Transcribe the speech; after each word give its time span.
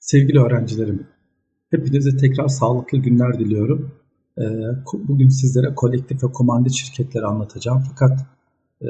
Sevgili 0.00 0.40
öğrencilerim, 0.40 1.06
hepinize 1.70 2.16
tekrar 2.16 2.48
sağlıklı 2.48 2.98
günler 2.98 3.38
diliyorum. 3.38 3.92
Ee, 4.38 4.42
bugün 4.92 5.28
sizlere 5.28 5.74
kolektif 5.74 6.24
ve 6.24 6.32
komandit 6.32 6.72
şirketleri 6.72 7.26
anlatacağım. 7.26 7.82
Fakat 7.88 8.26
e, 8.82 8.88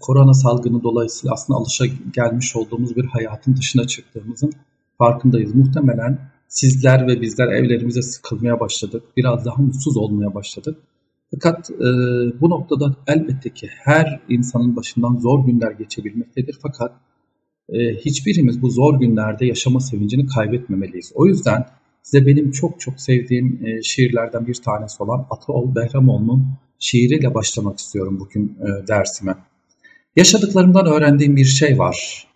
korona 0.00 0.34
salgını 0.34 0.82
dolayısıyla 0.82 1.34
aslında 1.34 1.58
alışa 1.58 1.84
gelmiş 2.12 2.56
olduğumuz 2.56 2.96
bir 2.96 3.04
hayatın 3.04 3.56
dışına 3.56 3.86
çıktığımızın 3.86 4.52
farkındayız. 4.98 5.54
Muhtemelen 5.54 6.18
sizler 6.48 7.06
ve 7.06 7.20
bizler 7.20 7.48
evlerimize 7.48 8.02
sıkılmaya 8.02 8.60
başladık. 8.60 9.02
Biraz 9.16 9.44
daha 9.44 9.62
mutsuz 9.62 9.96
olmaya 9.96 10.34
başladık. 10.34 10.78
Fakat 11.30 11.70
e, 11.70 11.84
bu 12.40 12.50
noktada 12.50 12.96
elbette 13.06 13.50
ki 13.50 13.68
her 13.84 14.20
insanın 14.28 14.76
başından 14.76 15.16
zor 15.16 15.46
günler 15.46 15.70
geçebilmektedir. 15.70 16.58
Fakat 16.62 16.92
e, 17.68 17.94
hiçbirimiz 17.94 18.62
bu 18.62 18.70
zor 18.70 19.00
günlerde 19.00 19.46
yaşama 19.46 19.80
sevincini 19.80 20.26
kaybetmemeliyiz. 20.26 21.12
O 21.14 21.26
yüzden 21.26 21.66
size 22.02 22.26
benim 22.26 22.50
çok 22.50 22.80
çok 22.80 23.00
sevdiğim 23.00 23.66
e, 23.66 23.82
şiirlerden 23.82 24.46
bir 24.46 24.54
tanesi 24.54 25.02
olan 25.02 25.26
Ataol 25.30 25.74
Behramoğlu'nun 25.74 26.46
şiiriyle 26.78 27.34
başlamak 27.34 27.78
istiyorum 27.78 28.20
bugün 28.20 28.58
e, 28.60 28.88
dersime. 28.88 29.34
Yaşadıklarımdan 30.16 30.86
öğrendiğim 30.86 31.36
bir 31.36 31.44
şey 31.44 31.78
var. 31.78 32.26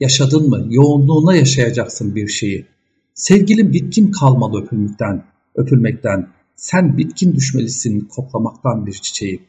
Yaşadın 0.00 0.48
mı? 0.48 0.66
Yoğunluğuna 0.70 1.36
yaşayacaksın 1.36 2.14
bir 2.14 2.28
şeyi. 2.28 2.66
Sevgilim 3.14 3.72
bitkin 3.72 4.10
kalmalı 4.10 4.62
öpülmekten, 4.62 5.24
öpülmekten. 5.54 6.28
Sen 6.56 6.98
bitkin 6.98 7.34
düşmelisin 7.34 8.00
koklamaktan 8.00 8.86
bir 8.86 8.92
çiçeği. 8.92 9.40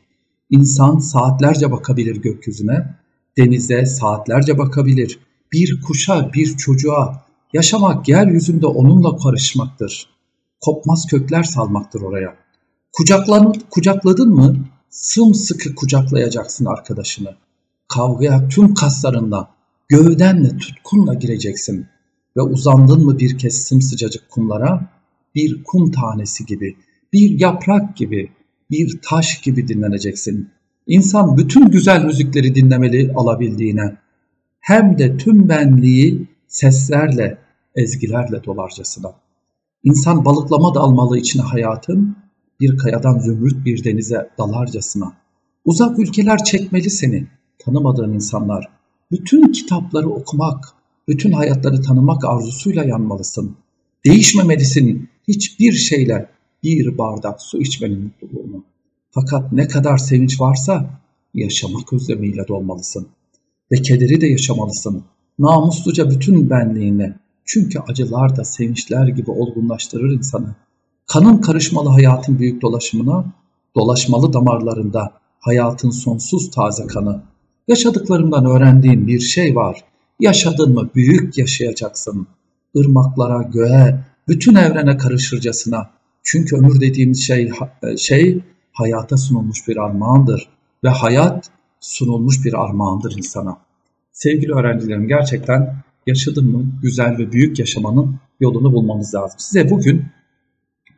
İnsan 0.49 0.99
saatlerce 0.99 1.71
bakabilir 1.71 2.16
gökyüzüne, 2.16 2.95
denize 3.39 3.85
saatlerce 3.85 4.57
bakabilir. 4.57 5.20
Bir 5.53 5.81
kuşa, 5.81 6.34
bir 6.34 6.57
çocuğa, 6.57 7.25
yaşamak 7.53 8.09
yeryüzünde 8.09 8.67
onunla 8.67 9.17
karışmaktır. 9.17 10.09
Kopmaz 10.61 11.07
kökler 11.09 11.44
salmaktır 11.44 12.02
oraya. 12.02 12.36
Kucaklan, 12.94 13.53
kucakladın 13.69 14.30
mı 14.30 14.55
sımsıkı 14.89 15.75
kucaklayacaksın 15.75 16.66
arkadaşını. 16.66 17.36
Kavgaya 17.88 18.47
tüm 18.50 18.73
kaslarınla, 18.73 19.50
gövdenle, 19.88 20.58
tutkunla 20.58 21.13
gireceksin. 21.13 21.88
Ve 22.38 22.41
uzandın 22.41 23.06
mı 23.06 23.19
bir 23.19 23.38
kez 23.38 23.63
sımsıcacık 23.63 24.30
kumlara, 24.30 24.91
bir 25.35 25.63
kum 25.63 25.91
tanesi 25.91 26.45
gibi, 26.45 26.78
bir 27.13 27.39
yaprak 27.39 27.97
gibi, 27.97 28.31
bir 28.72 29.00
taş 29.02 29.41
gibi 29.41 29.67
dinleneceksin. 29.67 30.50
İnsan 30.89 31.37
bütün 31.37 31.71
güzel 31.71 32.05
müzikleri 32.05 32.55
dinlemeli 32.55 33.13
alabildiğine, 33.15 33.97
hem 34.59 34.97
de 34.97 35.17
tüm 35.17 35.49
benliği 35.49 36.27
seslerle, 36.47 37.37
ezgilerle 37.75 38.43
dolarcasına. 38.43 39.13
İnsan 39.83 40.25
balıklama 40.25 40.75
dalmalı 40.75 41.17
içine 41.17 41.41
hayatın, 41.41 42.15
bir 42.59 42.77
kayadan 42.77 43.19
zümrüt 43.19 43.65
bir 43.65 43.83
denize 43.83 44.29
dalarcasına. 44.37 45.13
Uzak 45.65 45.99
ülkeler 45.99 46.43
çekmeli 46.43 46.89
seni, 46.89 47.27
tanımadığın 47.59 48.13
insanlar. 48.13 48.69
Bütün 49.11 49.51
kitapları 49.51 50.09
okumak, 50.09 50.65
bütün 51.07 51.31
hayatları 51.31 51.81
tanımak 51.81 52.25
arzusuyla 52.25 52.83
yanmalısın. 52.83 53.55
Değişmemelisin 54.05 55.09
hiçbir 55.27 55.73
şeyle 55.73 56.29
bir 56.63 56.97
bardak 56.97 57.41
su 57.41 57.61
içmenin 57.61 58.03
mutluluğunu. 58.03 58.38
Fakat 59.11 59.52
ne 59.52 59.67
kadar 59.67 59.97
sevinç 59.97 60.41
varsa 60.41 60.89
yaşamak 61.33 61.93
özlemiyle 61.93 62.47
dolmalısın. 62.47 63.07
Ve 63.71 63.81
kederi 63.81 64.21
de 64.21 64.27
yaşamalısın. 64.27 65.03
Namusluca 65.39 66.09
bütün 66.09 66.49
benliğini. 66.49 67.13
Çünkü 67.45 67.79
acılar 67.79 68.35
da 68.38 68.43
sevinçler 68.43 69.07
gibi 69.07 69.31
olgunlaştırır 69.31 70.11
insanı. 70.11 70.55
Kanın 71.07 71.38
karışmalı 71.38 71.89
hayatın 71.89 72.39
büyük 72.39 72.61
dolaşımına, 72.61 73.25
dolaşmalı 73.75 74.33
damarlarında 74.33 75.11
hayatın 75.39 75.89
sonsuz 75.89 76.51
taze 76.51 76.88
kanı. 76.88 77.22
Yaşadıklarımdan 77.67 78.45
öğrendiğim 78.45 79.07
bir 79.07 79.19
şey 79.19 79.55
var. 79.55 79.84
Yaşadın 80.19 80.73
mı 80.73 80.89
büyük 80.95 81.38
yaşayacaksın. 81.38 82.28
Irmaklara, 82.75 83.41
göğe, 83.41 84.00
bütün 84.28 84.55
evrene 84.55 84.97
karışırcasına. 84.97 85.89
Çünkü 86.23 86.55
ömür 86.55 86.81
dediğimiz 86.81 87.28
şey, 87.28 87.51
şey 87.97 88.41
hayata 88.79 89.17
sunulmuş 89.17 89.67
bir 89.67 89.78
armağandır 89.78 90.50
ve 90.84 90.90
hayat 90.90 91.50
sunulmuş 91.79 92.45
bir 92.45 92.53
armağandır 92.53 93.17
insana. 93.17 93.57
Sevgili 94.12 94.51
öğrencilerim 94.51 95.07
gerçekten 95.07 95.75
yaşadın 96.07 96.51
mı 96.51 96.66
güzel 96.81 97.17
ve 97.17 97.31
büyük 97.31 97.59
yaşamanın 97.59 98.16
yolunu 98.40 98.73
bulmamız 98.73 99.16
lazım. 99.16 99.40
Size 99.40 99.69
bugün 99.69 100.06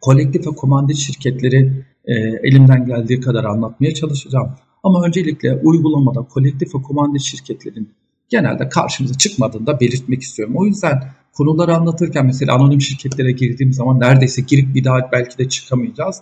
kolektif 0.02 0.47
ve 0.47 0.52
komandit 0.52 0.97
şirketleri 0.97 1.86
e, 2.06 2.14
elimden 2.44 2.86
geldiği 2.86 3.19
kadar 3.19 3.44
anlatmaya 3.44 3.94
çalışacağım. 3.94 4.56
Ama 4.84 5.03
öncelikle 5.06 5.56
uygulamada 5.56 6.22
kolektif 6.22 6.75
ve 6.75 6.81
komandit 6.81 7.22
şirketlerin 7.22 7.90
genelde 8.30 8.69
karşımıza 8.69 9.18
çıkmadığını 9.18 9.68
da 9.68 9.80
belirtmek 9.80 10.22
istiyorum. 10.22 10.56
O 10.58 10.66
yüzden 10.66 11.03
konuları 11.34 11.75
anlatırken 11.75 12.25
mesela 12.25 12.56
anonim 12.56 12.81
şirketlere 12.81 13.31
girdiğim 13.31 13.74
zaman 13.74 14.00
neredeyse 14.00 14.42
girip 14.42 14.75
bir 14.75 14.84
daha 14.84 15.12
belki 15.12 15.38
de 15.38 15.50
çıkamayacağız. 15.50 16.22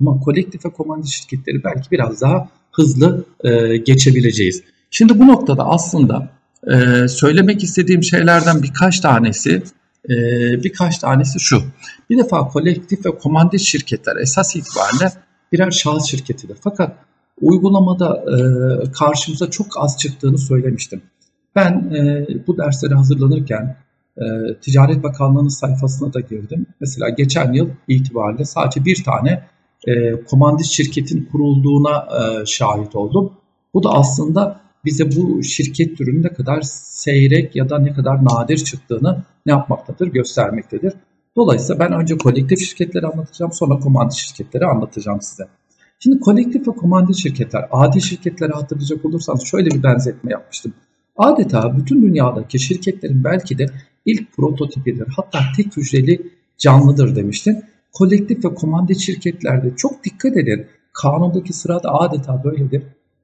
Ama 0.00 0.20
kolektif 0.20 0.64
ve 0.64 0.70
komando 0.70 1.06
şirketleri 1.06 1.64
belki 1.64 1.90
biraz 1.90 2.20
daha 2.20 2.48
hızlı 2.72 3.24
e, 3.44 3.76
geçebileceğiz. 3.76 4.62
Şimdi 4.90 5.18
bu 5.18 5.28
noktada 5.28 5.66
aslında 5.66 6.28
e, 6.66 7.08
söylemek 7.08 7.62
istediğim 7.62 8.02
şeylerden 8.02 8.62
birkaç 8.62 9.00
tanesi 9.00 9.62
e, 10.08 10.14
birkaç 10.64 10.98
tanesi 10.98 11.40
şu. 11.40 11.62
Bir 12.10 12.18
defa 12.18 12.48
kolektif 12.48 13.06
ve 13.06 13.18
komando 13.18 13.58
şirketler 13.58 14.16
esas 14.16 14.56
itibariyle 14.56 15.12
birer 15.52 15.70
şahıs 15.70 16.04
şirketidir. 16.04 16.56
Fakat 16.64 16.96
uygulamada 17.40 18.24
e, 18.26 18.36
karşımıza 18.92 19.50
çok 19.50 19.66
az 19.76 19.98
çıktığını 19.98 20.38
söylemiştim. 20.38 21.02
Ben 21.56 21.72
e, 21.72 22.26
bu 22.46 22.58
dersleri 22.58 22.94
hazırlanırken 22.94 23.76
e, 24.16 24.24
Ticaret 24.60 25.02
Bakanlığı'nın 25.02 25.48
sayfasına 25.48 26.12
da 26.12 26.20
girdim. 26.20 26.66
Mesela 26.80 27.08
geçen 27.08 27.52
yıl 27.52 27.68
itibariyle 27.88 28.44
sadece 28.44 28.84
bir 28.84 29.04
tane 29.04 29.42
e, 29.86 30.24
komandit 30.24 30.66
şirketin 30.66 31.28
kurulduğuna 31.32 32.08
e, 32.20 32.46
şahit 32.46 32.96
oldum. 32.96 33.32
Bu 33.74 33.82
da 33.82 33.90
aslında 33.90 34.60
bize 34.84 35.16
bu 35.16 35.42
şirket 35.42 35.98
türünün 35.98 36.22
ne 36.22 36.32
kadar 36.32 36.60
seyrek 36.62 37.56
ya 37.56 37.68
da 37.68 37.78
ne 37.78 37.92
kadar 37.92 38.24
nadir 38.24 38.58
çıktığını 38.58 39.22
ne 39.46 39.52
yapmaktadır 39.52 40.06
göstermektedir. 40.06 40.92
Dolayısıyla 41.36 41.78
ben 41.78 41.92
önce 41.92 42.18
kolektif 42.18 42.60
şirketleri 42.60 43.06
anlatacağım 43.06 43.52
sonra 43.52 43.78
komandit 43.78 44.16
şirketleri 44.16 44.66
anlatacağım 44.66 45.20
size. 45.22 45.48
Şimdi 45.98 46.20
kolektif 46.20 46.68
ve 46.68 46.72
komandit 46.72 47.16
şirketler, 47.16 47.68
adi 47.70 48.02
şirketleri 48.02 48.52
hatırlayacak 48.52 49.04
olursanız 49.04 49.44
şöyle 49.44 49.70
bir 49.70 49.82
benzetme 49.82 50.32
yapmıştım. 50.32 50.74
Adeta 51.16 51.76
bütün 51.78 52.02
dünyadaki 52.02 52.58
şirketlerin 52.58 53.24
belki 53.24 53.58
de 53.58 53.66
ilk 54.06 54.32
prototipidir. 54.32 55.06
Hatta 55.16 55.38
tek 55.56 55.76
hücreli 55.76 56.32
canlıdır 56.58 57.16
demiştim 57.16 57.62
kolektif 57.92 58.44
ve 58.44 58.54
komandit 58.54 58.98
şirketlerde 58.98 59.76
çok 59.76 60.04
dikkat 60.04 60.36
edin. 60.36 60.66
Kanundaki 60.92 61.52
sırada 61.52 61.94
adeta 61.94 62.44
böyledir. 62.44 62.82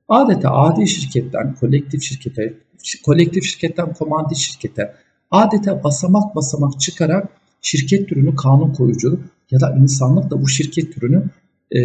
Adeta 0.08 0.50
adi 0.50 0.88
şirketten 0.88 1.54
kolektif 1.54 2.02
şirkete, 2.02 2.54
kolektif 3.04 3.44
şirketten 3.44 3.92
komandit 3.92 4.38
şirkete 4.38 4.94
adeta 5.30 5.84
basamak 5.84 6.36
basamak 6.36 6.80
çıkarak 6.80 7.28
şirket 7.62 8.08
türünü 8.08 8.36
kanun 8.36 8.72
koyucu 8.72 9.20
ya 9.50 9.60
da 9.60 9.76
insanlık 9.80 10.30
da 10.30 10.42
bu 10.42 10.48
şirket 10.48 10.94
türünü 10.94 11.24
e, 11.70 11.80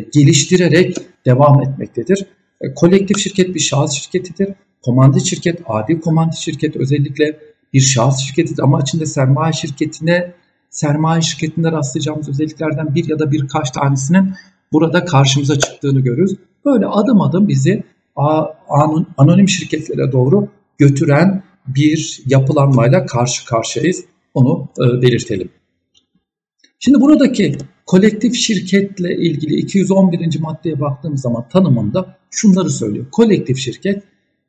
geliştirerek 0.00 0.96
devam 1.26 1.62
etmektedir. 1.62 2.26
E, 2.60 2.74
kolektif 2.74 3.18
şirket 3.18 3.54
bir 3.54 3.60
şahıs 3.60 3.92
şirketidir. 3.92 4.54
Komandit 4.82 5.22
şirket, 5.22 5.60
adi 5.66 6.00
komandit 6.00 6.38
şirket 6.38 6.76
özellikle 6.76 7.38
bir 7.72 7.80
şahıs 7.80 8.18
şirketidir 8.18 8.62
ama 8.62 8.80
içinde 8.80 9.06
sermaye 9.06 9.52
şirketine 9.52 10.32
sermaye 10.70 11.22
şirketinde 11.22 11.72
rastlayacağımız 11.72 12.28
özelliklerden 12.28 12.94
bir 12.94 13.08
ya 13.08 13.18
da 13.18 13.32
birkaç 13.32 13.70
tanesinin 13.70 14.34
burada 14.72 15.04
karşımıza 15.04 15.58
çıktığını 15.58 16.00
görürüz. 16.00 16.36
Böyle 16.64 16.86
adım 16.86 17.20
adım 17.20 17.48
bizi 17.48 17.84
anonim 19.18 19.48
şirketlere 19.48 20.12
doğru 20.12 20.48
götüren 20.78 21.42
bir 21.66 22.22
yapılanmayla 22.26 23.06
karşı 23.06 23.46
karşıyayız. 23.46 24.04
Onu 24.34 24.68
e, 24.78 25.02
belirtelim. 25.02 25.50
Şimdi 26.78 27.00
buradaki 27.00 27.58
kolektif 27.86 28.34
şirketle 28.34 29.16
ilgili 29.16 29.54
211. 29.54 30.40
maddeye 30.40 30.80
baktığımız 30.80 31.20
zaman 31.20 31.48
tanımında 31.48 32.16
şunları 32.30 32.70
söylüyor. 32.70 33.06
Kolektif 33.12 33.58
şirket 33.58 34.02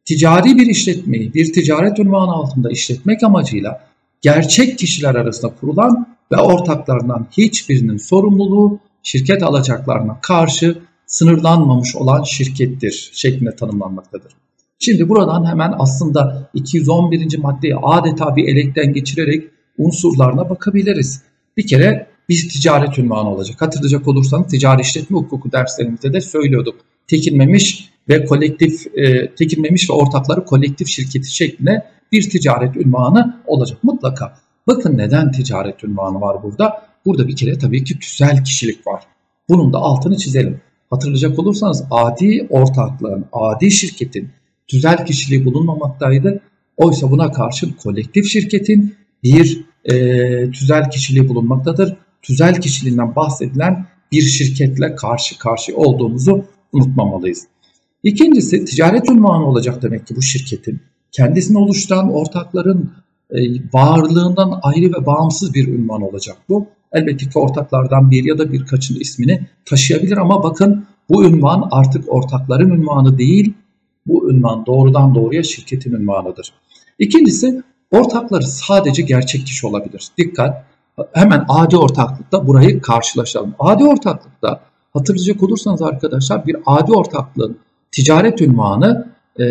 ticari 0.06 0.58
bir 0.58 0.68
işletmeyi 0.68 1.34
bir 1.34 1.54
ticaret 1.54 2.00
unvanı 2.00 2.32
altında 2.32 2.72
işletmek 2.72 3.24
amacıyla 3.24 3.91
gerçek 4.22 4.80
kişiler 4.80 5.16
arasında 5.16 5.56
kurulan 5.60 6.08
ve 6.32 6.38
ortaklarından 6.38 7.28
hiçbirinin 7.38 7.98
sorumluluğu 7.98 8.80
şirket 9.04 9.44
alacaklarına 9.44 10.20
karşı 10.22 10.78
sınırlanmamış 11.06 11.96
olan 11.96 12.24
şirkettir 12.24 13.10
şeklinde 13.14 13.56
tanımlanmaktadır. 13.56 14.32
Şimdi 14.80 15.10
buradan 15.10 15.46
hemen 15.46 15.74
aslında 15.78 16.50
211. 16.54 17.38
maddeyi 17.38 17.76
adeta 17.76 18.36
bir 18.36 18.48
elekten 18.48 18.94
geçirerek 18.94 19.48
unsurlarına 19.78 20.50
bakabiliriz. 20.50 21.22
Bir 21.58 21.68
kere 21.68 22.08
bir 22.30 22.50
ticaret 22.50 23.00
ünvanı 23.00 23.30
olacak. 23.30 23.62
Hatırlayacak 23.62 24.08
olursanız 24.08 24.48
ticari 24.48 24.82
işletme 24.82 25.18
hukuku 25.18 25.52
derslerimizde 25.52 26.14
de 26.14 26.22
söylüyorduk. 26.22 26.76
Tekinmemiş 27.08 27.91
ve 28.10 28.26
kolektif 28.26 28.98
e, 28.98 29.36
tekinmemiş 29.36 29.90
ve 29.90 29.94
ortakları 29.94 30.46
kolektif 30.46 30.88
şirketi 30.88 31.36
şeklinde 31.36 31.86
bir 32.12 32.30
ticaret 32.30 32.78
ünvanı 32.78 33.42
olacak 33.48 33.84
mutlaka. 33.84 34.38
Bakın 34.68 34.98
neden 34.98 35.32
ticaret 35.32 35.84
ünvanı 35.84 36.22
var 36.22 36.44
burada? 36.44 36.86
Burada 37.06 37.28
bir 37.28 37.36
kere 37.36 37.58
tabii 37.58 37.84
ki 37.84 38.00
tüzel 38.00 38.44
kişilik 38.44 38.88
var. 38.88 39.04
Bunun 39.50 39.74
da 39.74 39.78
altını 39.78 40.18
çizelim. 40.18 40.62
Hatırlayacak 40.90 41.40
olursanız 41.40 41.84
adi 41.92 42.48
ortaklığın, 42.50 43.26
adi 43.32 43.72
şirketin 43.72 44.30
tüzel 44.68 45.06
kişiliği 45.06 45.46
bulunmamaktaydı. 45.46 46.42
Oysa 46.78 47.12
buna 47.12 47.32
karşın 47.32 47.72
kolektif 47.84 48.26
şirketin 48.26 48.96
bir 49.24 49.66
e, 49.86 50.52
tüzel 50.52 50.90
kişiliği 50.90 51.30
bulunmaktadır. 51.30 51.98
Tüzel 52.22 52.62
kişiliğinden 52.62 53.16
bahsedilen 53.16 53.86
bir 54.12 54.22
şirketle 54.22 54.96
karşı 54.96 55.38
karşı 55.38 55.76
olduğumuzu 55.76 56.46
unutmamalıyız. 56.74 57.48
İkincisi 58.04 58.66
ticaret 58.66 59.10
ünvanı 59.10 59.46
olacak 59.46 59.82
demek 59.82 60.08
ki 60.08 60.16
bu 60.16 60.22
şirketin. 60.22 60.82
Kendisini 61.12 61.58
oluşturan 61.58 62.14
ortakların 62.14 62.92
e, 63.32 63.40
varlığından 63.74 64.60
ayrı 64.64 64.86
ve 64.86 65.06
bağımsız 65.06 65.54
bir 65.54 65.68
ünvan 65.68 66.02
olacak 66.02 66.38
bu. 66.50 66.68
Elbette 66.94 67.30
ki 67.30 67.40
ortaklardan 67.40 68.12
bir 68.12 68.24
ya 68.24 68.38
da 68.38 68.52
birkaçın 68.52 69.00
ismini 69.00 69.48
taşıyabilir 69.66 70.18
ama 70.18 70.44
bakın 70.44 70.86
bu 71.10 71.26
ünvan 71.26 71.68
artık 71.72 72.14
ortakların 72.14 72.70
ünvanı 72.70 73.18
değil, 73.18 73.54
bu 74.08 74.32
ünvan 74.32 74.66
doğrudan 74.66 75.16
doğruya 75.16 75.44
şirketin 75.44 75.92
ünvanıdır. 75.92 76.54
İkincisi 77.00 77.64
ortakları 77.92 78.48
sadece 78.48 79.02
gerçek 79.02 79.46
kişi 79.46 79.68
olabilir. 79.68 80.08
Dikkat 80.18 80.66
hemen 81.14 81.46
adi 81.50 81.78
ortaklıkta 81.78 82.48
burayı 82.48 82.82
karşılaşalım. 82.82 83.54
Adi 83.60 83.84
ortaklıkta 83.84 84.62
hatırlayacak 84.94 85.44
olursanız 85.44 85.82
arkadaşlar 85.82 86.48
bir 86.48 86.58
adi 86.66 86.92
ortaklığın 86.92 87.58
ticaret 87.92 88.42
ünvanı 88.42 89.08
e, 89.40 89.46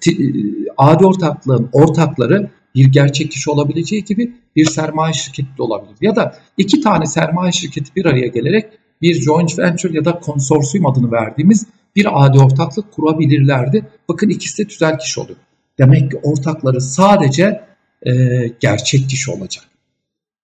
ti, 0.00 0.34
adi 0.76 1.06
ortaklığın 1.06 1.68
ortakları 1.72 2.50
bir 2.74 2.84
gerçek 2.84 3.32
kişi 3.32 3.50
olabileceği 3.50 4.04
gibi 4.04 4.32
bir 4.56 4.64
sermaye 4.64 5.12
şirketi 5.12 5.58
de 5.58 5.62
olabilir. 5.62 5.96
Ya 6.00 6.16
da 6.16 6.34
iki 6.56 6.80
tane 6.80 7.06
sermaye 7.06 7.52
şirketi 7.52 7.96
bir 7.96 8.04
araya 8.04 8.26
gelerek 8.26 8.66
bir 9.02 9.22
joint 9.22 9.58
venture 9.58 9.96
ya 9.96 10.04
da 10.04 10.18
konsorsiyum 10.18 10.86
adını 10.86 11.12
verdiğimiz 11.12 11.66
bir 11.96 12.24
adi 12.24 12.38
ortaklık 12.38 12.92
kurabilirlerdi. 12.92 13.86
Bakın 14.08 14.28
ikisi 14.28 14.64
de 14.64 14.68
tüzel 14.68 14.98
kişi 14.98 15.20
oluyor. 15.20 15.38
Demek 15.78 16.10
ki 16.10 16.16
ortakları 16.22 16.80
sadece 16.80 17.60
e, 18.06 18.12
gerçek 18.60 19.10
kişi 19.10 19.30
olacak. 19.30 19.64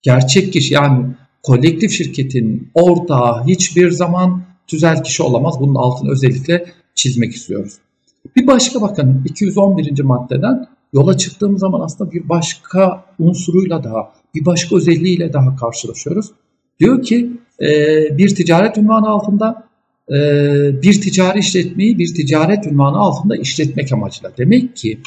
Gerçek 0.02 0.52
kişi 0.52 0.74
yani 0.74 1.06
kolektif 1.42 1.92
şirketin 1.92 2.70
ortağı 2.74 3.44
hiçbir 3.46 3.90
zaman 3.90 4.42
tüzel 4.66 5.02
kişi 5.02 5.22
olamaz. 5.22 5.60
Bunun 5.60 5.74
altını 5.74 6.10
özellikle 6.10 6.64
çizmek 7.00 7.34
istiyoruz. 7.34 7.74
Bir 8.36 8.46
başka 8.46 8.80
bakın 8.80 9.22
211. 9.24 10.00
maddeden 10.00 10.66
yola 10.92 11.16
çıktığımız 11.16 11.60
zaman 11.60 11.80
aslında 11.80 12.12
bir 12.12 12.28
başka 12.28 13.04
unsuruyla 13.18 13.84
daha, 13.84 14.12
bir 14.34 14.44
başka 14.44 14.76
özelliğiyle 14.76 15.32
daha 15.32 15.56
karşılaşıyoruz. 15.56 16.26
Diyor 16.80 17.02
ki 17.02 17.30
e, 17.62 17.68
bir 18.18 18.34
ticaret 18.34 18.78
ünvanı 18.78 19.08
altında 19.08 19.64
e, 20.08 20.16
bir 20.82 21.00
ticari 21.00 21.38
işletmeyi 21.38 21.98
bir 21.98 22.14
ticaret 22.14 22.66
ünvanı 22.66 22.96
altında 22.96 23.36
işletmek 23.36 23.92
amacıyla. 23.92 24.32
Demek 24.38 24.76
ki 24.76 25.00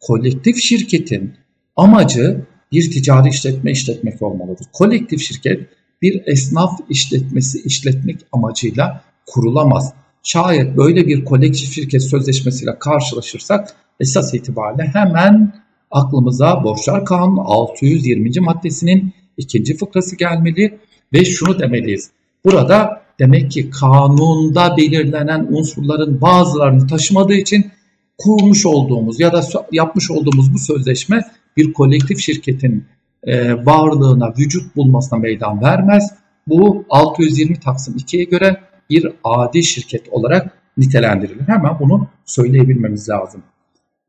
kolektif 0.00 0.56
şirketin 0.56 1.34
amacı 1.76 2.40
bir 2.72 2.90
ticari 2.90 3.28
işletme 3.28 3.70
işletmek 3.70 4.22
olmalıdır. 4.22 4.66
Kolektif 4.72 5.20
şirket 5.20 5.68
bir 6.02 6.22
esnaf 6.26 6.80
işletmesi 6.88 7.62
işletmek 7.62 8.20
amacıyla 8.32 9.02
kurulamaz. 9.26 9.92
Şayet 10.22 10.76
böyle 10.76 11.06
bir 11.06 11.24
kolektif 11.24 11.72
şirket 11.74 12.02
sözleşmesiyle 12.02 12.78
karşılaşırsak 12.78 13.76
esas 14.00 14.34
itibariyle 14.34 14.82
hemen 14.82 15.54
aklımıza 15.90 16.64
Borçlar 16.64 17.04
Kanunu 17.04 17.40
620. 17.40 18.30
maddesinin 18.40 19.12
ikinci 19.36 19.76
fıkrası 19.76 20.16
gelmeli 20.16 20.78
ve 21.12 21.24
şunu 21.24 21.58
demeliyiz. 21.58 22.10
Burada 22.44 23.02
demek 23.18 23.50
ki 23.50 23.70
kanunda 23.70 24.76
belirlenen 24.76 25.46
unsurların 25.50 26.20
bazılarını 26.20 26.86
taşımadığı 26.86 27.34
için 27.34 27.70
kurmuş 28.18 28.66
olduğumuz 28.66 29.20
ya 29.20 29.32
da 29.32 29.42
yapmış 29.72 30.10
olduğumuz 30.10 30.54
bu 30.54 30.58
sözleşme 30.58 31.24
bir 31.56 31.72
kolektif 31.72 32.18
şirketin 32.18 32.84
e, 33.22 33.66
varlığına, 33.66 34.34
vücut 34.38 34.76
bulmasına 34.76 35.18
meydan 35.18 35.62
vermez. 35.62 36.10
Bu 36.46 36.84
620 36.90 37.60
Taksim 37.60 37.94
2'ye 37.96 38.24
göre 38.24 38.60
bir 38.90 39.12
adi 39.24 39.62
şirket 39.62 40.08
olarak 40.10 40.52
nitelendirilir. 40.78 41.48
Hemen 41.48 41.78
bunu 41.80 42.06
söyleyebilmemiz 42.24 43.08
lazım. 43.08 43.42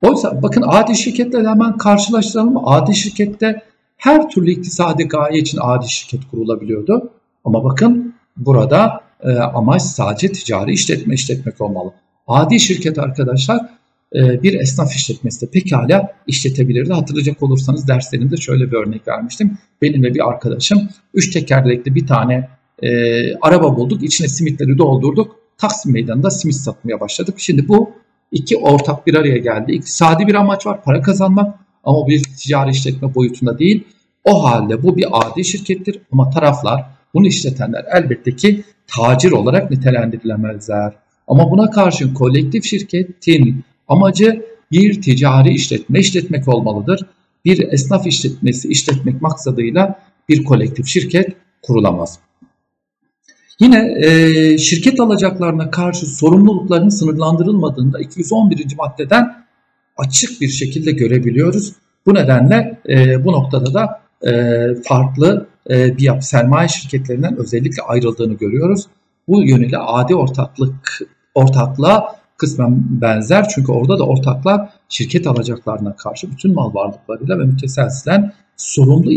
Oysa 0.01 0.43
bakın 0.43 0.63
adi 0.67 0.95
şirketle 0.95 1.47
hemen 1.47 1.77
karşılaştıralım. 1.77 2.67
Adi 2.67 2.95
şirkette 2.95 3.61
her 3.97 4.29
türlü 4.29 4.51
iktisadi 4.51 5.07
gaye 5.07 5.39
için 5.39 5.59
adi 5.61 5.89
şirket 5.89 6.29
kurulabiliyordu. 6.31 7.11
Ama 7.45 7.63
bakın 7.63 8.15
burada 8.37 9.01
e, 9.23 9.31
amaç 9.31 9.81
sadece 9.81 10.31
ticari 10.31 10.73
işletme 10.73 11.13
işletmek 11.13 11.61
olmalı. 11.61 11.93
Adi 12.27 12.59
şirket 12.59 12.99
arkadaşlar 12.99 13.59
e, 14.15 14.43
bir 14.43 14.53
esnaf 14.53 14.95
işletmesi 14.95 15.47
de 15.47 15.51
pekala 15.51 16.13
işletebilirdi. 16.27 16.93
Hatırlayacak 16.93 17.43
olursanız 17.43 17.87
derslerimde 17.87 18.37
şöyle 18.37 18.71
bir 18.71 18.77
örnek 18.77 19.07
vermiştim. 19.07 19.57
Benim 19.81 20.03
ve 20.03 20.13
bir 20.13 20.29
arkadaşım 20.29 20.89
üç 21.13 21.33
tekerlekli 21.33 21.95
bir 21.95 22.07
tane 22.07 22.49
e, 22.81 22.89
araba 23.35 23.77
bulduk. 23.77 24.03
İçine 24.03 24.27
simitleri 24.27 24.77
doldurduk. 24.77 25.35
Taksim 25.57 25.93
Meydanı'nda 25.93 26.31
simit 26.31 26.55
satmaya 26.55 26.99
başladık. 26.99 27.35
Şimdi 27.37 27.67
bu 27.67 27.91
iki 28.31 28.57
ortak 28.57 29.07
bir 29.07 29.15
araya 29.15 29.37
geldi. 29.37 29.71
İktisadi 29.71 30.27
bir 30.27 30.35
amaç 30.35 30.65
var 30.65 30.83
para 30.83 31.01
kazanmak 31.01 31.55
ama 31.83 32.07
bir 32.07 32.23
ticari 32.23 32.71
işletme 32.71 33.15
boyutunda 33.15 33.59
değil. 33.59 33.83
O 34.23 34.43
halde 34.43 34.83
bu 34.83 34.97
bir 34.97 35.05
adi 35.11 35.45
şirkettir 35.45 35.99
ama 36.11 36.29
taraflar 36.29 36.85
bunu 37.13 37.27
işletenler 37.27 37.85
elbette 37.93 38.35
ki 38.35 38.63
tacir 38.87 39.31
olarak 39.31 39.71
nitelendirilemezler. 39.71 40.93
Ama 41.27 41.51
buna 41.51 41.69
karşın 41.69 42.13
kolektif 42.13 42.63
şirketin 42.65 43.63
amacı 43.87 44.45
bir 44.71 45.01
ticari 45.01 45.53
işletme 45.53 45.99
işletmek 45.99 46.47
olmalıdır. 46.47 47.05
Bir 47.45 47.73
esnaf 47.73 48.07
işletmesi 48.07 48.67
işletmek 48.67 49.21
maksadıyla 49.21 49.99
bir 50.29 50.43
kolektif 50.43 50.87
şirket 50.87 51.35
kurulamaz. 51.61 52.19
Yine 53.59 53.95
e, 54.05 54.57
şirket 54.57 54.99
alacaklarına 54.99 55.71
karşı 55.71 56.05
sorumluluklarının 56.05 56.89
sınırlandırılmadığında 56.89 57.99
211. 57.99 58.75
maddeden 58.77 59.45
açık 59.97 60.41
bir 60.41 60.47
şekilde 60.47 60.91
görebiliyoruz. 60.91 61.73
Bu 62.05 62.13
nedenle 62.13 62.79
e, 62.89 63.25
bu 63.25 63.31
noktada 63.31 63.73
da 63.73 64.01
e, 64.27 64.31
farklı 64.83 65.47
e, 65.69 65.97
bir 65.97 66.03
yapı 66.03 66.25
sermaye 66.25 66.67
şirketlerinden 66.67 67.37
özellikle 67.37 67.83
ayrıldığını 67.83 68.33
görüyoruz. 68.33 68.85
Bu 69.27 69.43
yönüyle 69.43 69.77
adi 69.77 70.15
ortaklık 70.15 70.99
ortaklığa 71.35 72.15
kısmen 72.37 73.01
benzer. 73.01 73.47
Çünkü 73.55 73.71
orada 73.71 73.99
da 73.99 74.03
ortaklar 74.03 74.69
şirket 74.89 75.27
alacaklarına 75.27 75.95
karşı 75.95 76.31
bütün 76.31 76.53
mal 76.53 76.73
varlıklarıyla 76.73 77.39
ve 77.39 77.43
müteselsilen 77.43 78.33
sorumlu 78.57 79.11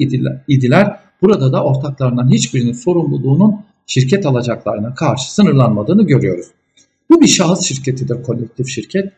idiler. 0.49 0.97
Burada 1.23 1.53
da 1.53 1.65
ortaklarından 1.65 2.31
hiçbirinin 2.31 2.73
sorumluluğunun 2.73 3.57
şirket 3.87 4.27
alacaklarına 4.27 4.95
karşı 4.95 5.35
sınırlanmadığını 5.35 6.07
görüyoruz. 6.07 6.47
Bu 7.11 7.21
bir 7.21 7.27
şahıs 7.27 7.61
şirketidir 7.61 8.23
kolektif 8.23 8.69
şirket. 8.69 9.13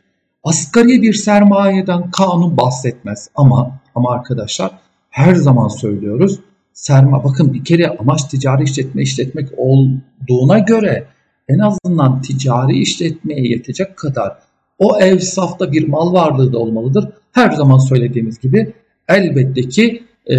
Asgari 0.44 1.02
bir 1.02 1.14
sermayeden 1.14 2.10
kanun 2.10 2.56
bahsetmez 2.56 3.30
ama 3.34 3.80
ama 3.94 4.12
arkadaşlar 4.12 4.70
her 5.10 5.34
zaman 5.34 5.68
söylüyoruz. 5.68 6.40
Serma 6.72 7.24
bakın 7.24 7.54
bir 7.54 7.64
kere 7.64 7.88
amaç 7.88 8.24
ticari 8.24 8.62
işletme 8.62 9.02
işletmek 9.02 9.48
olduğuna 9.56 10.58
göre 10.58 11.06
en 11.48 11.58
azından 11.58 12.22
ticari 12.22 12.78
işletmeye 12.78 13.48
yetecek 13.48 13.96
kadar 13.96 14.38
o 14.78 14.98
ev 15.00 15.18
safta 15.18 15.72
bir 15.72 15.88
mal 15.88 16.12
varlığı 16.12 16.52
da 16.52 16.58
olmalıdır. 16.58 17.08
Her 17.32 17.50
zaman 17.50 17.78
söylediğimiz 17.78 18.40
gibi 18.40 18.72
elbette 19.08 19.68
ki 19.68 20.02
e, 20.26 20.36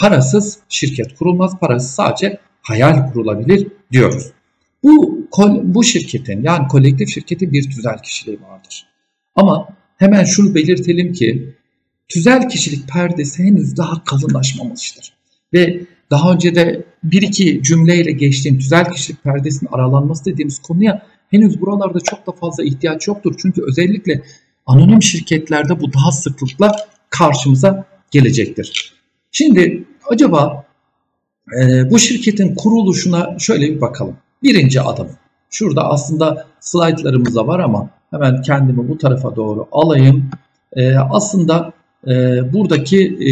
parasız 0.00 0.58
şirket 0.68 1.14
kurulmaz. 1.14 1.58
Parasız 1.60 1.90
sadece 1.90 2.38
hayal 2.68 3.12
kurulabilir 3.12 3.66
diyoruz. 3.92 4.26
Bu, 4.82 5.26
bu 5.62 5.84
şirketin 5.84 6.42
yani 6.42 6.68
kolektif 6.68 7.08
şirketin 7.08 7.52
bir 7.52 7.70
tüzel 7.70 7.98
kişiliği 8.02 8.38
vardır. 8.42 8.86
Ama 9.36 9.68
hemen 9.96 10.24
şunu 10.24 10.54
belirtelim 10.54 11.12
ki 11.12 11.54
tüzel 12.08 12.48
kişilik 12.48 12.88
perdesi 12.88 13.42
henüz 13.42 13.76
daha 13.76 14.04
kalınlaşmamıştır. 14.04 15.12
Ve 15.52 15.80
daha 16.10 16.32
önce 16.32 16.54
de 16.54 16.84
bir 17.04 17.22
iki 17.22 17.62
cümleyle 17.62 18.12
geçtiğim 18.12 18.58
tüzel 18.58 18.92
kişilik 18.92 19.24
perdesinin 19.24 19.70
aralanması 19.72 20.24
dediğimiz 20.24 20.58
konuya 20.58 21.06
henüz 21.30 21.60
buralarda 21.60 22.00
çok 22.00 22.26
da 22.26 22.32
fazla 22.32 22.64
ihtiyaç 22.64 23.08
yoktur. 23.08 23.34
Çünkü 23.42 23.62
özellikle 23.62 24.22
anonim 24.66 25.02
şirketlerde 25.02 25.80
bu 25.80 25.92
daha 25.92 26.12
sıklıkla 26.12 26.72
karşımıza 27.10 27.84
gelecektir. 28.10 28.92
Şimdi 29.32 29.84
acaba 30.10 30.67
e, 31.60 31.90
bu 31.90 31.98
şirketin 31.98 32.54
kuruluşuna 32.54 33.38
şöyle 33.38 33.74
bir 33.74 33.80
bakalım. 33.80 34.16
Birinci 34.42 34.80
adım. 34.80 35.08
Şurada 35.50 35.90
aslında 35.90 36.46
slaytlarımız 36.60 37.34
da 37.34 37.46
var 37.46 37.60
ama 37.60 37.90
hemen 38.10 38.42
kendimi 38.42 38.88
bu 38.88 38.98
tarafa 38.98 39.36
doğru 39.36 39.68
alayım. 39.72 40.30
E, 40.72 40.96
aslında 40.96 41.72
e, 42.06 42.12
buradaki 42.52 43.04
e, 43.06 43.30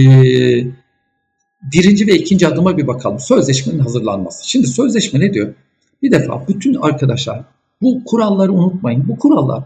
birinci 1.72 2.06
ve 2.06 2.14
ikinci 2.14 2.48
adıma 2.48 2.76
bir 2.76 2.86
bakalım. 2.86 3.20
Sözleşmenin 3.20 3.78
hazırlanması. 3.78 4.50
Şimdi 4.50 4.66
sözleşme 4.66 5.20
ne 5.20 5.34
diyor? 5.34 5.54
Bir 6.02 6.10
defa 6.10 6.48
bütün 6.48 6.74
arkadaşlar 6.74 7.44
bu 7.82 8.04
kuralları 8.04 8.52
unutmayın. 8.52 9.08
Bu 9.08 9.18
kurallar 9.18 9.64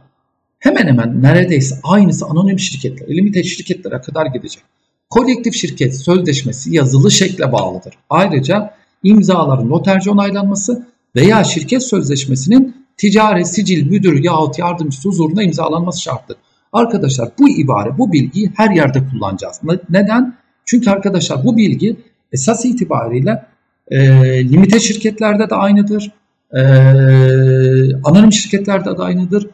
hemen 0.59 0.87
hemen 0.87 1.23
neredeyse 1.23 1.75
aynısı 1.83 2.27
anonim 2.27 2.59
şirketler, 2.59 3.09
limited 3.17 3.45
şirketlere 3.45 4.01
kadar 4.01 4.27
gidecek. 4.27 4.63
Kolektif 5.11 5.55
şirket 5.55 5.97
sözleşmesi 5.97 6.75
yazılı 6.75 7.11
şekle 7.11 7.53
bağlıdır. 7.53 7.95
Ayrıca 8.11 8.75
imzaların 9.03 9.71
noterci 9.71 10.11
onaylanması 10.11 10.87
veya 11.17 11.45
şirket 11.45 11.83
sözleşmesinin 11.83 12.87
ticari 12.97 13.45
sicil 13.45 13.91
müdürü 13.91 14.27
yahut 14.27 14.59
yardımcısı 14.59 15.09
huzurunda 15.09 15.43
imzalanması 15.43 16.03
şarttır. 16.03 16.37
Arkadaşlar 16.73 17.29
bu 17.39 17.49
ibare, 17.49 17.99
bu 17.99 18.13
bilgiyi 18.13 18.53
her 18.57 18.71
yerde 18.71 19.03
kullanacağız. 19.09 19.61
Neden? 19.91 20.37
Çünkü 20.65 20.91
arkadaşlar 20.91 21.45
bu 21.45 21.57
bilgi 21.57 21.97
esas 22.33 22.65
itibariyle 22.65 23.45
e, 23.89 23.99
limite 24.51 24.81
şirketlerde 24.81 25.51
de 25.51 25.55
aynıdır. 25.55 26.13
E, 26.55 26.61
anonim 28.05 28.33
şirketlerde 28.33 28.99
de 28.99 29.03
aynıdır. 29.03 29.47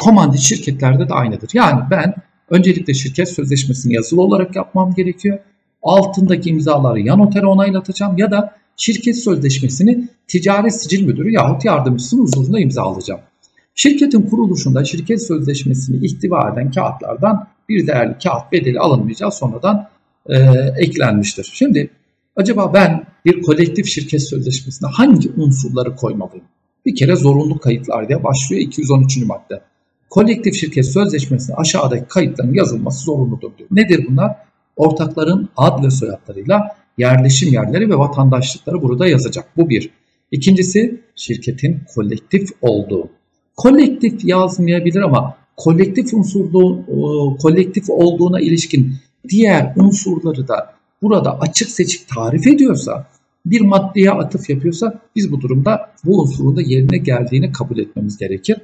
Komandit 0.00 0.40
şirketlerde 0.40 1.08
de 1.08 1.14
aynıdır. 1.14 1.50
Yani 1.54 1.80
ben 1.90 2.14
öncelikle 2.50 2.94
şirket 2.94 3.28
sözleşmesini 3.28 3.94
yazılı 3.94 4.22
olarak 4.22 4.56
yapmam 4.56 4.94
gerekiyor. 4.94 5.38
Altındaki 5.82 6.50
imzaları 6.50 7.00
ya 7.00 7.16
notere 7.16 7.46
onaylatacağım 7.46 8.18
ya 8.18 8.30
da 8.30 8.54
şirket 8.76 9.18
sözleşmesini 9.18 10.08
ticari 10.28 10.70
sicil 10.70 11.06
müdürü 11.06 11.32
yahut 11.32 11.64
yardımcısının 11.64 12.22
huzurunda 12.22 12.60
imzalayacağım. 12.60 13.20
Şirketin 13.74 14.22
kuruluşunda 14.22 14.84
şirket 14.84 15.26
sözleşmesini 15.26 16.06
ihtiva 16.06 16.50
eden 16.52 16.70
kağıtlardan 16.70 17.46
bir 17.68 17.86
değerli 17.86 18.16
kağıt 18.22 18.52
bedeli 18.52 18.80
alınmayacağı 18.80 19.32
sonradan 19.32 19.88
e, 20.26 20.36
eklenmiştir. 20.78 21.50
Şimdi 21.52 21.90
acaba 22.36 22.74
ben 22.74 23.04
bir 23.24 23.42
kolektif 23.42 23.86
şirket 23.86 24.28
sözleşmesine 24.28 24.88
hangi 24.92 25.30
unsurları 25.36 25.96
koymalıyım? 25.96 26.44
Bir 26.86 26.94
kere 26.94 27.16
zorunlu 27.16 27.58
kayıtlar 27.58 28.08
diye 28.08 28.24
başlıyor 28.24 28.62
213. 28.62 29.16
madde. 29.16 29.60
Kolektif 30.10 30.54
şirket 30.54 30.86
sözleşmesine 30.86 31.56
aşağıdaki 31.56 32.04
kayıtların 32.08 32.54
yazılması 32.54 33.04
zorunludur 33.04 33.50
diyor. 33.58 33.68
Nedir 33.72 34.06
bunlar? 34.10 34.36
Ortakların 34.76 35.48
ad 35.56 35.84
ve 35.84 35.90
soyadlarıyla 35.90 36.76
yerleşim 36.98 37.52
yerleri 37.52 37.90
ve 37.90 37.98
vatandaşlıkları 37.98 38.82
burada 38.82 39.06
yazacak. 39.06 39.44
Bu 39.56 39.70
bir. 39.70 39.90
İkincisi 40.30 41.00
şirketin 41.16 41.80
kolektif 41.94 42.50
olduğu. 42.60 43.08
Kolektif 43.56 44.24
yazmayabilir 44.24 45.00
ama 45.00 45.36
kolektif 45.56 46.14
unsurlu 46.14 46.84
kolektif 47.42 47.90
olduğuna 47.90 48.40
ilişkin 48.40 48.94
diğer 49.28 49.72
unsurları 49.76 50.48
da 50.48 50.74
burada 51.02 51.40
açık 51.40 51.70
seçik 51.70 52.08
tarif 52.08 52.46
ediyorsa, 52.46 53.06
bir 53.46 53.60
maddeye 53.60 54.10
atıf 54.10 54.50
yapıyorsa 54.50 55.00
biz 55.16 55.32
bu 55.32 55.40
durumda 55.40 55.90
bu 56.04 56.20
unsurun 56.22 56.56
da 56.56 56.62
yerine 56.62 56.98
geldiğini 56.98 57.52
kabul 57.52 57.78
etmemiz 57.78 58.16
gerekir. 58.16 58.56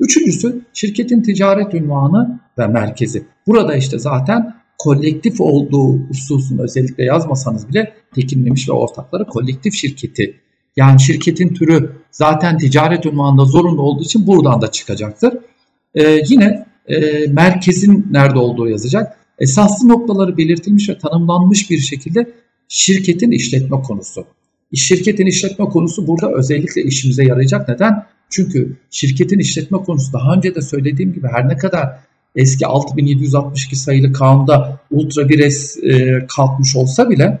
Üçüncüsü 0.00 0.60
şirketin 0.72 1.22
ticaret 1.22 1.74
ünvanı 1.74 2.40
ve 2.58 2.66
merkezi. 2.66 3.22
Burada 3.46 3.76
işte 3.76 3.98
zaten 3.98 4.54
kolektif 4.78 5.40
olduğu 5.40 5.98
hususunu 5.98 6.62
özellikle 6.62 7.04
yazmasanız 7.04 7.68
bile 7.68 7.92
tekinlemiş 8.14 8.68
ve 8.68 8.72
ortakları 8.72 9.24
kolektif 9.26 9.74
şirketi. 9.74 10.40
Yani 10.76 11.00
şirketin 11.00 11.54
türü 11.54 11.92
zaten 12.10 12.58
ticaret 12.58 13.06
ünvanında 13.06 13.44
zorunlu 13.44 13.82
olduğu 13.82 14.02
için 14.02 14.26
buradan 14.26 14.62
da 14.62 14.70
çıkacaktır. 14.70 15.34
Ee, 15.94 16.20
yine 16.28 16.66
e, 16.86 17.26
merkezin 17.26 18.06
nerede 18.10 18.38
olduğu 18.38 18.68
yazacak 18.68 19.16
esaslı 19.38 19.88
noktaları 19.88 20.36
belirtilmiş 20.36 20.88
ve 20.88 20.98
tanımlanmış 20.98 21.70
bir 21.70 21.78
şekilde 21.78 22.30
şirketin 22.68 23.30
işletme 23.30 23.82
konusu. 23.82 24.26
Şirketin 24.74 25.26
işletme 25.26 25.64
konusu 25.64 26.06
burada 26.06 26.32
özellikle 26.32 26.82
işimize 26.82 27.24
yarayacak. 27.24 27.68
Neden? 27.68 28.06
Çünkü 28.30 28.76
şirketin 28.90 29.38
işletme 29.38 29.78
konusu 29.78 30.12
daha 30.12 30.34
önce 30.34 30.54
de 30.54 30.62
söylediğim 30.62 31.12
gibi 31.12 31.26
her 31.28 31.48
ne 31.48 31.56
kadar 31.56 31.88
eski 32.36 32.66
6762 32.66 33.76
sayılı 33.76 34.12
kanunda 34.12 34.80
ultra 34.90 35.28
bir 35.28 35.38
es 35.38 35.76
e, 35.84 36.18
kalkmış 36.36 36.76
olsa 36.76 37.10
bile 37.10 37.40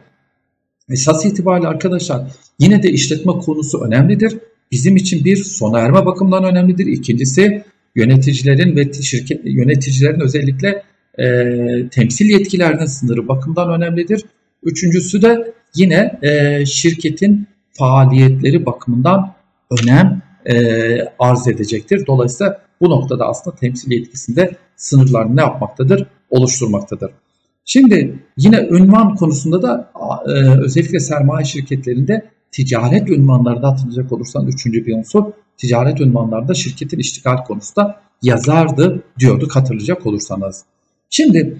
esas 0.88 1.24
itibariyle 1.24 1.68
arkadaşlar 1.68 2.22
yine 2.58 2.82
de 2.82 2.90
işletme 2.90 3.32
konusu 3.32 3.84
önemlidir. 3.84 4.38
Bizim 4.72 4.96
için 4.96 5.24
bir 5.24 5.36
sona 5.36 5.78
erme 5.78 6.06
bakımından 6.06 6.44
önemlidir. 6.44 6.86
İkincisi 6.86 7.64
yöneticilerin 7.94 8.76
ve 8.76 8.92
şirket 8.92 9.40
yöneticilerin 9.44 10.20
özellikle 10.20 10.82
e, 11.18 11.88
temsil 11.90 12.30
yetkilerinin 12.30 12.86
sınırı 12.86 13.28
bakımından 13.28 13.70
önemlidir. 13.70 14.24
Üçüncüsü 14.62 15.22
de 15.22 15.52
yine 15.74 16.18
e, 16.22 16.66
şirketin 16.66 17.46
faaliyetleri 17.72 18.66
bakımından 18.66 19.34
önem 19.70 20.22
e, 20.46 20.54
arz 21.18 21.48
edecektir. 21.48 22.06
Dolayısıyla 22.06 22.62
bu 22.80 22.90
noktada 22.90 23.26
aslında 23.26 23.56
temsil 23.56 23.92
yetkisinde 23.92 24.56
sınırlar 24.76 25.36
ne 25.36 25.40
yapmaktadır? 25.40 26.06
Oluşturmaktadır. 26.30 27.10
Şimdi 27.64 28.18
yine 28.36 28.68
ünvan 28.70 29.14
konusunda 29.14 29.62
da 29.62 29.92
e, 30.26 30.30
özellikle 30.60 31.00
sermaye 31.00 31.44
şirketlerinde 31.44 32.30
ticaret 32.52 33.08
ünvanlarında 33.10 33.68
hatırlayacak 33.68 34.12
olursan 34.12 34.46
üçüncü 34.46 34.86
bir 34.86 34.96
unsur 34.96 35.24
ticaret 35.56 36.00
ünvanlarında 36.00 36.54
şirketin 36.54 36.98
iştigal 36.98 37.36
konusunda 37.36 38.00
yazardı 38.22 39.02
diyorduk 39.18 39.56
hatırlayacak 39.56 40.06
olursanız. 40.06 40.64
Şimdi 41.10 41.56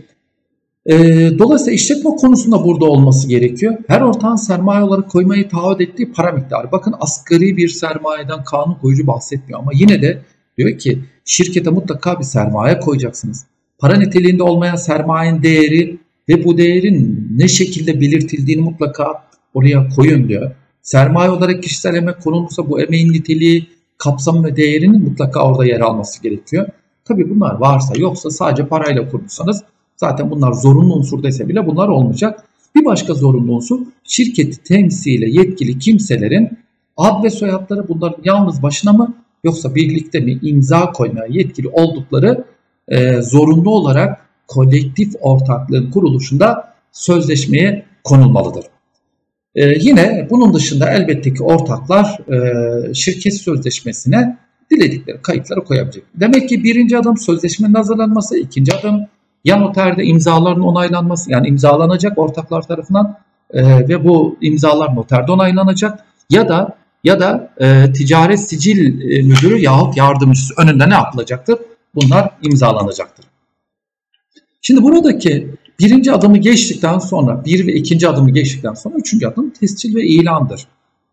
e, 0.87 0.95
dolayısıyla 1.39 1.73
işletme 1.73 2.11
konusunda 2.11 2.65
burada 2.65 2.85
olması 2.85 3.29
gerekiyor. 3.29 3.77
Her 3.87 4.01
ortağın 4.01 4.37
sermaye 4.37 4.83
olarak 4.83 5.11
koymayı 5.11 5.49
taahhüt 5.49 5.81
ettiği 5.81 6.13
para 6.13 6.33
miktarı. 6.33 6.73
Bakın 6.73 6.95
asgari 7.01 7.57
bir 7.57 7.69
sermayeden 7.69 8.45
kanun 8.45 8.75
koyucu 8.75 9.07
bahsetmiyor 9.07 9.61
ama 9.61 9.71
yine 9.75 10.03
de 10.03 10.23
diyor 10.59 10.79
ki 10.79 10.99
şirkete 11.25 11.71
mutlaka 11.71 12.19
bir 12.19 12.25
sermaye 12.25 12.81
koyacaksınız. 12.81 13.47
Para 13.79 13.97
niteliğinde 13.97 14.43
olmayan 14.43 14.77
sermayenin 14.77 15.43
değeri 15.43 15.99
ve 16.29 16.45
bu 16.45 16.59
değerin 16.59 17.29
ne 17.37 17.49
şekilde 17.49 18.01
belirtildiğini 18.01 18.63
mutlaka 18.63 19.25
oraya 19.55 19.89
koyun 19.89 20.29
diyor. 20.29 20.51
Sermaye 20.83 21.31
olarak 21.31 21.63
kişisel 21.63 21.95
emek 21.95 22.23
konulursa 22.23 22.71
bu 22.71 22.81
emeğin 22.81 23.13
niteliği, 23.13 23.67
kapsamı 23.99 24.45
ve 24.45 24.57
değerinin 24.57 25.03
mutlaka 25.03 25.49
orada 25.49 25.67
yer 25.67 25.81
alması 25.81 26.23
gerekiyor. 26.23 26.67
Tabi 27.05 27.31
bunlar 27.31 27.55
varsa 27.55 27.95
yoksa 27.97 28.31
sadece 28.31 28.67
parayla 28.67 29.09
kurmuşsanız 29.09 29.63
zaten 30.01 30.31
bunlar 30.31 30.53
zorunlu 30.53 30.95
unsur 30.95 31.23
dese 31.23 31.49
bile 31.49 31.67
bunlar 31.67 31.89
olmayacak. 31.89 32.45
Bir 32.75 32.85
başka 32.85 33.15
zorunlu 33.15 33.53
unsur 33.53 33.81
şirketi 34.05 34.63
temsile 34.63 35.31
yetkili 35.31 35.79
kimselerin 35.79 36.59
ad 36.97 37.25
ve 37.25 37.31
soyadları 37.31 37.89
bunların 37.89 38.23
yalnız 38.25 38.63
başına 38.63 38.93
mı 38.93 39.15
yoksa 39.45 39.75
birlikte 39.75 40.21
mi 40.21 40.39
imza 40.43 40.93
koymaya 40.93 41.27
yetkili 41.31 41.69
oldukları 41.69 42.45
e, 42.89 43.23
zorunlu 43.23 43.71
olarak 43.71 44.27
kolektif 44.49 45.15
ortaklığın 45.21 45.91
kuruluşunda 45.91 46.75
sözleşmeye 46.93 47.85
konulmalıdır. 48.05 48.65
E, 49.55 49.67
yine 49.79 50.27
bunun 50.31 50.55
dışında 50.55 50.91
elbette 50.91 51.35
ki 51.35 51.43
ortaklar 51.43 52.19
e, 52.33 52.95
şirket 52.95 53.35
sözleşmesine 53.35 54.39
diledikleri 54.71 55.23
kayıtları 55.23 55.65
koyabilecek. 55.65 56.05
Demek 56.15 56.49
ki 56.49 56.65
birinci 56.65 56.99
adım 56.99 57.17
sözleşmenin 57.17 57.75
hazırlanması, 57.75 58.39
ikinci 58.39 58.75
adım 58.75 59.07
ya 59.45 59.57
noterde 59.57 60.05
imzaların 60.05 60.63
onaylanması 60.63 61.33
yani 61.33 61.49
imzalanacak 61.49 62.19
ortaklar 62.19 62.63
tarafından 62.63 63.19
e, 63.51 63.89
ve 63.89 64.05
bu 64.05 64.37
imzalar 64.41 64.95
noterde 64.97 65.33
onaylanacak 65.33 66.05
ya 66.31 66.49
da 66.49 66.77
ya 67.05 67.21
da 67.21 67.51
e, 67.61 67.93
ticaret 67.93 68.41
sicil 68.41 69.01
e, 69.01 69.23
müdürü 69.23 69.59
yahut 69.59 69.97
yardımcısı 69.97 70.55
önünde 70.57 70.91
ne 70.91 70.95
yapılacaktır? 70.95 71.59
Bunlar 71.95 72.31
imzalanacaktır. 72.43 73.25
Şimdi 74.63 74.83
buradaki 74.83 75.49
birinci 75.81 76.13
adımı 76.13 76.39
geçtikten 76.39 76.99
sonra, 76.99 77.45
bir 77.45 77.67
ve 77.67 77.73
ikinci 77.75 78.09
adımı 78.09 78.31
geçtikten 78.31 78.75
sonra 78.75 78.95
üçüncü 78.99 79.27
adım 79.27 79.51
tescil 79.51 79.95
ve 79.95 80.03
ilandır. 80.03 80.67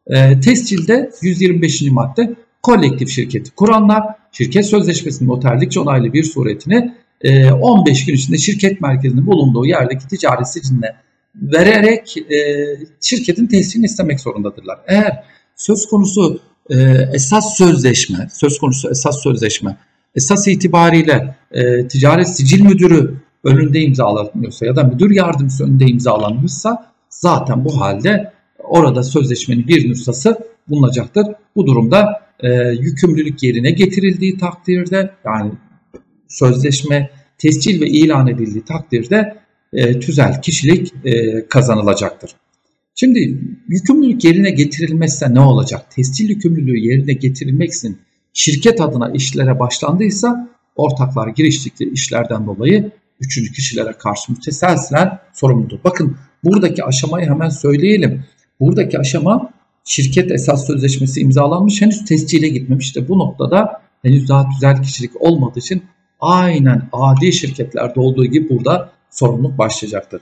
E, 0.08 0.40
tescilde 0.40 1.12
125. 1.22 1.82
madde 1.82 2.36
kolektif 2.64 3.10
şirketi 3.10 3.52
kuranlar 3.52 4.04
şirket 4.32 4.66
sözleşmesinin 4.66 5.30
noterlikçe 5.30 5.80
onaylı 5.80 6.14
bir 6.14 6.24
suretini 6.24 6.94
15 7.24 8.02
e, 8.02 8.06
gün 8.06 8.14
içinde 8.14 8.38
şirket 8.38 8.82
merkezinin 8.82 9.28
bulunduğu 9.28 9.66
yerdeki 9.66 10.08
ticari 10.08 10.46
siciline 10.46 10.96
vererek 11.36 12.18
e, 12.18 12.40
şirketin 13.02 13.48
tescilini 13.48 13.86
istemek 13.86 14.20
zorundadırlar. 14.20 14.80
Eğer 14.88 15.24
söz 15.56 15.86
konusu 15.86 16.40
e, 16.70 16.76
esas 17.14 17.58
sözleşme, 17.58 18.28
söz 18.34 18.60
konusu 18.60 18.90
esas 18.90 19.24
sözleşme 19.24 19.78
esas 20.16 20.48
itibariyle 20.48 21.36
ticaret 21.90 22.28
sicil 22.28 22.62
müdürü 22.62 23.14
önünde 23.44 23.82
imzalanıyorsa 23.82 24.66
ya 24.66 24.76
da 24.76 24.84
müdür 24.84 25.12
yardımcısı 25.12 25.64
önünde 25.64 25.86
imzalanmışsa 25.86 26.92
zaten 27.10 27.66
bu 27.66 27.82
halde 27.82 28.32
orada 28.60 29.04
sözleşmenin 29.04 29.68
bir 29.68 29.90
nüshası 29.90 30.38
bulunacaktır. 30.70 31.26
Bu 31.56 31.68
durumda 31.68 32.22
e, 32.40 32.50
yükümlülük 32.70 33.44
yerine 33.44 33.72
getirildiği 33.72 34.38
takdirde 34.38 35.12
yani 35.26 35.52
sözleşme 36.28 37.10
tescil 37.38 37.82
ve 37.82 37.88
ilan 37.88 38.28
edildiği 38.28 38.66
takdirde 38.66 39.38
e, 39.74 40.00
tüzel 40.00 40.42
kişilik 40.42 40.94
e, 41.06 41.48
kazanılacaktır. 41.48 42.32
Şimdi 42.96 43.42
yükümlülük 43.68 44.24
yerine 44.24 44.52
getirilmezse 44.52 45.34
ne 45.34 45.40
olacak? 45.40 45.92
Tescil 45.92 46.30
yükümlülüğü 46.30 46.78
yerine 46.78 47.14
getirilmek 47.14 47.74
için 47.74 47.98
şirket 48.34 48.82
adına 48.82 49.12
işlere 49.12 49.60
başlandıysa 49.60 50.50
ortaklar 50.76 51.28
giriştikleri 51.28 51.90
işlerden 51.90 52.46
dolayı 52.46 52.92
üçüncü 53.20 53.52
kişilere 53.52 53.92
karşı 53.92 54.32
müteselsilen 54.32 55.20
sorumludur. 55.34 55.80
Bakın 55.84 56.18
buradaki 56.44 56.84
aşamayı 56.84 57.30
hemen 57.30 57.50
söyleyelim. 57.50 58.26
Buradaki 58.60 59.00
aşama 59.00 59.54
şirket 59.86 60.32
esas 60.32 60.68
sözleşmesi 60.68 61.22
imzalanmış 61.22 61.82
henüz 61.82 62.06
tescile 62.06 62.48
gitmemiş. 62.48 62.86
İşte 62.86 63.08
bu 63.08 63.20
noktada 63.20 63.82
henüz 64.02 64.30
daha 64.30 64.50
tüzel 64.50 64.84
kişilik 64.84 65.22
olmadığı 65.22 65.60
için 65.60 65.84
aynen 66.20 66.82
adi 66.92 67.34
şirketlerde 67.34 68.00
olduğu 68.00 68.26
gibi 68.26 68.50
burada 68.50 68.92
sorumluluk 69.10 69.58
başlayacaktır. 69.58 70.22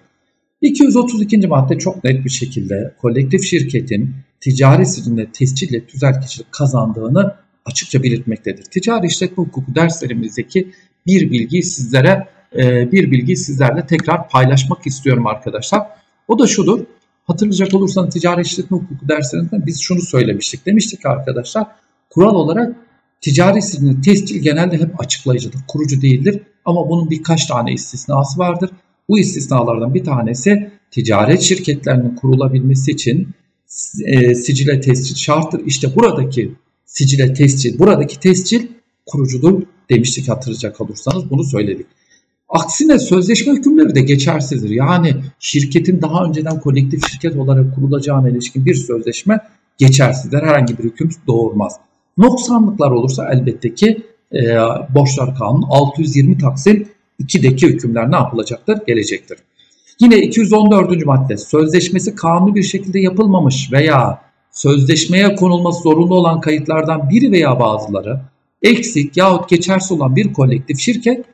232. 0.61 1.47
madde 1.47 1.77
çok 1.77 2.03
net 2.03 2.25
bir 2.25 2.29
şekilde 2.29 2.95
kolektif 3.01 3.43
şirketin 3.43 4.15
ticari 4.39 4.85
sicilinde 4.85 5.31
tescille 5.31 5.85
tüzel 5.85 6.21
kişilik 6.21 6.51
kazandığını 6.51 7.35
açıkça 7.65 8.03
belirtmektedir. 8.03 8.63
Ticari 8.63 9.07
işletme 9.07 9.43
hukuku 9.43 9.75
derslerimizdeki 9.75 10.71
bir 11.07 11.31
bilgiyi 11.31 11.63
sizlere 11.63 12.27
e, 12.55 12.91
bir 12.91 13.11
bilgiyi 13.11 13.37
sizlerle 13.37 13.85
tekrar 13.85 14.29
paylaşmak 14.29 14.87
istiyorum 14.87 15.27
arkadaşlar. 15.27 15.81
O 16.27 16.39
da 16.39 16.47
şudur. 16.47 16.79
Hatırlayacak 17.27 17.73
olursanız 17.73 18.13
ticari 18.13 18.41
işletme 18.41 18.77
hukuku 18.77 19.09
derslerinde 19.09 19.65
biz 19.65 19.81
şunu 19.81 20.01
söylemiştik. 20.01 20.65
Demiştik 20.65 21.05
arkadaşlar 21.05 21.67
kural 22.09 22.35
olarak 22.35 22.75
ticari 23.25 23.61
sicilin 23.61 24.01
tescil 24.01 24.41
genelde 24.41 24.77
hep 24.77 25.01
açıklayıcıdır, 25.01 25.59
kurucu 25.67 26.01
değildir. 26.01 26.41
Ama 26.65 26.89
bunun 26.89 27.09
birkaç 27.09 27.45
tane 27.45 27.73
istisnası 27.73 28.39
vardır. 28.39 28.69
Bu 29.09 29.19
istisnalardan 29.19 29.93
bir 29.93 30.03
tanesi 30.03 30.71
ticaret 30.91 31.41
şirketlerinin 31.41 32.15
kurulabilmesi 32.15 32.91
için 32.91 33.27
e, 34.05 34.35
sicile 34.35 34.81
tescil 34.81 35.15
şarttır. 35.15 35.61
İşte 35.65 35.95
buradaki 35.95 36.51
sicile 36.85 37.33
tescil, 37.33 37.79
buradaki 37.79 38.19
tescil 38.19 38.67
kurucudur 39.05 39.63
demiştik 39.89 40.29
hatırlayacak 40.29 40.81
olursanız 40.81 41.29
bunu 41.29 41.43
söyledik. 41.43 41.85
Aksine 42.49 42.99
sözleşme 42.99 43.53
hükümleri 43.53 43.95
de 43.95 44.01
geçersizdir. 44.01 44.69
Yani 44.69 45.15
şirketin 45.39 46.01
daha 46.01 46.25
önceden 46.25 46.59
kolektif 46.59 47.07
şirket 47.11 47.35
olarak 47.35 47.75
kurulacağına 47.75 48.29
ilişkin 48.29 48.65
bir 48.65 48.75
sözleşme 48.75 49.39
geçersizdir. 49.77 50.37
Herhangi 50.37 50.77
bir 50.77 50.83
hüküm 50.83 51.09
doğurmaz. 51.27 51.73
Noksanlıklar 52.17 52.91
olursa 52.91 53.29
elbette 53.33 53.73
ki 53.73 54.03
e, 54.33 54.57
borçlar 54.95 55.35
kanunu 55.35 55.65
620 55.69 56.37
taksim 56.37 56.87
2'deki 57.19 57.67
hükümler 57.67 58.11
ne 58.11 58.15
yapılacaktır? 58.15 58.77
Gelecektir. 58.87 59.37
Yine 59.99 60.17
214. 60.17 61.05
madde 61.05 61.37
sözleşmesi 61.37 62.15
kanuni 62.15 62.55
bir 62.55 62.63
şekilde 62.63 62.99
yapılmamış 62.99 63.71
veya 63.71 64.21
sözleşmeye 64.51 65.35
konulması 65.35 65.81
zorunlu 65.81 66.15
olan 66.15 66.41
kayıtlardan 66.41 67.09
biri 67.09 67.31
veya 67.31 67.59
bazıları 67.59 68.19
eksik 68.61 69.17
yahut 69.17 69.49
geçersiz 69.49 69.91
olan 69.91 70.15
bir 70.15 70.33
kolektif 70.33 70.79
şirket 70.79 71.25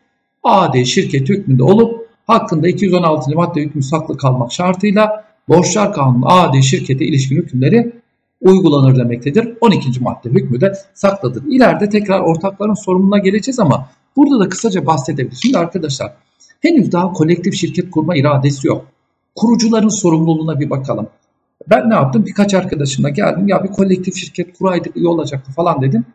AD 0.43 0.83
şirket 0.83 1.29
hükmünde 1.29 1.63
olup 1.63 2.07
hakkında 2.27 2.67
216. 2.67 3.35
madde 3.35 3.61
hükmü 3.61 3.83
saklı 3.83 4.17
kalmak 4.17 4.53
şartıyla 4.53 5.25
borçlar 5.49 5.93
kanunu 5.93 6.31
AD 6.31 6.61
şirkete 6.61 7.05
ilişkin 7.05 7.35
hükümleri 7.35 8.00
uygulanır 8.41 8.97
demektedir. 8.97 9.57
12. 9.61 9.99
madde 9.99 10.29
hükmü 10.29 10.61
de 10.61 10.73
saklıdır. 10.93 11.43
İleride 11.49 11.89
tekrar 11.89 12.19
ortakların 12.19 12.73
sorumluluğuna 12.73 13.17
geleceğiz 13.17 13.59
ama 13.59 13.89
burada 14.15 14.39
da 14.39 14.49
kısaca 14.49 14.85
bahsedebiliriz. 14.85 15.41
Şimdi 15.41 15.57
arkadaşlar 15.57 16.13
henüz 16.61 16.91
daha 16.91 17.13
kolektif 17.13 17.53
şirket 17.53 17.91
kurma 17.91 18.15
iradesi 18.15 18.67
yok. 18.67 18.85
Kurucuların 19.35 20.01
sorumluluğuna 20.01 20.59
bir 20.59 20.69
bakalım. 20.69 21.07
Ben 21.69 21.89
ne 21.89 21.93
yaptım? 21.93 22.25
Birkaç 22.25 22.53
arkadaşımla 22.53 23.09
geldim. 23.09 23.47
Ya 23.47 23.63
bir 23.63 23.69
kolektif 23.69 24.15
şirket 24.15 24.57
kuraydık 24.57 24.97
iyi 24.97 25.07
olacaktı 25.07 25.51
falan 25.51 25.81
dedim. 25.81 26.05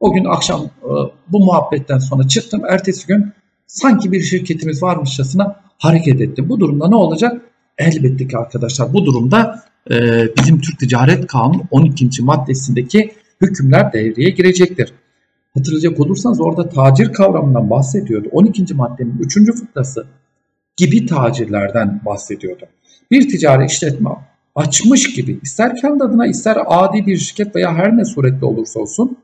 O 0.00 0.12
gün 0.12 0.24
akşam 0.24 0.60
e, 0.64 0.90
bu 1.28 1.40
muhabbetten 1.40 1.98
sonra 1.98 2.28
çıktım. 2.28 2.62
Ertesi 2.68 3.06
gün 3.06 3.32
sanki 3.66 4.12
bir 4.12 4.20
şirketimiz 4.20 4.82
varmışçasına 4.82 5.56
hareket 5.78 6.20
ettim. 6.20 6.48
Bu 6.48 6.60
durumda 6.60 6.88
ne 6.88 6.94
olacak? 6.94 7.42
Elbette 7.78 8.28
ki 8.28 8.38
arkadaşlar 8.38 8.92
bu 8.92 9.06
durumda 9.06 9.62
e, 9.90 10.26
bizim 10.38 10.60
Türk 10.60 10.78
Ticaret 10.78 11.26
Kanunu 11.26 11.62
12. 11.70 12.22
maddesindeki 12.22 13.12
hükümler 13.40 13.92
devreye 13.92 14.30
girecektir. 14.30 14.92
Hatırlayacak 15.54 16.00
olursanız 16.00 16.40
orada 16.40 16.68
tacir 16.68 17.12
kavramından 17.12 17.70
bahsediyordu. 17.70 18.28
12. 18.32 18.74
maddenin 18.74 19.18
3. 19.18 19.34
fıkrası 19.34 20.06
gibi 20.76 21.06
tacirlerden 21.06 22.00
bahsediyordu. 22.06 22.64
Bir 23.10 23.28
ticari 23.28 23.66
işletme 23.66 24.10
açmış 24.54 25.14
gibi 25.14 25.38
ister 25.42 25.76
kendi 25.76 26.04
adına 26.04 26.26
ister 26.26 26.56
adi 26.66 27.06
bir 27.06 27.16
şirket 27.16 27.56
veya 27.56 27.74
her 27.74 27.96
ne 27.96 28.04
surette 28.04 28.46
olursa 28.46 28.80
olsun 28.80 29.16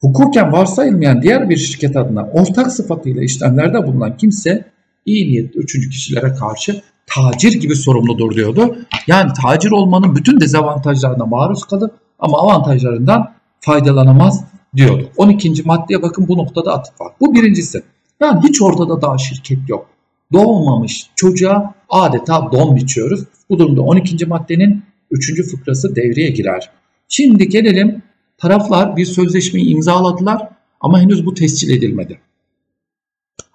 hukuken 0.00 0.52
varsayılmayan 0.52 1.22
diğer 1.22 1.50
bir 1.50 1.56
şirket 1.56 1.96
adına 1.96 2.28
ortak 2.28 2.72
sıfatıyla 2.72 3.22
işlemlerde 3.22 3.86
bulunan 3.86 4.16
kimse 4.16 4.64
iyi 5.08 5.28
niyetli 5.28 5.58
üçüncü 5.58 5.90
kişilere 5.90 6.34
karşı 6.34 6.82
tacir 7.06 7.52
gibi 7.52 7.76
sorumludur 7.76 8.34
diyordu. 8.34 8.76
Yani 9.06 9.32
tacir 9.42 9.70
olmanın 9.70 10.16
bütün 10.16 10.40
dezavantajlarına 10.40 11.26
maruz 11.26 11.64
kalır 11.64 11.90
ama 12.18 12.38
avantajlarından 12.38 13.32
faydalanamaz 13.60 14.44
diyordu. 14.76 15.10
12. 15.16 15.62
maddeye 15.62 16.02
bakın 16.02 16.28
bu 16.28 16.38
noktada 16.38 16.74
atıf 16.74 17.00
var. 17.00 17.12
Bu 17.20 17.34
birincisi. 17.34 17.82
Yani 18.20 18.40
hiç 18.48 18.62
ortada 18.62 19.02
daha 19.02 19.18
şirket 19.18 19.58
yok. 19.68 19.86
Doğmamış 20.32 21.06
çocuğa 21.16 21.74
adeta 21.88 22.52
don 22.52 22.76
biçiyoruz. 22.76 23.24
Bu 23.50 23.58
durumda 23.58 23.82
12. 23.82 24.26
maddenin 24.26 24.82
3. 25.10 25.50
fıkrası 25.50 25.96
devreye 25.96 26.30
girer. 26.30 26.70
Şimdi 27.08 27.48
gelelim 27.48 28.02
taraflar 28.38 28.96
bir 28.96 29.04
sözleşmeyi 29.04 29.66
imzaladılar 29.66 30.48
ama 30.80 31.00
henüz 31.00 31.26
bu 31.26 31.34
tescil 31.34 31.70
edilmedi. 31.70 32.20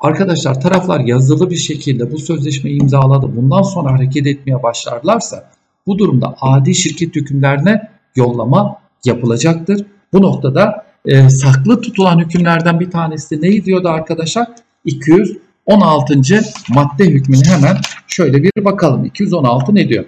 Arkadaşlar 0.03 0.61
taraflar 0.61 0.99
yazılı 0.99 1.49
bir 1.49 1.55
şekilde 1.55 2.11
bu 2.11 2.19
sözleşmeyi 2.19 2.81
imzaladı. 2.81 3.35
Bundan 3.35 3.61
sonra 3.61 3.91
hareket 3.91 4.27
etmeye 4.27 4.63
başlarlarsa 4.63 5.49
bu 5.87 5.97
durumda 5.97 6.35
adi 6.41 6.75
şirket 6.75 7.15
hükümlerine 7.15 7.89
yollama 8.15 8.75
yapılacaktır. 9.05 9.85
Bu 10.13 10.21
noktada 10.21 10.85
e, 11.05 11.29
saklı 11.29 11.81
tutulan 11.81 12.19
hükümlerden 12.19 12.79
bir 12.79 12.91
tanesi 12.91 13.41
neydi 13.41 13.65
diyordu 13.65 13.89
arkadaşlar? 13.89 14.47
216. 14.85 16.21
madde 16.69 17.05
hükmünü 17.05 17.45
hemen 17.45 17.77
şöyle 18.07 18.43
bir 18.43 18.65
bakalım. 18.65 19.05
216 19.05 19.75
ne 19.75 19.89
diyor? 19.89 20.05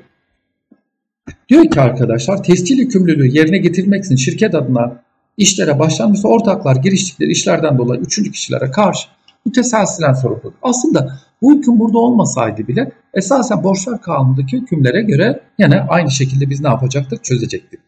Diyor 1.50 1.72
ki 1.72 1.82
arkadaşlar 1.82 2.44
tescil 2.44 2.78
yükümlülüğü 2.78 3.28
yerine 3.28 3.58
getirilmek 3.58 4.06
için 4.06 4.16
şirket 4.16 4.56
adına 4.56 5.04
işlere 5.38 5.80
başlanmışsa 5.80 6.28
ortaklar 6.28 6.76
giriştikleri 6.76 7.32
işlerden 7.32 7.78
dolayı 7.78 8.02
üçüncü 8.02 8.32
kişilere 8.32 8.72
karşı 8.72 9.08
müteselsilen 9.46 10.14
sorumludur. 10.14 10.54
Aslında 10.62 11.20
bu 11.42 11.56
hüküm 11.56 11.80
burada 11.80 11.98
olmasaydı 11.98 12.68
bile 12.68 12.92
esasen 13.14 13.64
borçlar 13.64 14.02
kanunundaki 14.02 14.58
hükümlere 14.58 15.02
göre 15.02 15.42
yine 15.60 15.82
aynı 15.82 16.12
şekilde 16.12 16.50
biz 16.50 16.62
ne 16.62 16.68
yapacaktık 16.68 17.24
çözecektik. 17.24 17.80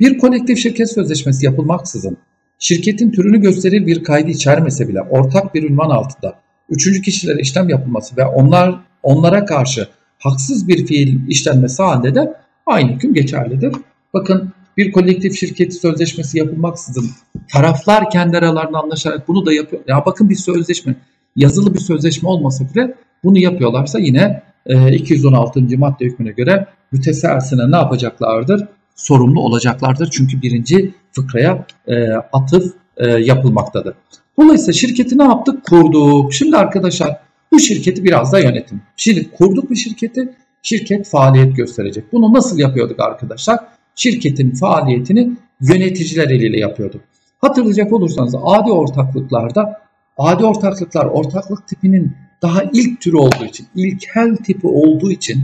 Bir 0.00 0.18
kolektif 0.18 0.58
şirket 0.58 0.92
sözleşmesi 0.92 1.46
yapılmaksızın 1.46 2.16
şirketin 2.58 3.10
türünü 3.10 3.40
gösterir 3.40 3.86
bir 3.86 4.04
kaydı 4.04 4.30
içermese 4.30 4.88
bile 4.88 5.02
ortak 5.02 5.54
bir 5.54 5.70
ünvan 5.70 5.90
altında 5.90 6.34
üçüncü 6.68 7.02
kişilere 7.02 7.40
işlem 7.40 7.68
yapılması 7.68 8.16
ve 8.16 8.26
onlar 8.26 8.80
onlara 9.02 9.44
karşı 9.44 9.88
haksız 10.18 10.68
bir 10.68 10.86
fiil 10.86 11.28
işlenmesi 11.28 11.82
halinde 11.82 12.14
de 12.14 12.34
aynı 12.66 12.92
hüküm 12.92 13.14
geçerlidir. 13.14 13.72
Bakın 14.14 14.52
bir 14.76 14.92
kolektif 14.92 15.38
şirket 15.38 15.74
sözleşmesi 15.80 16.38
yapılmaksızın 16.38 17.10
taraflar 17.52 18.10
kendi 18.10 18.38
aralarında 18.38 18.78
anlaşarak 18.78 19.28
bunu 19.28 19.46
da 19.46 19.52
yapıyor. 19.52 19.82
Ya 19.88 20.02
bakın 20.06 20.30
bir 20.30 20.34
sözleşme 20.34 20.96
yazılı 21.36 21.74
bir 21.74 21.80
sözleşme 21.80 22.28
olmasa 22.28 22.64
bile 22.74 22.94
bunu 23.24 23.38
yapıyorlarsa 23.38 23.98
yine 23.98 24.42
e, 24.66 24.92
216. 24.92 25.60
madde 25.78 26.04
hükmüne 26.04 26.30
göre 26.30 26.66
müteselsine 26.92 27.70
ne 27.70 27.76
yapacaklardır? 27.76 28.68
Sorumlu 28.96 29.40
olacaklardır. 29.40 30.08
Çünkü 30.12 30.42
birinci 30.42 30.94
fıkraya 31.12 31.66
e, 31.86 32.12
atıf 32.32 32.74
e, 32.96 33.06
yapılmaktadır. 33.06 33.94
Dolayısıyla 34.40 34.72
şirketi 34.72 35.18
ne 35.18 35.24
yaptık? 35.24 35.64
Kurduk. 35.64 36.32
Şimdi 36.32 36.56
arkadaşlar 36.56 37.16
bu 37.52 37.60
şirketi 37.60 38.04
biraz 38.04 38.32
da 38.32 38.38
yönetim. 38.38 38.82
Şimdi 38.96 39.30
kurduk 39.30 39.70
bir 39.70 39.76
şirketi, 39.76 40.28
şirket 40.62 41.08
faaliyet 41.08 41.56
gösterecek. 41.56 42.12
Bunu 42.12 42.32
nasıl 42.32 42.58
yapıyorduk 42.58 43.00
arkadaşlar? 43.00 43.58
Şirketin 43.94 44.50
faaliyetini 44.50 45.32
yöneticiler 45.60 46.30
eliyle 46.30 46.60
yapıyorduk. 46.60 47.00
Hatırlayacak 47.38 47.92
olursanız 47.92 48.34
adi 48.42 48.70
ortaklıklarda 48.70 49.80
adi 50.18 50.44
ortaklıklar 50.44 51.06
ortaklık 51.06 51.68
tipinin 51.68 52.12
daha 52.42 52.62
ilk 52.72 53.00
türü 53.00 53.16
olduğu 53.16 53.44
için, 53.44 53.66
ilkel 53.74 54.36
tipi 54.36 54.66
olduğu 54.66 55.10
için 55.10 55.38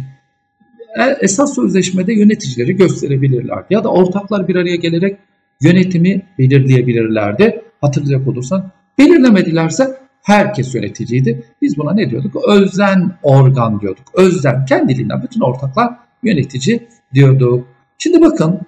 e, 0.98 1.02
esas 1.20 1.54
sözleşmede 1.54 2.12
yöneticileri 2.12 2.76
gösterebilirlerdi. 2.76 3.66
Ya 3.70 3.84
da 3.84 3.88
ortaklar 3.88 4.48
bir 4.48 4.56
araya 4.56 4.76
gelerek 4.76 5.18
yönetimi 5.60 6.22
belirleyebilirlerdi. 6.38 7.62
Hatırlayacak 7.80 8.28
olursan 8.28 8.70
belirlemedilerse 8.98 9.96
herkes 10.22 10.74
yöneticiydi. 10.74 11.44
Biz 11.62 11.78
buna 11.78 11.94
ne 11.94 12.10
diyorduk? 12.10 12.36
Özden 12.48 13.12
organ 13.22 13.80
diyorduk. 13.80 14.04
Özden 14.14 14.64
kendiliğinden 14.64 15.22
bütün 15.22 15.40
ortaklar 15.40 15.92
yönetici 16.22 16.88
diyorduk. 17.14 17.68
Şimdi 18.02 18.20
bakın 18.20 18.60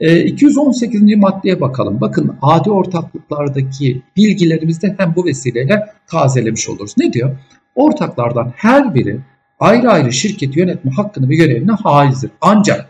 218. 0.00 1.02
E, 1.02 1.16
maddeye 1.16 1.60
bakalım. 1.60 2.00
Bakın 2.00 2.36
adi 2.42 2.70
ortaklıklardaki 2.70 4.02
bilgilerimizi 4.16 4.82
de 4.82 4.94
hem 4.98 5.14
bu 5.16 5.24
vesileyle 5.24 5.86
tazelemiş 6.06 6.68
oluruz. 6.68 6.94
Ne 6.98 7.12
diyor? 7.12 7.36
Ortaklardan 7.74 8.52
her 8.56 8.94
biri 8.94 9.20
ayrı 9.60 9.90
ayrı 9.90 10.12
şirket 10.12 10.56
yönetme 10.56 10.90
hakkını 10.90 11.28
ve 11.28 11.34
görevine 11.34 11.72
haizdir. 11.72 12.30
Ancak 12.40 12.88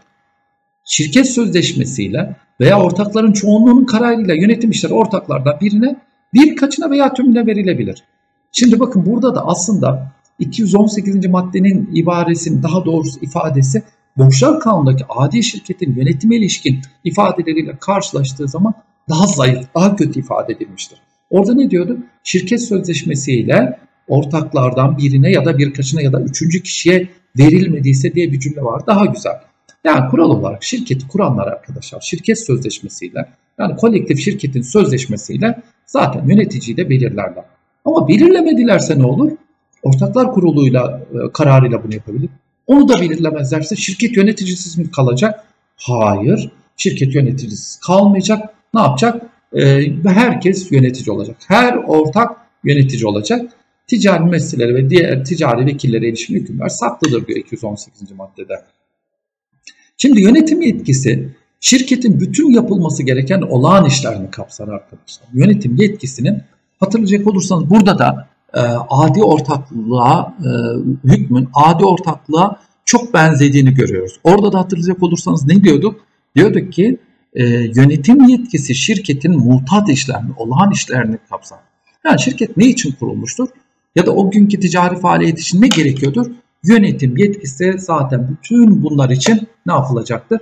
şirket 0.85 1.26
sözleşmesiyle 1.26 2.37
veya 2.61 2.81
ortakların 2.81 3.33
çoğunluğunun 3.33 3.85
kararıyla 3.85 4.35
yönetim 4.35 4.70
işleri 4.70 4.94
ortaklardan 4.94 5.61
birine 5.61 5.96
birkaçına 6.35 6.90
veya 6.90 7.14
tümüne 7.14 7.46
verilebilir. 7.46 8.05
Şimdi 8.52 8.81
bakın 8.81 9.07
burada 9.07 9.35
da 9.35 9.46
aslında 9.46 10.12
218. 10.38 11.26
maddenin 11.26 11.90
ibaresinin 11.94 12.62
daha 12.62 12.85
doğrusu 12.85 13.20
ifadesi 13.20 13.83
Borçlar 14.16 14.61
Kanunu'ndaki 14.61 15.05
adi 15.09 15.42
şirketin 15.42 15.94
yönetime 15.96 16.37
ilişkin 16.37 16.81
ifadeleriyle 17.05 17.77
karşılaştığı 17.81 18.48
zaman 18.48 18.75
daha 19.09 19.27
zayıf, 19.27 19.66
daha 19.75 19.96
kötü 19.96 20.20
ifade 20.20 20.53
edilmiştir. 20.53 20.98
Orada 21.31 21.55
ne 21.55 21.70
diyordu? 21.70 21.98
Şirket 22.25 22.62
sözleşmesiyle 22.62 23.79
ortaklardan 24.09 24.98
birine 24.98 25.31
ya 25.31 25.44
da 25.44 25.59
birkaçına 25.59 26.03
ya 26.03 26.12
da 26.12 26.20
üçüncü 26.20 26.62
kişiye 26.62 27.09
verilmediyse 27.38 28.14
diye 28.14 28.33
bir 28.33 28.40
cümle 28.40 28.62
var. 28.62 28.87
Daha 28.87 29.07
güzel. 29.07 29.40
Yani 29.85 30.11
kural 30.11 30.31
olarak 30.31 30.64
şirketi 30.64 31.09
kuranlar 31.09 31.46
arkadaşlar 31.46 32.01
şirket 32.01 32.46
sözleşmesiyle 32.46 33.29
yani 33.59 33.77
kolektif 33.77 34.20
şirketin 34.20 34.62
sözleşmesiyle 34.62 35.62
zaten 35.87 36.29
yöneticiyi 36.29 36.77
de 36.77 36.90
belirlerler. 36.90 37.44
Ama 37.85 38.09
belirlemedilerse 38.09 38.98
ne 38.98 39.07
olur? 39.07 39.31
Ortaklar 39.83 40.33
kuruluyla 40.33 41.03
e, 41.12 41.33
kararıyla 41.33 41.85
bunu 41.85 41.94
yapabilir. 41.94 42.31
Onu 42.66 42.88
da 42.88 43.01
belirlemezlerse 43.01 43.77
şirket 43.77 44.16
yöneticisiz 44.16 44.79
mi 44.79 44.90
kalacak? 44.90 45.44
Hayır. 45.77 46.51
Şirket 46.77 47.14
yöneticisiz 47.14 47.81
kalmayacak. 47.87 48.55
Ne 48.75 48.81
yapacak? 48.81 49.22
Ee, 49.53 49.92
herkes 50.05 50.72
yönetici 50.72 51.11
olacak. 51.14 51.37
Her 51.48 51.75
ortak 51.75 52.37
yönetici 52.64 53.07
olacak. 53.07 53.53
Ticari 53.87 54.25
meseleleri 54.25 54.75
ve 54.75 54.90
diğer 54.90 55.25
ticari 55.25 55.66
vekillere 55.66 56.09
ilişkin 56.09 56.35
hükümler 56.35 56.68
saklıdır 56.68 57.27
diyor 57.27 57.38
218. 57.38 58.12
maddede. 58.12 58.55
Şimdi 59.96 60.20
yönetim 60.20 60.62
yetkisi 60.62 61.29
şirketin 61.61 62.20
bütün 62.20 62.51
yapılması 62.51 63.03
gereken 63.03 63.40
olağan 63.40 63.85
işlerini 63.87 64.31
kapsar 64.31 64.68
arkadaşlar. 64.68 65.29
Yönetim 65.35 65.77
yetkisinin 65.77 66.42
hatırlayacak 66.81 67.27
olursanız 67.27 67.70
burada 67.70 67.98
da 67.98 68.29
e, 68.54 68.60
adi 68.90 69.24
ortaklığa 69.24 70.34
e, 70.40 70.48
hükmün 71.08 71.48
adi 71.54 71.84
ortaklığa 71.84 72.60
çok 72.84 73.14
benzediğini 73.14 73.74
görüyoruz. 73.74 74.18
Orada 74.24 74.52
da 74.52 74.58
hatırlayacak 74.58 75.02
olursanız 75.02 75.46
ne 75.46 75.64
diyorduk? 75.64 76.00
Diyorduk 76.36 76.72
ki 76.72 76.98
e, 77.34 77.44
yönetim 77.46 78.28
yetkisi 78.28 78.74
şirketin 78.74 79.38
mutat 79.38 79.88
işlerini, 79.88 80.30
olağan 80.36 80.70
işlerini 80.70 81.18
kapsar. 81.30 81.58
Yani 82.04 82.20
şirket 82.20 82.56
ne 82.56 82.66
için 82.66 82.92
kurulmuştur? 82.92 83.48
Ya 83.96 84.06
da 84.06 84.10
o 84.10 84.30
günkü 84.30 84.60
ticari 84.60 84.96
faaliyet 84.96 85.40
için 85.40 85.62
ne 85.62 85.68
gerekiyordur? 85.68 86.26
Yönetim 86.64 87.16
yetkisi 87.16 87.74
zaten 87.78 88.28
bütün 88.30 88.82
bunlar 88.82 89.10
için 89.10 89.48
ne 89.66 89.72
yapılacaktır? 89.72 90.40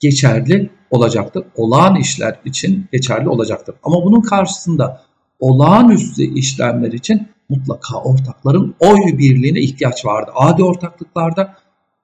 Geçerli 0.00 0.70
olacaktır. 0.90 1.44
Olağan 1.56 1.96
işler 1.96 2.40
için 2.44 2.86
geçerli 2.92 3.28
olacaktır. 3.28 3.74
Ama 3.82 4.04
bunun 4.04 4.20
karşısında 4.20 5.02
olağanüstü 5.40 6.22
işlemler 6.22 6.92
için 6.92 7.28
mutlaka 7.56 8.02
ortakların 8.02 8.74
oy 8.80 9.18
birliğine 9.18 9.60
ihtiyaç 9.60 10.06
vardı. 10.06 10.30
Adi 10.34 10.64
ortaklıklarda 10.64 11.54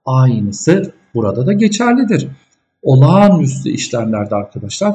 aynısı 0.05 0.93
burada 1.15 1.47
da 1.47 1.53
geçerlidir. 1.53 2.29
Olağanüstü 2.83 3.71
işlemlerde 3.71 4.35
arkadaşlar 4.35 4.95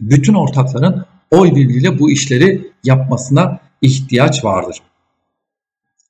bütün 0.00 0.34
ortakların 0.34 1.04
oy 1.30 1.54
birliğiyle 1.54 1.98
bu 1.98 2.10
işleri 2.10 2.72
yapmasına 2.84 3.58
ihtiyaç 3.82 4.44
vardır. 4.44 4.76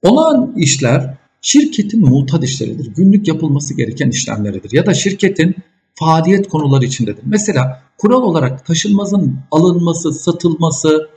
Olağan 0.03 0.53
işler 0.57 1.15
şirketin 1.41 2.01
mutat 2.01 2.45
işleridir. 2.45 2.95
Günlük 2.95 3.29
yapılması 3.29 3.77
gereken 3.77 4.09
işlemleridir. 4.09 4.73
Ya 4.73 4.87
da 4.87 4.95
şirketin 4.95 5.57
faaliyet 5.95 6.49
konuları 6.49 6.85
içindedir. 6.85 7.23
Mesela 7.27 7.83
kural 7.99 8.23
olarak 8.23 8.67
taşınmazın 8.67 9.39
alınması, 9.51 10.13
satılması, 10.13 11.09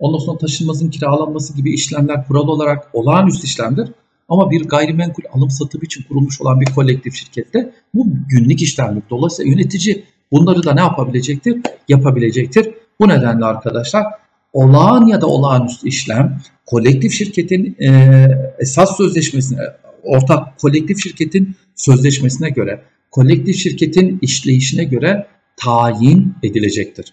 ondan 0.00 0.18
sonra 0.18 0.38
taşınmazın 0.38 0.90
kiralanması 0.90 1.56
gibi 1.56 1.74
işlemler 1.74 2.26
kural 2.26 2.48
olarak 2.48 2.88
olağanüstü 2.92 3.46
işlemdir. 3.46 3.88
Ama 4.28 4.50
bir 4.50 4.68
gayrimenkul 4.68 5.22
alım 5.32 5.50
satım 5.50 5.82
için 5.82 6.02
kurulmuş 6.02 6.40
olan 6.40 6.60
bir 6.60 6.66
kolektif 6.66 7.14
şirkette 7.14 7.72
bu 7.94 8.06
günlük 8.28 8.62
işlemdir. 8.62 9.02
Dolayısıyla 9.10 9.52
yönetici 9.52 10.04
bunları 10.32 10.64
da 10.64 10.74
ne 10.74 10.80
yapabilecektir? 10.80 11.56
Yapabilecektir. 11.88 12.74
Bu 13.00 13.08
nedenle 13.08 13.44
arkadaşlar 13.44 14.06
olağan 14.52 15.06
ya 15.06 15.20
da 15.20 15.26
olağanüstü 15.26 15.88
işlem 15.88 16.40
kolektif 16.66 17.12
şirketin 17.12 17.76
e, 17.80 18.28
esas 18.58 18.96
sözleşmesine, 18.96 19.60
ortak 20.02 20.58
kolektif 20.58 21.02
şirketin 21.02 21.56
sözleşmesine 21.76 22.50
göre, 22.50 22.82
kolektif 23.10 23.56
şirketin 23.56 24.18
işleyişine 24.22 24.84
göre 24.84 25.26
tayin 25.56 26.34
edilecektir. 26.42 27.12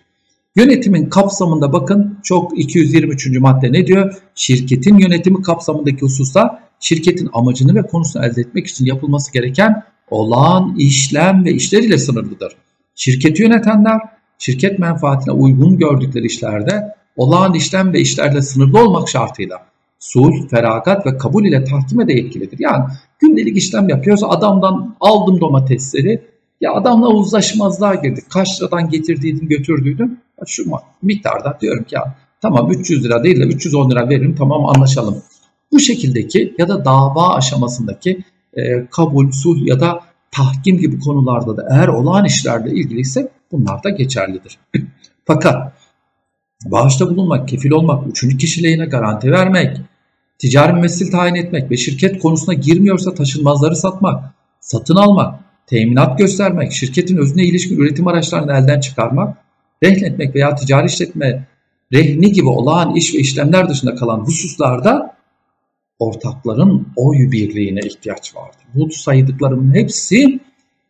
Yönetimin 0.58 1.10
kapsamında 1.10 1.74
bakın 1.74 2.20
çok 2.24 2.60
223. 2.60 3.40
madde 3.40 3.72
ne 3.72 3.88
diyor? 3.88 4.14
Şirketin 4.36 4.98
yönetimi 4.98 5.42
kapsamındaki 5.42 6.02
hususta 6.02 6.60
şirketin 6.80 7.30
amacını 7.34 7.76
ve 7.76 7.82
konusunu 7.82 8.26
elde 8.26 8.42
etmek 8.42 8.68
için 8.68 8.86
yapılması 8.86 9.34
gereken 9.34 9.84
olağan 10.10 10.76
işlem 10.78 11.46
ve 11.46 11.52
işler 11.52 11.84
ile 11.84 11.98
sınırlıdır. 11.98 12.54
Şirketi 12.96 13.44
yönetenler 13.44 14.00
şirket 14.38 14.80
menfaatine 14.80 15.34
uygun 15.34 15.78
gördükleri 15.78 16.26
işlerde 16.26 16.96
olağan 17.16 17.54
işlem 17.54 17.94
ve 17.94 18.00
işlerle 18.00 18.42
sınırlı 18.42 18.84
olmak 18.84 19.10
şartıyla 19.10 19.66
sulh, 20.00 20.50
feragat 20.50 21.06
ve 21.06 21.18
kabul 21.18 21.46
ile 21.46 21.64
tahkime 21.64 22.08
de 22.08 22.14
yetkilidir. 22.14 22.60
Yani 22.60 22.84
gündelik 23.20 23.58
işlem 23.58 23.90
yapıyoruz. 23.90 24.24
Adamdan 24.24 24.96
aldım 25.00 25.42
domatesleri. 25.42 26.22
Ya 26.62 26.74
adamla 26.74 27.08
uzlaşmazlığa 27.08 27.96
girdik. 27.96 28.30
Kaç 28.30 28.62
liradan 28.62 28.90
getirdiydin 28.90 29.48
götürdüydün. 29.48 30.20
Şu 30.46 30.66
miktarda 31.02 31.58
diyorum 31.62 31.84
ki 31.84 31.96
ya 31.96 32.16
tamam 32.42 32.72
300 32.72 33.04
lira 33.04 33.24
değil 33.24 33.40
de 33.40 33.44
310 33.44 33.92
lira 33.92 34.10
veririm 34.10 34.36
tamam 34.38 34.66
anlaşalım. 34.66 35.24
Bu 35.72 35.80
şekildeki 35.80 36.56
ya 36.58 36.68
da 36.68 36.86
dava 36.86 37.36
aşamasındaki 37.36 38.24
e, 38.54 38.88
kabul, 38.92 39.32
sulh 39.32 39.68
ya 39.68 39.80
da 39.80 40.00
tahkim 40.32 40.78
gibi 40.78 41.00
konularda 41.00 41.58
da 41.58 41.68
eğer 41.72 41.88
olağan 41.88 42.26
işlerle 42.26 42.72
ilgiliyse 42.72 43.32
bunlar 43.52 43.84
da 43.84 43.90
geçerlidir. 43.90 44.58
Fakat 45.26 45.74
bağışta 46.66 47.10
bulunmak, 47.10 47.48
kefil 47.48 47.72
olmak, 47.72 48.08
üçüncü 48.08 48.38
kişiliğine 48.38 48.86
garanti 48.86 49.32
vermek, 49.32 49.78
ticari 50.40 50.74
mümessil 50.74 51.12
tayin 51.12 51.36
etmek 51.36 51.72
ve 51.72 51.78
şirket 51.78 52.20
konusuna 52.20 52.54
girmiyorsa 52.54 53.14
taşınmazları 53.14 53.76
satmak, 53.76 54.24
satın 54.60 54.96
almak, 54.96 55.40
teminat 55.68 56.18
göstermek, 56.18 56.72
şirketin 56.72 57.18
özüne 57.18 57.44
ilişkin 57.44 57.78
üretim 57.78 58.08
araçlarını 58.08 58.52
elden 58.52 58.80
çıkarmak, 58.80 59.38
rehnetmek 59.84 60.36
veya 60.36 60.56
ticari 60.56 60.86
işletme 60.86 61.48
rehni 61.94 62.32
gibi 62.32 62.50
olağan 62.50 62.96
iş 62.96 63.16
ve 63.16 63.20
işlemler 63.20 63.70
dışında 63.70 63.96
kalan 63.96 64.20
hususlarda 64.20 65.18
ortakların 66.00 66.88
oy 66.96 67.32
birliğine 67.32 67.80
ihtiyaç 67.80 68.36
vardır. 68.36 68.62
Bu 68.76 68.92
saydıklarımın 68.92 69.76
hepsi 69.76 70.40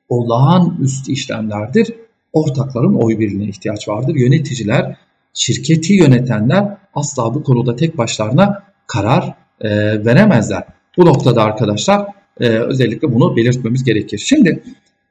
olağanüstü 0.10 1.12
işlemlerdir. 1.12 1.94
Ortakların 2.34 2.94
oy 2.94 3.20
birliğine 3.20 3.50
ihtiyaç 3.50 3.88
vardır. 3.88 4.16
Yöneticiler, 4.16 4.98
şirketi 5.34 5.94
yönetenler 5.94 6.78
asla 6.96 7.34
bu 7.34 7.44
konuda 7.44 7.76
tek 7.76 7.98
başlarına 7.98 8.64
karar 8.88 9.34
e, 9.62 9.70
veremezler. 10.06 10.64
Bu 10.98 11.06
noktada 11.06 11.44
arkadaşlar 11.44 12.08
e, 12.40 12.48
özellikle 12.48 13.14
bunu 13.14 13.38
belirtmemiz 13.38 13.84
gerekir. 13.84 14.18
Şimdi 14.18 14.64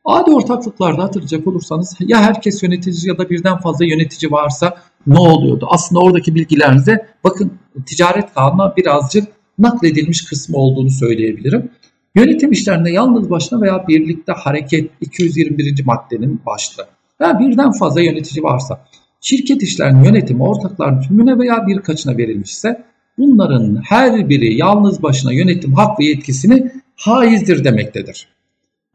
adi 0.07 0.31
ortaklıklarda 0.31 1.03
hatırlayacak 1.03 1.47
olursanız 1.47 1.97
ya 2.01 2.23
herkes 2.23 2.62
yönetici 2.62 3.09
ya 3.09 3.19
da 3.19 3.31
birden 3.31 3.59
fazla 3.59 3.85
yönetici 3.85 4.33
varsa 4.33 4.77
ne 5.07 5.19
oluyordu? 5.19 5.66
Aslında 5.71 6.01
oradaki 6.01 6.35
bilgilerinize 6.35 7.07
bakın 7.25 7.53
ticaret 7.87 8.35
kanuna 8.35 8.77
birazcık 8.77 9.29
nakledilmiş 9.59 10.25
kısmı 10.25 10.57
olduğunu 10.57 10.90
söyleyebilirim. 10.90 11.71
Yönetim 12.14 12.53
işlerinde 12.53 12.90
yalnız 12.90 13.31
başına 13.31 13.61
veya 13.61 13.88
birlikte 13.88 14.33
hareket 14.33 14.90
221. 15.01 15.85
maddenin 15.85 16.40
başlığı. 16.47 16.87
Veya 17.21 17.38
birden 17.38 17.73
fazla 17.73 18.01
yönetici 18.01 18.42
varsa 18.45 18.85
şirket 19.21 19.62
işlerinin 19.62 20.05
yönetimi 20.05 20.42
ortakların 20.42 21.01
tümüne 21.01 21.38
veya 21.38 21.66
birkaçına 21.66 22.16
verilmişse 22.16 22.85
bunların 23.19 23.83
her 23.88 24.29
biri 24.29 24.57
yalnız 24.57 25.03
başına 25.03 25.33
yönetim 25.33 25.75
hak 25.75 26.01
ve 26.01 26.05
yetkisini 26.05 26.73
haizdir 26.97 27.64
demektedir. 27.64 28.36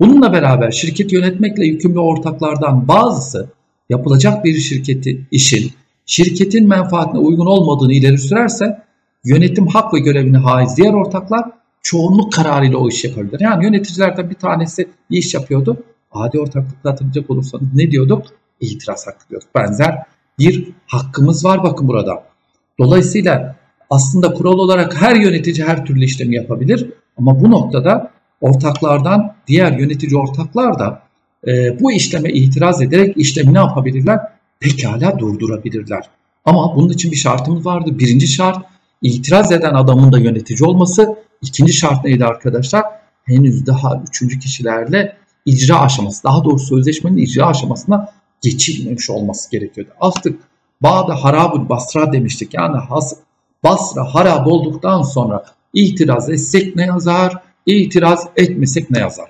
Bununla 0.02 0.34
beraber 0.34 0.72
şirketi 0.72 1.16
yönetmekle 1.16 1.66
yükümlü 1.66 2.00
ortaklardan 2.00 2.88
bazısı 2.88 3.50
yapılacak 3.90 4.46
bir 4.46 4.54
şirketi 4.54 5.26
işin 5.32 5.72
şirketin 6.06 6.68
menfaatine 6.68 7.20
uygun 7.20 7.46
olmadığını 7.46 7.94
ileri 7.94 8.18
sürerse 8.18 8.82
yönetim 9.26 9.68
hak 9.68 9.94
ve 9.94 10.00
görevini 10.00 10.38
haiz 10.38 10.78
diğer 10.78 10.94
ortaklar 10.94 11.46
çoğunluk 11.82 12.34
kararıyla 12.34 12.78
o 12.78 12.90
iş 12.90 13.04
yapabilir. 13.04 13.40
Yani 13.40 13.66
yöneticilerden 13.66 14.30
bir 14.30 14.36
tanesi 14.36 14.88
bir 15.10 15.18
iş 15.18 15.34
yapıyordu. 15.34 15.84
Adi 16.12 16.40
ortaklıkta 16.40 16.92
hatırlayacak 16.92 17.30
olursanız 17.30 17.74
ne 17.74 17.92
diyorduk? 17.92 18.26
İtiraz 18.60 19.08
hakkı 19.08 19.30
diyorduk. 19.30 19.50
Benzer 19.56 20.04
bir 20.40 20.70
hakkımız 20.88 21.46
var 21.46 21.64
bakın 21.64 21.88
burada. 21.88 22.24
Dolayısıyla 22.80 23.56
aslında 23.90 24.34
kural 24.34 24.60
olarak 24.60 25.02
her 25.02 25.16
yönetici 25.16 25.68
her 25.68 25.86
türlü 25.86 26.06
işlemi 26.06 26.36
yapabilir. 26.36 26.90
Ama 27.18 27.42
bu 27.42 27.52
noktada 27.52 28.11
ortaklardan 28.42 29.34
diğer 29.48 29.72
yönetici 29.72 30.18
ortaklar 30.18 30.80
da 30.80 31.02
e, 31.48 31.80
bu 31.80 31.92
işleme 31.92 32.30
itiraz 32.30 32.82
ederek 32.82 33.18
işlemi 33.18 33.54
ne 33.54 33.58
yapabilirler? 33.58 34.20
Pekala 34.60 35.20
durdurabilirler. 35.20 36.10
Ama 36.46 36.76
bunun 36.76 36.90
için 36.90 37.12
bir 37.12 37.18
şartımız 37.18 37.66
vardı. 37.66 38.00
Birinci 38.00 38.28
şart 38.28 38.66
itiraz 39.02 39.52
eden 39.52 39.74
adamın 39.74 40.12
da 40.12 40.20
yönetici 40.20 40.70
olması. 40.70 41.16
İkinci 41.42 41.74
şart 41.74 42.06
neydi 42.06 42.26
arkadaşlar? 42.26 42.84
Henüz 43.24 43.66
daha 43.66 44.04
üçüncü 44.10 44.40
kişilerle 44.40 45.18
icra 45.46 45.80
aşaması, 45.80 46.24
daha 46.24 46.44
doğrusu 46.44 46.66
sözleşmenin 46.66 47.18
icra 47.18 47.46
aşamasına 47.46 48.10
geçilmemiş 48.42 49.10
olması 49.10 49.52
gerekiyordu. 49.52 49.92
Artık 50.00 50.40
Bağda 50.82 51.24
harabul 51.24 51.70
basra 51.70 52.14
demiştik. 52.14 52.54
Yani 52.54 52.78
has, 52.78 53.14
Basra 53.64 54.16
harap 54.16 54.48
olduktan 54.48 55.02
sonra 55.02 55.44
itiraz 55.74 56.30
etsek 56.30 56.76
ne 56.76 56.86
yazar, 56.86 57.34
itiraz 57.78 58.28
etmesek 58.36 58.92
ne 58.92 59.00
yazar? 59.00 59.30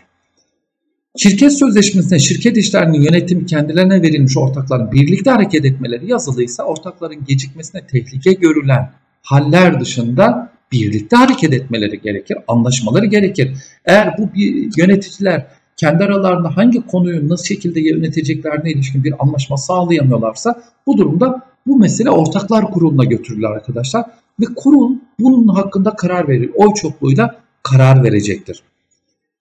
Şirket 1.17 1.53
sözleşmesinde 1.59 2.19
şirket 2.19 2.57
işlerinin 2.57 3.01
yönetimi 3.01 3.45
kendilerine 3.45 4.01
verilmiş 4.01 4.37
ortakların 4.37 4.91
birlikte 4.91 5.31
hareket 5.31 5.65
etmeleri 5.65 6.11
yazılıysa 6.11 6.63
ortakların 6.63 7.25
gecikmesine 7.27 7.87
tehlike 7.87 8.33
görülen 8.33 8.91
haller 9.21 9.79
dışında 9.79 10.51
birlikte 10.71 11.15
hareket 11.15 11.53
etmeleri 11.53 12.01
gerekir, 12.01 12.37
anlaşmaları 12.47 13.05
gerekir. 13.05 13.57
Eğer 13.85 14.15
bu 14.17 14.33
bir 14.33 14.71
yöneticiler 14.77 15.47
kendi 15.77 16.03
aralarında 16.03 16.57
hangi 16.57 16.87
konuyu 16.87 17.29
nasıl 17.29 17.45
şekilde 17.45 17.79
yöneteceklerine 17.79 18.71
ilişkin 18.71 19.03
bir 19.03 19.13
anlaşma 19.19 19.57
sağlayamıyorlarsa 19.57 20.61
bu 20.87 20.97
durumda 20.97 21.41
bu 21.67 21.79
mesele 21.79 22.09
ortaklar 22.09 22.71
kuruluna 22.71 23.03
götürülür 23.03 23.43
arkadaşlar. 23.43 24.05
Ve 24.39 24.45
kurul 24.55 24.95
bunun 25.19 25.47
hakkında 25.47 25.95
karar 25.95 26.27
verir. 26.27 26.51
Oy 26.55 26.73
çokluğuyla 26.73 27.40
karar 27.63 28.03
verecektir. 28.03 28.63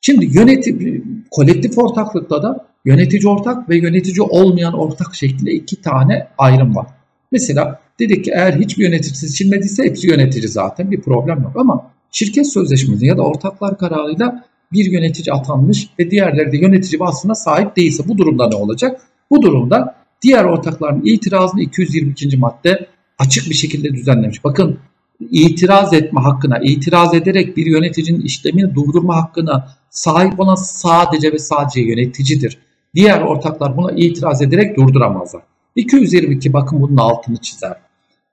Şimdi 0.01 0.39
yönetim, 0.39 1.05
kolektif 1.31 1.79
ortaklıkta 1.79 2.43
da 2.43 2.67
yönetici 2.85 3.29
ortak 3.29 3.69
ve 3.69 3.77
yönetici 3.77 4.23
olmayan 4.23 4.79
ortak 4.79 5.15
şeklinde 5.15 5.53
iki 5.53 5.83
tane 5.83 6.27
ayrım 6.39 6.77
var. 6.77 6.87
Mesela 7.33 7.81
dedik 7.99 8.25
ki 8.25 8.31
eğer 8.35 8.53
hiçbir 8.53 8.85
yönetici 8.85 9.15
seçilmediyse 9.15 9.85
hepsi 9.85 10.09
yönetici 10.09 10.49
zaten 10.49 10.91
bir 10.91 11.01
problem 11.01 11.43
yok 11.43 11.53
ama 11.57 11.91
şirket 12.13 12.53
sözleşmesi 12.53 13.07
ya 13.07 13.17
da 13.17 13.23
ortaklar 13.23 13.79
kararıyla 13.79 14.45
bir 14.73 14.85
yönetici 14.85 15.33
atanmış 15.33 15.89
ve 15.99 16.11
diğerleri 16.11 16.53
de 16.53 16.57
yönetici 16.57 17.01
vasfına 17.01 17.35
sahip 17.35 17.77
değilse 17.77 18.09
bu 18.09 18.19
durumda 18.19 18.49
ne 18.49 18.55
olacak? 18.55 19.01
Bu 19.31 19.43
durumda 19.43 19.95
diğer 20.23 20.45
ortakların 20.45 21.03
itirazını 21.05 21.61
222. 21.63 22.37
madde 22.37 22.87
açık 23.19 23.51
bir 23.51 23.55
şekilde 23.55 23.95
düzenlemiş. 23.95 24.45
Bakın 24.45 24.79
itiraz 25.21 25.93
etme 25.93 26.21
hakkına, 26.21 26.59
itiraz 26.59 27.15
ederek 27.15 27.57
bir 27.57 27.67
yöneticinin 27.67 28.21
işlemini 28.21 28.75
durdurma 28.75 29.17
hakkına 29.17 29.69
sahip 29.91 30.41
olan 30.41 30.55
sadece 30.55 31.33
ve 31.33 31.39
sadece 31.39 31.81
yöneticidir. 31.81 32.59
Diğer 32.95 33.21
ortaklar 33.21 33.77
buna 33.77 33.93
itiraz 33.93 34.43
ederek 34.43 34.77
durduramazlar. 34.77 35.43
222 35.77 36.53
bakın 36.53 36.83
bunun 36.83 36.97
altını 36.97 37.37
çizer. 37.37 37.77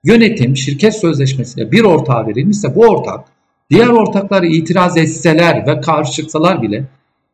Yönetim 0.04 0.56
şirket 0.56 0.96
sözleşmesiyle 0.96 1.72
bir 1.72 1.84
ortağa 1.84 2.26
verilmişse 2.26 2.74
bu 2.74 2.80
ortak 2.80 3.24
diğer 3.70 3.88
ortaklar 3.88 4.42
itiraz 4.42 4.96
etseler 4.96 5.66
ve 5.66 5.80
karşı 5.80 6.12
çıksalar 6.12 6.62
bile 6.62 6.84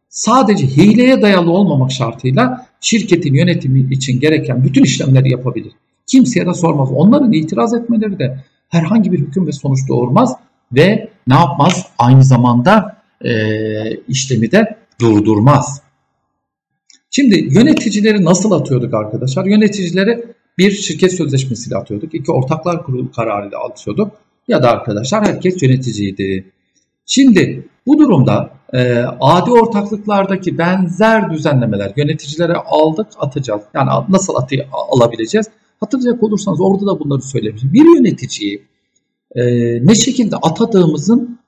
sadece 0.09 0.67
hileye 0.67 1.23
dayalı 1.23 1.51
olmamak 1.51 1.93
şartıyla 1.93 2.67
şirketin 2.81 3.35
yönetimi 3.35 3.95
için 3.95 4.21
gereken 4.21 4.64
bütün 4.64 4.83
işlemleri 4.83 5.31
yapabilir. 5.31 5.73
Kimseye 6.07 6.47
de 6.47 6.55
sormaz. 6.55 6.88
Onların 6.93 7.33
itiraz 7.33 7.75
etmeleri 7.75 8.19
de 8.19 8.45
herhangi 8.75 9.13
bir 9.13 9.19
hüküm 9.19 9.47
ve 9.47 9.53
sonuç 9.53 9.89
doğurmaz 9.89 10.37
ve 10.73 11.09
ne 11.27 11.35
yapmaz? 11.35 11.87
Aynı 11.99 12.25
zamanda 12.25 12.97
e, 13.25 13.33
işlemi 14.09 14.53
de 14.53 14.77
durdurmaz. 15.01 15.81
Şimdi 17.11 17.55
yöneticileri 17.55 18.25
nasıl 18.25 18.53
atıyorduk 18.53 18.95
arkadaşlar? 18.95 19.45
Yöneticileri 19.45 20.25
bir 20.59 20.71
şirket 20.71 21.13
sözleşmesiyle 21.13 21.77
atıyorduk. 21.77 22.15
iki 22.15 22.33
ortaklar 22.33 22.85
kurulu 22.85 23.13
kararıyla 23.13 23.59
atıyorduk. 23.59 24.13
Ya 24.49 24.63
da 24.63 24.71
arkadaşlar 24.71 25.27
herkes 25.27 25.63
yöneticiydi. 25.63 26.53
Şimdi 27.07 27.69
bu 27.87 27.99
durumda 27.99 28.51
e, 28.73 29.05
adi 29.21 29.51
ortaklıklardaki 29.51 30.59
benzer 30.59 31.31
düzenlemeler 31.31 31.93
yöneticilere 31.97 32.55
aldık 32.55 33.07
atacağız. 33.19 33.63
Yani 33.75 33.91
nasıl 34.09 34.35
atı 34.35 34.57
alabileceğiz? 34.73 35.47
Hatırlayacak 35.85 36.23
olursanız 36.23 36.61
orada 36.61 36.87
da 36.87 37.01
bunları 37.01 37.23
söylemiştim. 37.23 37.73
Bir 37.73 37.97
yöneticiyi 37.97 38.62
e, 39.35 39.42
ne 39.87 39.94
şekilde 39.94 40.37
atadığımızın 40.37 41.38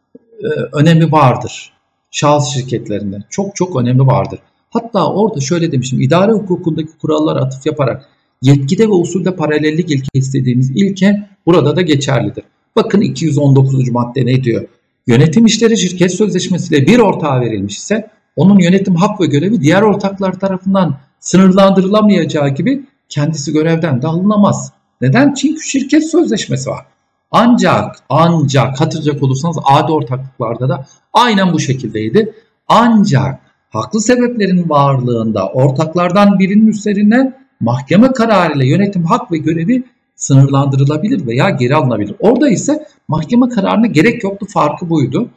e, 0.41 0.47
önemi 0.73 1.13
vardır. 1.13 1.73
Şahıs 2.11 2.49
şirketlerinde 2.49 3.19
çok 3.31 3.57
çok 3.57 3.77
önemi 3.77 4.07
vardır. 4.07 4.39
Hatta 4.71 5.13
orada 5.13 5.41
şöyle 5.41 5.73
demiştim. 5.73 6.01
İdare 6.01 6.33
hukukundaki 6.33 6.99
kurallara 7.01 7.41
atıf 7.41 7.67
yaparak 7.67 8.09
yetkide 8.43 8.85
ve 8.85 8.93
usulde 8.93 9.37
paralellik 9.37 9.91
ilke 9.91 10.09
istediğimiz 10.15 10.71
ilke 10.71 11.29
burada 11.47 11.77
da 11.77 11.83
geçerlidir. 11.83 12.45
Bakın 12.77 13.01
219. 13.01 13.91
madde 13.91 14.27
ne 14.27 14.45
diyor? 14.45 14.69
Yönetim 15.07 15.47
işleri 15.47 15.79
şirket 15.79 16.13
sözleşmesiyle 16.13 16.87
bir 16.87 16.99
ortağa 16.99 17.41
verilmiş 17.41 17.77
ise 17.77 18.11
onun 18.37 18.59
yönetim 18.59 18.95
hak 18.95 19.21
ve 19.21 19.27
görevi 19.27 19.61
diğer 19.61 19.83
ortaklar 19.83 20.41
tarafından 20.41 20.97
sınırlandırılamayacağı 21.21 22.49
gibi 22.49 22.87
kendisi 23.09 23.53
görevden 23.53 24.03
de 24.03 24.07
alınamaz. 24.07 24.73
Neden? 25.01 25.35
Çünkü 25.35 25.63
şirket 25.63 26.11
sözleşmesi 26.11 26.71
var. 26.71 26.87
Ancak, 27.31 27.97
ancak 28.09 28.81
hatırlayacak 28.81 29.23
olursanız 29.23 29.57
adi 29.65 29.93
ortaklıklarda 29.93 30.69
da 30.69 30.87
aynen 31.13 31.53
bu 31.53 31.61
şekildeydi. 31.61 32.35
Ancak 32.69 33.41
haklı 33.71 34.01
sebeplerin 34.01 34.69
varlığında 34.69 35.49
ortaklardan 35.49 36.39
birinin 36.39 36.67
üzerine 36.67 37.33
mahkeme 37.61 38.13
kararıyla 38.13 38.65
yönetim 38.65 39.05
hak 39.05 39.33
ve 39.33 39.39
görevi 39.39 39.85
sınırlandırılabilir 40.17 41.27
veya 41.27 41.51
geri 41.51 41.75
alınabilir. 41.75 42.15
Orada 42.21 42.49
ise 42.49 42.87
mahkeme 43.09 43.49
kararına 43.49 43.87
gerek 43.87 44.25
yoktu 44.25 44.47
farkı 44.49 44.91
buydu. 44.91 45.31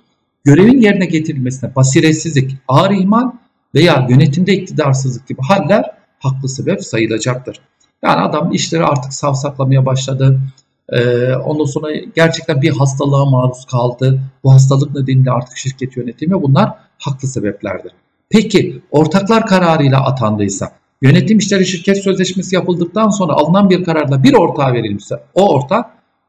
Görevin 0.44 0.82
yerine 0.82 1.06
getirilmesine 1.06 1.76
basiretsizlik, 1.76 2.58
ağır 2.68 2.92
ihmal 2.92 3.32
veya 3.76 4.08
yönetimde 4.10 4.54
iktidarsızlık 4.54 5.28
gibi 5.28 5.42
haller 5.42 5.99
haklı 6.20 6.50
sebep 6.50 6.84
sayılacaktır. 6.84 7.60
Yani 8.04 8.22
adam 8.22 8.52
işleri 8.52 8.84
artık 8.84 9.14
savsaklamaya 9.14 9.86
başladı. 9.86 10.40
Ee, 10.90 11.34
ondan 11.36 11.66
sonra 11.66 11.88
gerçekten 12.16 12.62
bir 12.62 12.70
hastalığa 12.70 13.26
maruz 13.26 13.66
kaldı. 13.66 14.22
Bu 14.44 14.54
hastalık 14.54 14.96
nedeniyle 14.96 15.32
artık 15.32 15.58
şirket 15.58 15.98
yönetimi 15.98 16.42
bunlar 16.42 16.74
haklı 17.00 17.28
sebeplerdir. 17.28 17.92
Peki 18.30 18.82
ortaklar 18.92 19.46
kararıyla 19.46 20.06
atandıysa 20.06 20.72
Yönetim 21.02 21.38
işleri 21.38 21.66
şirket 21.66 22.04
sözleşmesi 22.04 22.56
yapıldıktan 22.56 23.10
sonra 23.10 23.34
alınan 23.34 23.70
bir 23.70 23.84
kararla 23.84 24.24
bir 24.24 24.34
ortağa 24.34 24.74
verilmişse 24.74 25.16
o 25.34 25.54
ortak 25.54 25.86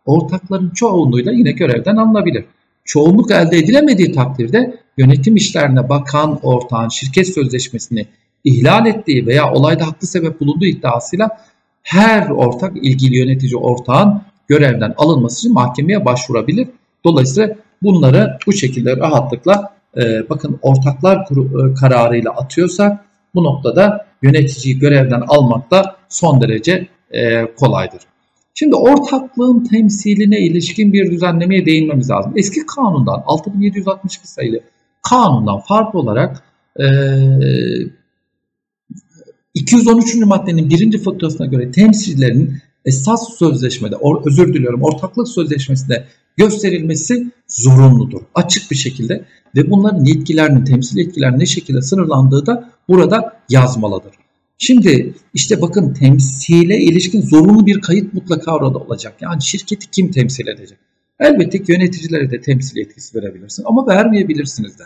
ortakların 0.07 0.71
çoğunluğuyla 0.71 1.33
yine 1.33 1.53
görevden 1.53 1.97
alınabilir. 1.97 2.45
Çoğunluk 2.85 3.31
elde 3.31 3.59
edilemediği 3.59 4.13
takdirde 4.13 4.81
yönetim 4.99 5.37
işlerine 5.37 5.89
bakan 5.89 6.41
ortağın 6.43 6.89
şirket 6.89 7.35
sözleşmesini 7.35 8.07
ihlal 8.45 8.87
ettiği 8.87 9.27
veya 9.27 9.53
olayda 9.53 9.87
haklı 9.87 10.07
sebep 10.07 10.41
bulunduğu 10.41 10.65
iddiasıyla 10.65 11.31
her 11.83 12.31
ortak 12.31 12.77
ilgili 12.77 13.19
yönetici 13.19 13.57
ortağın 13.57 14.23
görevden 14.49 14.95
alınması 14.97 15.39
için 15.39 15.55
mahkemeye 15.55 16.05
başvurabilir. 16.05 16.69
Dolayısıyla 17.05 17.57
bunları 17.83 18.39
bu 18.47 18.53
şekilde 18.53 18.97
rahatlıkla 18.97 19.75
e, 19.97 20.29
bakın 20.31 20.59
ortaklar 20.63 21.27
kuru, 21.27 21.71
e, 21.71 21.75
kararıyla 21.75 22.31
atıyorsak 22.31 23.05
bu 23.35 23.45
noktada 23.45 24.07
yöneticiyi 24.23 24.79
görevden 24.79 25.23
almak 25.29 25.71
da 25.71 25.97
son 26.09 26.41
derece 26.41 26.89
e, 27.11 27.55
kolaydır. 27.55 28.01
Şimdi 28.55 28.75
ortaklığın 28.75 29.65
temsiline 29.65 30.39
ilişkin 30.39 30.93
bir 30.93 31.11
düzenlemeye 31.11 31.67
değinmemiz 31.67 32.11
lazım. 32.11 32.33
Eski 32.37 32.67
kanundan 32.67 33.23
6762 33.27 34.29
sayılı 34.29 34.61
kanundan 35.03 35.61
farklı 35.61 35.99
olarak 35.99 36.43
e, 36.81 36.85
213. 39.55 40.15
maddenin 40.15 40.71
birinci 40.71 40.99
fıkrasına 40.99 41.47
göre 41.47 41.71
temsilcilerin 41.71 42.59
esas 42.85 43.39
sözleşmede, 43.39 43.97
or, 43.97 44.27
özür 44.27 44.55
diliyorum 44.55 44.83
ortaklık 44.83 45.29
sözleşmesinde 45.29 46.07
gösterilmesi 46.37 47.31
zorunludur. 47.49 48.21
Açık 48.35 48.71
bir 48.71 48.77
şekilde 48.77 49.25
ve 49.57 49.71
bunların 49.71 50.05
yetkilerinin, 50.05 50.65
temsil 50.65 50.99
yetkilerinin 50.99 51.39
ne 51.39 51.47
şekilde 51.47 51.83
sınırlandığı 51.83 52.47
da 52.47 52.71
burada 52.89 53.41
yazmalıdır. 53.49 54.13
Şimdi 54.59 55.15
işte 55.35 55.61
bakın 55.63 55.95
temsile 55.95 56.79
ilişkin 56.79 57.21
zorunlu 57.21 57.67
bir 57.67 57.81
kayıt 57.81 58.15
mutlaka 58.15 58.55
orada 58.55 58.79
olacak. 58.79 59.15
Yani 59.21 59.43
şirketi 59.43 59.91
kim 59.91 60.11
temsil 60.11 60.47
edecek? 60.47 60.79
Elbette 61.21 61.63
ki 61.63 61.73
yöneticilere 61.73 62.31
de 62.31 62.41
temsil 62.41 62.77
yetkisi 62.77 63.19
verebilirsin 63.19 63.65
ama 63.67 63.87
vermeyebilirsiniz 63.87 64.79
de. 64.79 64.83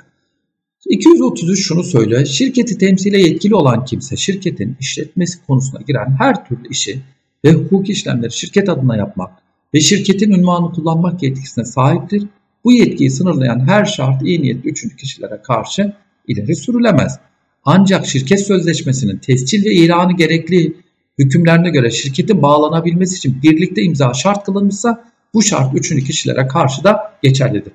233 0.88 1.66
şunu 1.66 1.84
söylüyor. 1.84 2.26
Şirketi 2.26 2.78
temsile 2.78 3.20
yetkili 3.20 3.54
olan 3.54 3.84
kimse 3.84 4.16
şirketin 4.16 4.76
işletmesi 4.80 5.46
konusuna 5.46 5.80
giren 5.82 6.16
her 6.18 6.48
türlü 6.48 6.68
işi 6.70 7.00
ve 7.44 7.52
hukuk 7.52 7.90
işlemleri 7.90 8.32
şirket 8.32 8.68
adına 8.68 8.96
yapmak 8.96 9.30
ve 9.74 9.80
şirketin 9.80 10.30
ünvanı 10.30 10.72
kullanmak 10.72 11.22
yetkisine 11.22 11.64
sahiptir. 11.64 12.26
Bu 12.64 12.72
yetkiyi 12.72 13.10
sınırlayan 13.10 13.68
her 13.68 13.84
şart 13.84 14.22
iyi 14.22 14.42
niyetli 14.42 14.70
üçüncü 14.70 14.96
kişilere 14.96 15.42
karşı 15.42 15.92
ileri 16.28 16.56
sürülemez. 16.56 17.18
Ancak 17.64 18.06
şirket 18.06 18.46
sözleşmesinin 18.46 19.18
tescil 19.18 19.64
ve 19.64 19.72
ilanı 19.72 20.12
gerekli 20.16 20.76
hükümlerine 21.18 21.70
göre 21.70 21.90
şirketin 21.90 22.42
bağlanabilmesi 22.42 23.16
için 23.16 23.42
birlikte 23.42 23.82
imza 23.82 24.14
şart 24.14 24.44
kılınmışsa 24.44 25.04
bu 25.34 25.42
şart 25.42 25.74
üçüncü 25.74 26.04
kişilere 26.04 26.46
karşı 26.46 26.84
da 26.84 27.12
geçerlidir. 27.22 27.72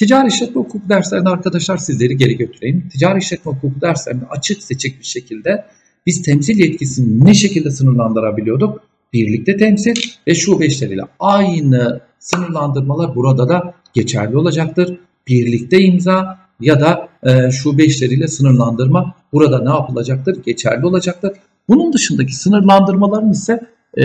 Ticari 0.00 0.28
işletme 0.28 0.60
hukuku 0.60 0.88
derslerinde 0.88 1.28
arkadaşlar 1.28 1.76
sizleri 1.76 2.16
geri 2.16 2.36
götüreyim. 2.36 2.88
Ticari 2.88 3.18
işletme 3.18 3.52
hukuku 3.52 3.80
derslerinde 3.80 4.24
açık 4.30 4.62
seçik 4.62 5.00
bir 5.00 5.04
şekilde 5.04 5.64
biz 6.06 6.22
temsil 6.22 6.58
yetkisini 6.58 7.24
ne 7.24 7.34
şekilde 7.34 7.70
sınırlandırabiliyorduk? 7.70 8.80
Birlikte 9.12 9.56
temsil 9.56 9.94
ve 10.26 10.34
şube 10.34 10.66
işleriyle 10.66 11.02
aynı 11.18 12.00
sınırlandırmalar 12.18 13.14
burada 13.14 13.48
da 13.48 13.74
geçerli 13.92 14.36
olacaktır. 14.36 14.98
Birlikte 15.28 15.80
imza 15.80 16.38
ya 16.60 16.80
da 16.80 17.08
e, 17.22 17.50
şube 17.50 17.84
işleriyle 17.84 18.28
sınırlandırma 18.28 19.14
burada 19.32 19.62
ne 19.62 19.70
yapılacaktır? 19.70 20.42
Geçerli 20.44 20.86
olacaktır. 20.86 21.32
Bunun 21.68 21.92
dışındaki 21.92 22.36
sınırlandırmaların 22.36 23.30
ise 23.30 23.60
e, 23.96 24.04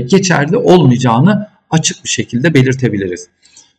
geçerli 0.00 0.56
olmayacağını 0.56 1.46
açık 1.70 2.04
bir 2.04 2.08
şekilde 2.08 2.54
belirtebiliriz. 2.54 3.28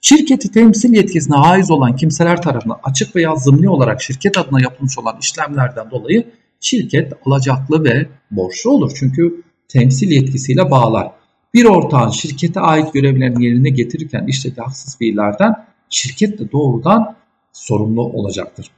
Şirketi 0.02 0.52
temsil 0.52 0.94
yetkisine 0.94 1.36
haiz 1.36 1.72
olan 1.72 1.96
kimseler 1.96 2.42
tarafından 2.42 2.80
açık 2.84 3.16
veya 3.16 3.36
zımni 3.36 3.70
olarak 3.70 4.02
şirket 4.02 4.38
adına 4.38 4.62
yapılmış 4.62 4.98
olan 4.98 5.18
işlemlerden 5.22 5.92
dolayı 5.92 6.28
şirket 6.60 7.14
alacaklı 7.26 7.84
ve 7.84 8.08
borçlu 8.32 8.72
olur. 8.72 8.92
Çünkü 8.96 9.44
temsil 9.68 10.12
yetkisiyle 10.12 10.72
bağlar. 10.72 11.12
Bir 11.54 11.66
ortağın 11.66 12.10
şirkete 12.10 12.60
ait 12.60 12.94
görevlerini 12.94 13.46
yerine 13.46 13.70
getirirken 13.70 14.28
işlediği 14.28 14.64
haksız 14.64 14.98
fiillerden 14.98 15.66
şirket 15.90 16.40
de 16.40 16.52
doğrudan 16.52 17.16
sorumlu 17.54 18.02
olacaktır. 18.04 18.72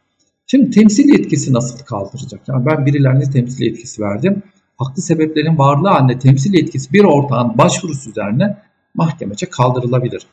Şimdi 0.48 0.70
temsil 0.70 1.10
yetkisi 1.10 1.54
nasıl 1.54 1.80
kaldıracak? 1.80 2.42
Yani 2.48 2.66
ben 2.66 2.86
birilerine 2.86 3.32
temsil 3.32 3.66
yetkisi 3.66 4.02
verdim. 4.02 4.44
Haklı 4.78 5.02
sebeplerin 5.02 5.58
varlığı 5.58 5.88
halinde 5.88 6.20
temsil 6.20 6.54
yetkisi 6.54 6.94
bir 6.94 7.04
ortağın 7.04 7.58
başvurusu 7.58 8.10
üzerine 8.10 8.58
mahkemece 8.96 9.46
kaldırılabilir. 9.46 10.28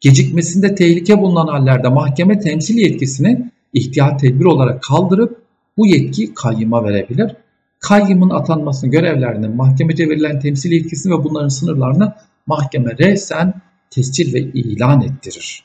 Gecikmesinde 0.00 0.74
tehlike 0.74 1.18
bulunan 1.18 1.46
hallerde 1.46 1.88
mahkeme 1.88 2.40
temsil 2.40 2.78
yetkisini 2.78 3.50
ihtiyat 3.72 4.20
tedbir 4.20 4.44
olarak 4.44 4.82
kaldırıp 4.82 5.42
bu 5.76 5.86
yetki 5.86 6.34
kayyıma 6.34 6.84
verebilir. 6.84 7.32
Kayyımın 7.80 8.30
atanmasını 8.30 8.90
görevlerinin 8.90 9.56
mahkemece 9.56 10.08
verilen 10.08 10.40
temsil 10.40 10.72
yetkisini 10.72 11.12
ve 11.12 11.24
bunların 11.24 11.48
sınırlarını 11.48 12.14
mahkeme 12.46 12.98
resen 12.98 13.54
tescil 13.90 14.34
ve 14.34 14.40
ilan 14.40 15.02
ettirir. 15.02 15.62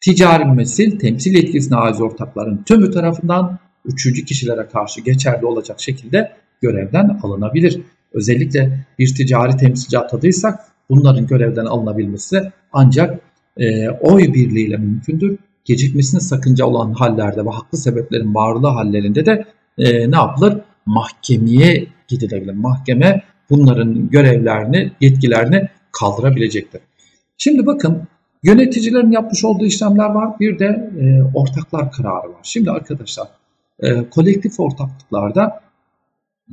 Ticari 0.00 0.44
mümesil 0.44 0.98
temsil 0.98 1.34
yetkisine 1.34 1.76
ait 1.76 2.00
ortakların 2.00 2.62
tümü 2.62 2.90
tarafından 2.90 3.58
üçüncü 3.84 4.24
kişilere 4.24 4.66
karşı 4.72 5.00
geçerli 5.00 5.46
olacak 5.46 5.80
şekilde 5.80 6.32
görevden 6.60 7.18
alınabilir. 7.22 7.80
Özellikle 8.12 8.86
bir 8.98 9.14
ticari 9.14 9.56
temsilci 9.56 9.98
atadıysak 9.98 10.60
bunların 10.90 11.26
görevden 11.26 11.64
alınabilmesi 11.64 12.52
ancak 12.72 13.20
e, 13.56 13.88
oy 13.88 14.34
birliğiyle 14.34 14.76
mümkündür. 14.76 15.38
Gecikmesine 15.64 16.20
sakınca 16.20 16.66
olan 16.66 16.92
hallerde 16.92 17.44
ve 17.44 17.50
haklı 17.50 17.78
sebeplerin 17.78 18.34
varlığı 18.34 18.68
hallerinde 18.68 19.26
de 19.26 19.44
e, 19.78 20.10
ne 20.10 20.16
yapılır? 20.16 20.58
Mahkemeye 20.86 21.86
gidilebilir. 22.08 22.52
Mahkeme 22.52 23.22
bunların 23.50 24.10
görevlerini, 24.10 24.92
yetkilerini 25.00 25.68
kaldırabilecektir. 25.92 26.80
Şimdi 27.38 27.66
bakın 27.66 28.02
yöneticilerin 28.42 29.10
yapmış 29.10 29.44
olduğu 29.44 29.64
işlemler 29.64 30.08
var. 30.08 30.40
Bir 30.40 30.58
de 30.58 30.90
e, 31.00 31.22
ortaklar 31.34 31.92
kararı 31.92 32.28
var. 32.28 32.40
Şimdi 32.42 32.70
arkadaşlar 32.70 33.28
e, 33.80 34.10
kolektif 34.10 34.60
ortaklıklarda 34.60 35.60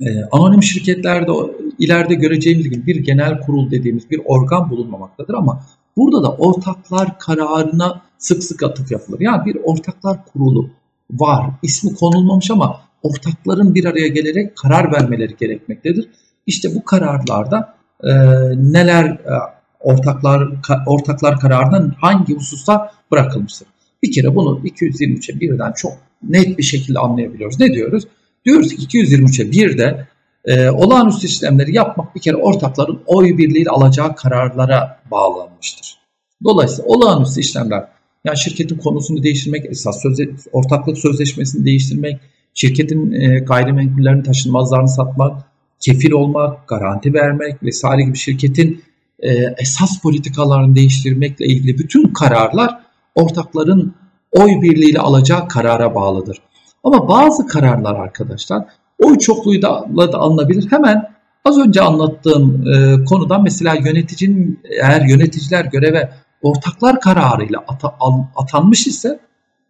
e, 0.02 0.24
anonim 0.32 0.64
şirketlerde 0.64 1.32
ileride 1.80 2.14
göreceğimiz 2.14 2.70
gibi 2.70 2.86
bir 2.86 2.96
genel 2.96 3.42
kurul 3.42 3.72
dediğimiz 3.72 4.12
bir 4.12 4.22
organ 4.26 4.70
bulunmamaktadır 4.70 5.34
ama 5.34 5.64
burada 5.98 6.24
da 6.24 6.32
ortaklar 6.32 7.20
kararına 7.20 8.02
sık 8.18 8.44
sık 8.44 8.64
atıf 8.64 8.92
yapılır. 8.92 9.20
Yani 9.20 9.46
bir 9.46 9.58
ortaklar 9.64 10.26
kurulu 10.26 10.70
var. 11.12 11.50
İsmi 11.62 11.96
konulmamış 11.96 12.52
ama 12.52 12.82
ortakların 13.04 13.76
bir 13.76 13.86
araya 13.86 14.08
gelerek 14.08 14.58
karar 14.58 14.92
vermeleri 14.92 15.36
gerekmektedir. 15.36 16.10
İşte 16.48 16.76
bu 16.76 16.86
kararlarda 16.86 17.74
e, 18.04 18.12
neler 18.56 19.06
e, 19.06 19.34
ortaklar 19.80 20.62
ka, 20.62 20.84
ortaklar 20.88 21.40
kararının 21.40 21.96
hangi 22.02 22.36
hususta 22.36 22.92
bırakılmıştır? 23.12 23.68
Bir 24.04 24.12
kere 24.12 24.36
bunu 24.36 24.62
223'e 24.66 25.40
birden 25.40 25.72
çok 25.72 25.92
net 26.24 26.58
bir 26.58 26.64
şekilde 26.64 27.00
anlayabiliyoruz. 27.00 27.60
Ne 27.60 27.74
diyoruz? 27.74 28.04
Diyoruz 28.46 28.76
ki 28.76 28.88
223'e 28.88 29.52
birde 29.52 30.08
e, 30.48 30.70
olağanüstü 30.70 31.28
işlemleri 31.28 31.76
yapmak 31.76 32.16
bir 32.16 32.22
kere 32.22 32.36
ortakların 32.36 33.00
oy 33.06 33.38
birliğiyle 33.38 33.70
alacağı 33.70 34.16
kararlara 34.16 35.00
bağlanmıştır. 35.12 35.98
Dolayısıyla 36.44 36.84
olağanüstü 36.86 37.42
işlemler 37.42 37.88
yani 38.26 38.38
şirketin 38.38 38.78
konusunu 38.78 39.24
değiştirmek, 39.24 39.66
esas 39.66 40.02
sözle, 40.02 40.30
ortaklık 40.52 40.98
sözleşmesini 40.98 41.66
değiştirmek, 41.66 42.20
şirketin 42.54 43.12
e, 43.12 43.40
gayrimenkullerini 43.40 44.24
taşınmazlarını 44.24 44.90
satmak, 44.90 45.44
kefil 45.80 46.12
olmak, 46.12 46.68
garanti 46.68 47.14
vermek 47.14 47.64
vesaire 47.64 48.04
gibi 48.04 48.18
şirketin 48.18 48.84
e, 49.20 49.34
esas 49.58 50.02
politikalarını 50.02 50.76
değiştirmekle 50.76 51.46
ilgili 51.46 51.78
bütün 51.78 52.14
kararlar 52.14 52.80
ortakların 53.16 53.96
oy 54.32 54.62
birliğiyle 54.62 55.00
alacağı 55.00 55.48
karara 55.48 55.96
bağlıdır. 55.96 56.38
Ama 56.84 57.08
bazı 57.08 57.48
kararlar 57.48 57.96
arkadaşlar 57.96 58.66
oy 59.04 59.18
çokluğu 59.18 59.62
da, 59.62 59.86
da 59.98 60.18
alınabilir. 60.18 60.72
Hemen 60.72 61.10
az 61.46 61.60
önce 61.60 61.82
anlattığım 61.82 62.68
e, 62.68 63.04
konudan 63.04 63.44
mesela 63.44 63.76
yöneticinin 63.76 64.60
eğer 64.84 65.06
yöneticiler 65.06 65.66
göreve 65.66 66.10
ortaklar 66.42 67.00
kararıyla 67.00 67.64
ata, 67.68 67.96
al, 68.00 68.24
atanmış 68.36 68.88
ise 68.88 69.20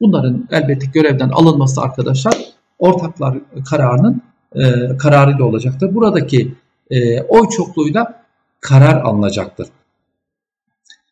bunların 0.02 0.48
elbette 0.52 0.86
görevden 0.94 1.30
alınması 1.30 1.82
arkadaşlar 1.82 2.34
ortaklar 2.80 3.38
kararının 3.70 4.22
e, 4.56 4.98
kararıyla 4.98 5.46
olacaktır. 5.46 5.96
Buradaki 5.96 6.56
e, 6.90 7.22
oy 7.22 7.50
çokluğuyla 7.50 8.24
karar 8.60 9.02
alınacaktır. 9.02 9.68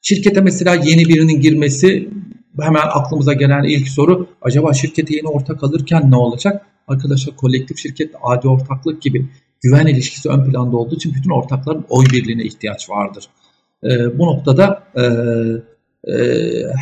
Şirkete 0.02 0.42
mesela 0.42 0.76
yeni 0.76 1.10
birinin 1.10 1.42
girmesi 1.42 2.10
hemen 2.62 2.88
aklımıza 2.94 3.34
gelen 3.34 3.64
ilk 3.64 3.88
soru 3.88 4.28
acaba 4.42 4.74
şirkete 4.74 5.16
yeni 5.16 5.28
ortak 5.28 5.64
alırken 5.64 6.12
ne 6.12 6.16
olacak? 6.16 6.66
Arkadaşlar 6.88 7.36
kolektif 7.36 7.78
şirket, 7.78 8.16
adi 8.24 8.48
ortaklık 8.48 9.02
gibi 9.02 9.26
güven 9.62 9.88
ilişkisi 9.88 10.30
ön 10.30 10.52
planda 10.52 10.78
olduğu 10.78 10.96
için 10.96 11.14
bütün 11.14 11.30
ortakların 11.30 11.86
oy 11.90 12.06
birliğine 12.06 12.44
ihtiyaç 12.44 12.90
vardır. 12.90 13.30
E, 13.84 14.20
bu 14.20 14.26
noktada 14.26 14.84
e, 14.96 15.04
e, 16.14 16.16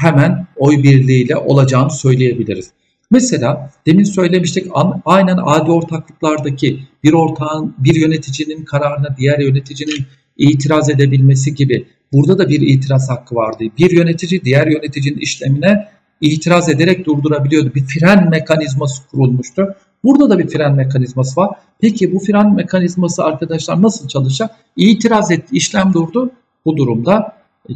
hemen 0.01 0.47
oy 0.55 0.83
birliğiyle 0.83 1.37
olacağını 1.37 1.91
söyleyebiliriz. 1.91 2.71
Mesela 3.11 3.71
demin 3.85 4.03
söylemiştik 4.03 4.67
aynen 5.05 5.37
adi 5.45 5.71
ortaklıklardaki 5.71 6.79
bir 7.03 7.13
ortağın 7.13 7.75
bir 7.77 7.95
yöneticinin 7.95 8.65
kararına 8.65 9.15
diğer 9.17 9.39
yöneticinin 9.39 10.05
itiraz 10.37 10.89
edebilmesi 10.89 11.55
gibi 11.55 11.87
burada 12.13 12.37
da 12.37 12.49
bir 12.49 12.61
itiraz 12.61 13.09
hakkı 13.09 13.35
vardı. 13.35 13.63
Bir 13.77 13.91
yönetici 13.91 14.43
diğer 14.43 14.67
yöneticinin 14.67 15.19
işlemine 15.19 15.87
itiraz 16.21 16.69
ederek 16.69 17.05
durdurabiliyordu. 17.05 17.75
Bir 17.75 17.85
fren 17.85 18.29
mekanizması 18.29 19.07
kurulmuştu. 19.07 19.75
Burada 20.03 20.29
da 20.29 20.39
bir 20.39 20.47
fren 20.47 20.75
mekanizması 20.75 21.41
var. 21.41 21.49
Peki 21.81 22.15
bu 22.15 22.19
fren 22.19 22.55
mekanizması 22.55 23.23
arkadaşlar 23.23 23.81
nasıl 23.81 24.07
çalışacak? 24.07 24.51
İtiraz 24.75 25.31
etti, 25.31 25.55
işlem 25.55 25.93
durdu. 25.93 26.31
Bu 26.65 26.77
durumda 26.77 27.33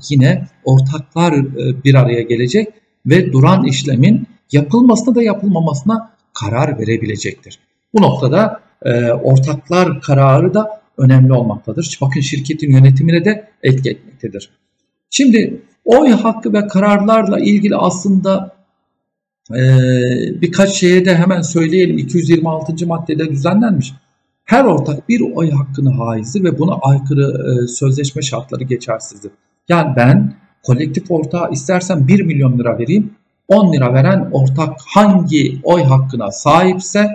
yine 0.10 0.48
ortaklar 0.64 1.34
e, 1.34 1.84
bir 1.84 1.96
araya 1.96 2.22
gelecek 2.22 2.68
ve 3.06 3.34
duran 3.34 3.66
işlemin 3.66 4.28
yapılmasına 4.52 5.16
da 5.16 5.24
yapılmamasına 5.24 6.12
karar 6.34 6.80
verebilecektir. 6.80 7.60
Bu 7.94 8.02
noktada 8.02 8.62
e, 8.86 9.12
ortaklar 9.12 10.02
kararı 10.02 10.54
da 10.54 10.82
önemli 10.98 11.34
olmaktadır. 11.34 11.98
Bakın 12.02 12.22
şirketin 12.22 12.72
yönetimine 12.72 13.26
de 13.26 13.48
etki 13.64 13.90
etmektedir. 13.90 14.50
Şimdi 15.10 15.62
oy 15.86 16.10
hakkı 16.10 16.54
ve 16.54 16.68
kararlarla 16.68 17.40
ilgili 17.40 17.76
aslında 17.76 18.57
birkaç 20.42 20.70
şeye 20.70 21.06
de 21.06 21.16
hemen 21.16 21.42
söyleyelim. 21.42 21.98
226. 21.98 22.88
maddede 22.88 23.30
düzenlenmiş. 23.30 23.94
Her 24.46 24.66
ortak 24.66 25.10
bir 25.10 25.22
oy 25.36 25.52
hakkını 25.52 25.90
haizdir 25.90 26.44
ve 26.44 26.60
buna 26.60 26.76
aykırı 26.82 27.64
e, 27.64 27.68
sözleşme 27.68 28.22
şartları 28.22 28.64
geçersizdir. 28.64 29.32
Yani 29.70 29.96
ben 29.96 30.34
kolektif 30.64 31.12
ortağa 31.12 31.48
istersen 31.48 32.08
1 32.08 32.22
milyon 32.22 32.60
lira 32.60 32.80
vereyim 32.80 33.14
10 33.48 33.74
lira 33.74 33.94
veren 33.94 34.30
ortak 34.32 34.78
hangi 34.86 35.60
oy 35.64 35.84
hakkına 35.84 36.32
sahipse 36.32 37.10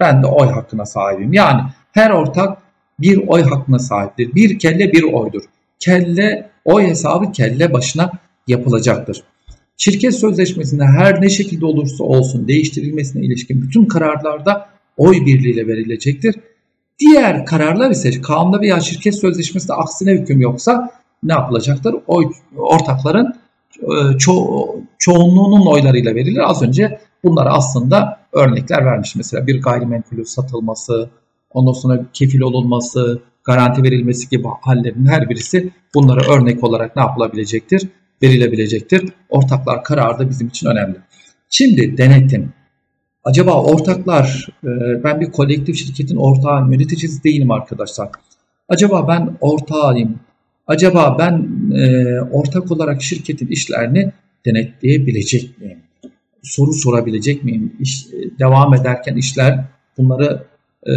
ben 0.00 0.22
de 0.22 0.26
oy 0.26 0.48
hakkına 0.48 0.86
sahibim. 0.86 1.32
Yani 1.32 1.62
her 1.92 2.10
ortak 2.10 2.58
bir 3.00 3.28
oy 3.28 3.42
hakkına 3.42 3.78
sahiptir. 3.78 4.34
Bir 4.34 4.58
kelle 4.58 4.92
bir 4.92 5.02
oydur. 5.02 5.42
Kelle 5.78 6.50
oy 6.64 6.82
hesabı 6.82 7.32
kelle 7.32 7.72
başına 7.72 8.10
yapılacaktır. 8.46 9.22
Şirket 9.76 10.14
sözleşmesinde 10.14 10.84
her 10.84 11.22
ne 11.22 11.28
şekilde 11.28 11.66
olursa 11.66 12.04
olsun 12.04 12.48
değiştirilmesine 12.48 13.26
ilişkin 13.26 13.62
bütün 13.62 13.84
kararlarda 13.84 14.68
oy 14.96 15.26
birliğiyle 15.26 15.66
verilecektir. 15.66 16.34
Diğer 16.98 17.46
kararlar 17.46 17.90
ise 17.90 18.20
kanunda 18.20 18.60
veya 18.60 18.80
şirket 18.80 19.20
sözleşmesinde 19.20 19.72
aksine 19.72 20.12
hüküm 20.12 20.40
yoksa 20.40 20.90
ne 21.22 21.32
yapılacaktır? 21.32 21.94
Oy, 22.06 22.32
ortakların 22.56 23.34
e, 23.82 24.18
ço 24.18 24.66
çoğunluğunun 24.98 25.66
oylarıyla 25.66 26.14
verilir. 26.14 26.50
Az 26.50 26.62
önce 26.62 27.00
bunlara 27.24 27.52
aslında 27.52 28.20
örnekler 28.32 28.84
vermiş. 28.84 29.16
Mesela 29.16 29.46
bir 29.46 29.62
gayrimenkulü 29.62 30.26
satılması, 30.26 31.10
ondan 31.50 31.72
sonra 31.72 32.06
kefil 32.12 32.40
olunması, 32.40 33.22
garanti 33.44 33.82
verilmesi 33.82 34.28
gibi 34.28 34.48
hallerin 34.60 35.06
her 35.06 35.28
birisi 35.30 35.70
bunlara 35.94 36.34
örnek 36.34 36.64
olarak 36.64 36.96
ne 36.96 37.02
yapılabilecektir? 37.02 37.88
Verilebilecektir. 38.22 39.12
Ortaklar 39.28 39.84
kararı 39.84 40.18
da 40.18 40.30
bizim 40.30 40.48
için 40.48 40.66
önemli. 40.66 40.96
Şimdi 41.50 41.98
denetim. 41.98 42.52
Acaba 43.24 43.62
ortaklar, 43.62 44.46
e, 44.64 44.68
ben 45.04 45.20
bir 45.20 45.32
kolektif 45.32 45.76
şirketin 45.76 46.16
ortağı, 46.16 46.72
yöneticisi 46.72 47.24
değilim 47.24 47.50
arkadaşlar. 47.50 48.08
Acaba 48.68 49.08
ben 49.08 49.36
ortağıyım, 49.40 50.20
Acaba 50.66 51.16
ben 51.18 51.48
e, 51.76 52.20
ortak 52.20 52.72
olarak 52.72 53.02
şirketin 53.02 53.46
işlerini 53.46 54.12
denetleyebilecek 54.46 55.58
miyim? 55.60 55.78
Soru 56.42 56.72
sorabilecek 56.72 57.44
miyim? 57.44 57.72
İş, 57.80 58.06
e, 58.06 58.38
devam 58.38 58.74
ederken 58.74 59.16
işler 59.16 59.64
bunları 59.98 60.42
e, 60.86 60.94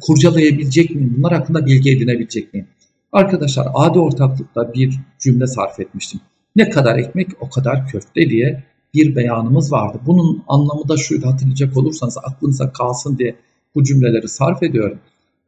kurcalayabilecek 0.00 0.90
miyim? 0.90 1.14
Bunlar 1.18 1.32
hakkında 1.32 1.66
bilgi 1.66 1.90
edinebilecek 1.90 2.54
miyim? 2.54 2.66
Arkadaşlar 3.12 3.68
adi 3.74 3.98
ortaklıkta 3.98 4.72
bir 4.74 5.00
cümle 5.18 5.46
sarf 5.46 5.80
etmiştim. 5.80 6.20
Ne 6.56 6.70
kadar 6.70 6.98
ekmek 6.98 7.28
o 7.40 7.50
kadar 7.50 7.88
köfte 7.88 8.30
diye 8.30 8.64
bir 8.94 9.16
beyanımız 9.16 9.72
vardı. 9.72 9.98
Bunun 10.06 10.44
anlamı 10.48 10.88
da 10.88 10.96
şuydu 10.96 11.26
hatırlayacak 11.26 11.76
olursanız 11.76 12.18
aklınıza 12.18 12.72
kalsın 12.72 13.18
diye 13.18 13.36
bu 13.74 13.84
cümleleri 13.84 14.28
sarf 14.28 14.62
ediyorum. 14.62 14.98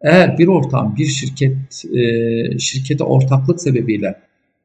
Eğer 0.03 0.39
bir 0.39 0.49
ortam 0.49 0.97
bir 0.97 1.07
şirket 1.07 1.85
e, 1.85 2.59
şirkete 2.59 3.05
ortaklık 3.05 3.61
sebebiyle 3.61 4.21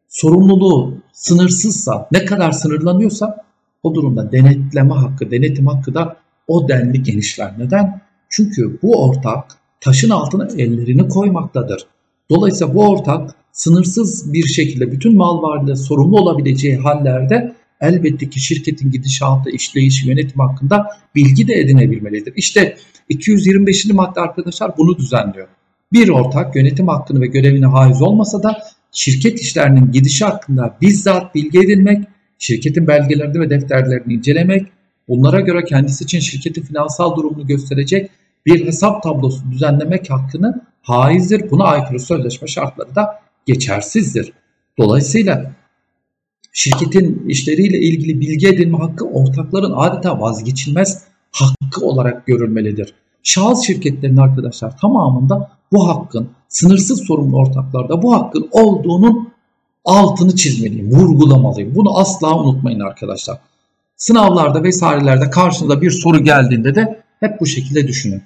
sorumluluğu 0.07 0.97
sınırsızsa 1.13 2.07
ne 2.11 2.25
kadar 2.25 2.51
sınırlanıyorsa 2.51 3.45
o 3.83 3.95
durumda 3.95 4.31
denetleme 4.31 4.93
hakkı, 4.93 5.31
denetim 5.31 5.67
hakkı 5.67 5.93
da 5.93 6.17
o 6.47 6.69
denli 6.69 7.03
genişler. 7.03 7.53
Neden? 7.57 8.01
Çünkü 8.29 8.79
bu 8.83 9.05
ortak 9.05 9.45
taşın 9.81 10.09
altına 10.09 10.47
ellerini 10.57 11.07
koymaktadır. 11.09 11.87
Dolayısıyla 12.30 12.73
bu 12.73 12.89
ortak 12.89 13.36
sınırsız 13.51 14.34
bir 14.34 14.43
şekilde 14.43 14.91
bütün 14.91 15.17
mal 15.17 15.41
varlığı 15.41 15.78
sorumlu 15.78 16.19
olabileceği 16.19 16.78
hallerde 16.78 17.55
elbette 17.82 18.30
ki 18.30 18.39
şirketin 18.39 18.91
gidişatı, 18.91 19.49
işleyiş, 19.49 20.05
yönetim 20.05 20.39
hakkında 20.39 20.88
bilgi 21.15 21.47
de 21.47 21.53
edinebilmelidir. 21.53 22.34
İşte 22.36 22.78
225. 23.09 23.86
madde 23.86 24.19
arkadaşlar 24.19 24.78
bunu 24.78 24.97
düzenliyor. 24.97 25.47
Bir 25.93 26.09
ortak 26.09 26.55
yönetim 26.55 26.88
hakkını 26.88 27.21
ve 27.21 27.28
görevine 27.28 27.65
haiz 27.65 28.01
olmasa 28.01 28.43
da 28.43 28.57
şirket 28.91 29.39
işlerinin 29.39 29.91
gidişi 29.91 30.26
hakkında 30.26 30.78
bizzat 30.82 31.36
bilgi 31.36 31.59
edinmek, 31.59 32.03
şirketin 32.39 32.88
belgelerini 32.88 33.39
ve 33.39 33.49
defterlerini 33.49 34.13
incelemek, 34.13 34.65
bunlara 35.07 35.39
göre 35.39 35.63
kendisi 35.63 36.03
için 36.03 36.19
şirketin 36.19 36.61
finansal 36.61 37.15
durumunu 37.15 37.47
gösterecek 37.47 38.11
bir 38.45 38.65
hesap 38.65 39.03
tablosu 39.03 39.51
düzenlemek 39.51 40.09
hakkını 40.09 40.61
haizdir. 40.86 41.51
Buna 41.51 41.63
aykırı 41.63 41.99
sözleşme 41.99 42.47
şartları 42.47 42.95
da 42.95 43.19
geçersizdir. 43.45 44.33
Dolayısıyla 44.77 45.51
şirketin 46.53 47.29
işleriyle 47.29 47.79
ilgili 47.79 48.19
bilgi 48.19 48.47
edinme 48.47 48.77
hakkı 48.77 49.05
ortakların 49.05 49.73
adeta 49.75 50.19
vazgeçilmez 50.21 51.03
hakkı 51.31 51.86
olarak 51.86 52.25
görülmelidir. 52.25 52.93
Şahıs 53.23 53.61
şirketlerinin 53.61 54.17
arkadaşlar 54.17 54.77
tamamında 54.77 55.51
bu 55.71 55.88
hakkın 55.88 56.29
sınırsız 56.47 57.05
sorumlu 57.07 57.38
ortaklarda 57.38 58.01
bu 58.01 58.13
hakkın 58.15 58.49
olduğunun 58.51 59.29
altını 59.86 60.36
çizmeliyim, 60.36 60.91
vurgulamalıyım. 60.91 61.75
Bunu 61.75 61.99
asla 61.99 62.39
unutmayın 62.39 62.79
arkadaşlar. 62.79 63.38
Sınavlarda 63.97 64.63
vesairelerde 64.63 65.29
karşınıza 65.29 65.81
bir 65.81 65.91
soru 65.91 66.23
geldiğinde 66.23 66.75
de 66.75 67.03
hep 67.19 67.41
bu 67.41 67.45
şekilde 67.45 67.88
düşünün. 67.88 68.23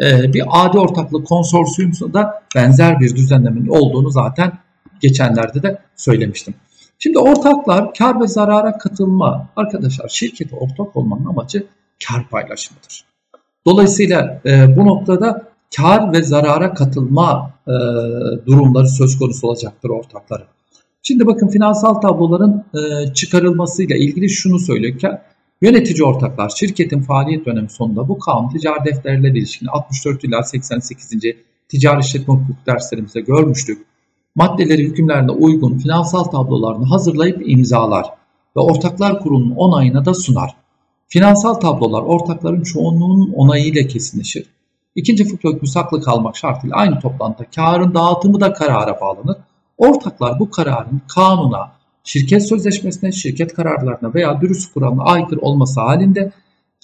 Ee, 0.00 0.32
bir 0.32 0.42
adi 0.50 0.78
ortaklık 0.78 1.26
konsorsiyumunda 1.26 2.14
da 2.14 2.42
benzer 2.56 3.00
bir 3.00 3.16
düzenlemenin 3.16 3.68
olduğunu 3.68 4.10
zaten 4.10 4.52
geçenlerde 5.00 5.62
de 5.62 5.78
söylemiştim. 5.96 6.54
Şimdi 6.98 7.18
ortaklar 7.18 7.94
kar 7.94 8.20
ve 8.20 8.26
zarara 8.26 8.78
katılma. 8.78 9.48
Arkadaşlar 9.56 10.08
şirkete 10.08 10.56
ortak 10.56 10.96
olmanın 10.96 11.24
amacı 11.24 11.66
kar 12.08 12.28
paylaşımıdır. 12.28 13.04
Dolayısıyla 13.66 14.40
e, 14.46 14.76
bu 14.76 14.86
noktada 14.86 15.48
kar 15.76 16.12
ve 16.12 16.22
zarara 16.22 16.74
katılma 16.74 17.50
e, 17.66 17.72
durumları 18.46 18.88
söz 18.88 19.18
konusu 19.18 19.48
olacaktır 19.48 19.90
ortakları. 19.90 20.42
Şimdi 21.02 21.26
bakın 21.26 21.48
finansal 21.48 21.94
tabloların 21.94 22.64
e, 22.74 23.14
çıkarılmasıyla 23.14 23.96
ilgili 23.96 24.30
şunu 24.30 24.58
söylüyor 24.58 24.98
ki 24.98 25.08
yönetici 25.62 26.04
ortaklar 26.04 26.48
şirketin 26.48 27.00
faaliyet 27.00 27.46
dönemi 27.46 27.70
sonunda 27.70 28.08
bu 28.08 28.18
kanun 28.18 28.48
ticari 28.48 28.84
defterlerle 28.84 29.38
ilişkin 29.38 29.66
64 29.66 30.24
ila 30.24 30.42
88. 30.42 31.10
ticari 31.68 32.00
işletme 32.00 32.34
hukuk 32.34 32.66
derslerimizde 32.66 33.20
görmüştük. 33.20 33.86
Maddeleri 34.34 34.82
hükümlerine 34.82 35.30
uygun 35.30 35.78
finansal 35.78 36.24
tablolarını 36.24 36.84
hazırlayıp 36.84 37.42
imzalar 37.46 38.06
ve 38.56 38.60
ortaklar 38.60 39.20
kurulunun 39.20 39.56
onayına 39.56 40.04
da 40.04 40.14
sunar. 40.14 40.54
Finansal 41.08 41.54
tablolar 41.54 42.02
ortakların 42.02 42.62
çoğunluğunun 42.62 43.32
onayıyla 43.32 43.86
kesinleşir. 43.86 44.46
İkinci 44.94 45.24
fıkra 45.24 45.50
hükmü 45.50 45.68
saklı 45.68 46.02
kalmak 46.02 46.36
şartıyla 46.36 46.76
aynı 46.76 47.00
toplantıda 47.00 47.46
karın 47.54 47.94
dağıtımı 47.94 48.40
da 48.40 48.52
karara 48.52 49.00
bağlanır. 49.00 49.36
Ortaklar 49.78 50.38
bu 50.38 50.50
kararın 50.50 51.02
kanuna, 51.08 51.72
şirket 52.04 52.48
sözleşmesine, 52.48 53.12
şirket 53.12 53.54
kararlarına 53.54 54.14
veya 54.14 54.40
dürüst 54.40 54.74
kuralına 54.74 55.02
aykırı 55.02 55.40
olması 55.40 55.80
halinde 55.80 56.32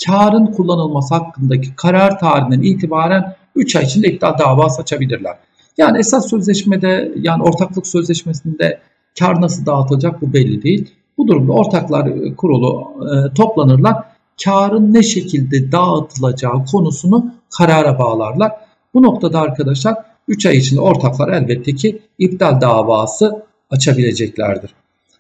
karın 0.07 0.47
kullanılması 0.47 1.15
hakkındaki 1.15 1.77
karar 1.77 2.19
tarihinden 2.19 2.63
itibaren 2.63 3.37
3 3.55 3.77
ay 3.77 3.85
içinde 3.85 4.13
iptal 4.13 4.39
davası 4.39 4.83
açabilirler. 4.83 5.37
Yani 5.79 5.99
esas 5.99 6.31
sözleşmede 6.31 7.13
yani 7.17 7.43
ortaklık 7.43 7.87
sözleşmesinde 7.87 8.81
kar 9.19 9.41
nasıl 9.41 9.67
dağıtılacak 9.67 10.23
bu 10.23 10.33
belli 10.33 10.63
değil. 10.63 10.95
Bu 11.19 11.29
durumda 11.29 11.53
ortaklar 11.53 12.35
kurulu 12.37 12.93
e, 13.05 13.35
toplanırlar 13.35 13.97
karın 14.45 14.95
ne 14.95 15.03
şekilde 15.03 15.73
dağıtılacağı 15.73 16.65
konusunu 16.73 17.35
karara 17.59 17.99
bağlarlar. 17.99 18.53
Bu 18.95 19.03
noktada 19.03 19.41
arkadaşlar 19.41 19.97
3 20.29 20.47
ay 20.47 20.57
içinde 20.57 20.81
ortaklar 20.81 21.29
elbette 21.29 21.75
ki 21.75 22.03
iptal 22.19 22.61
davası 22.61 23.43
açabileceklerdir. 23.71 24.75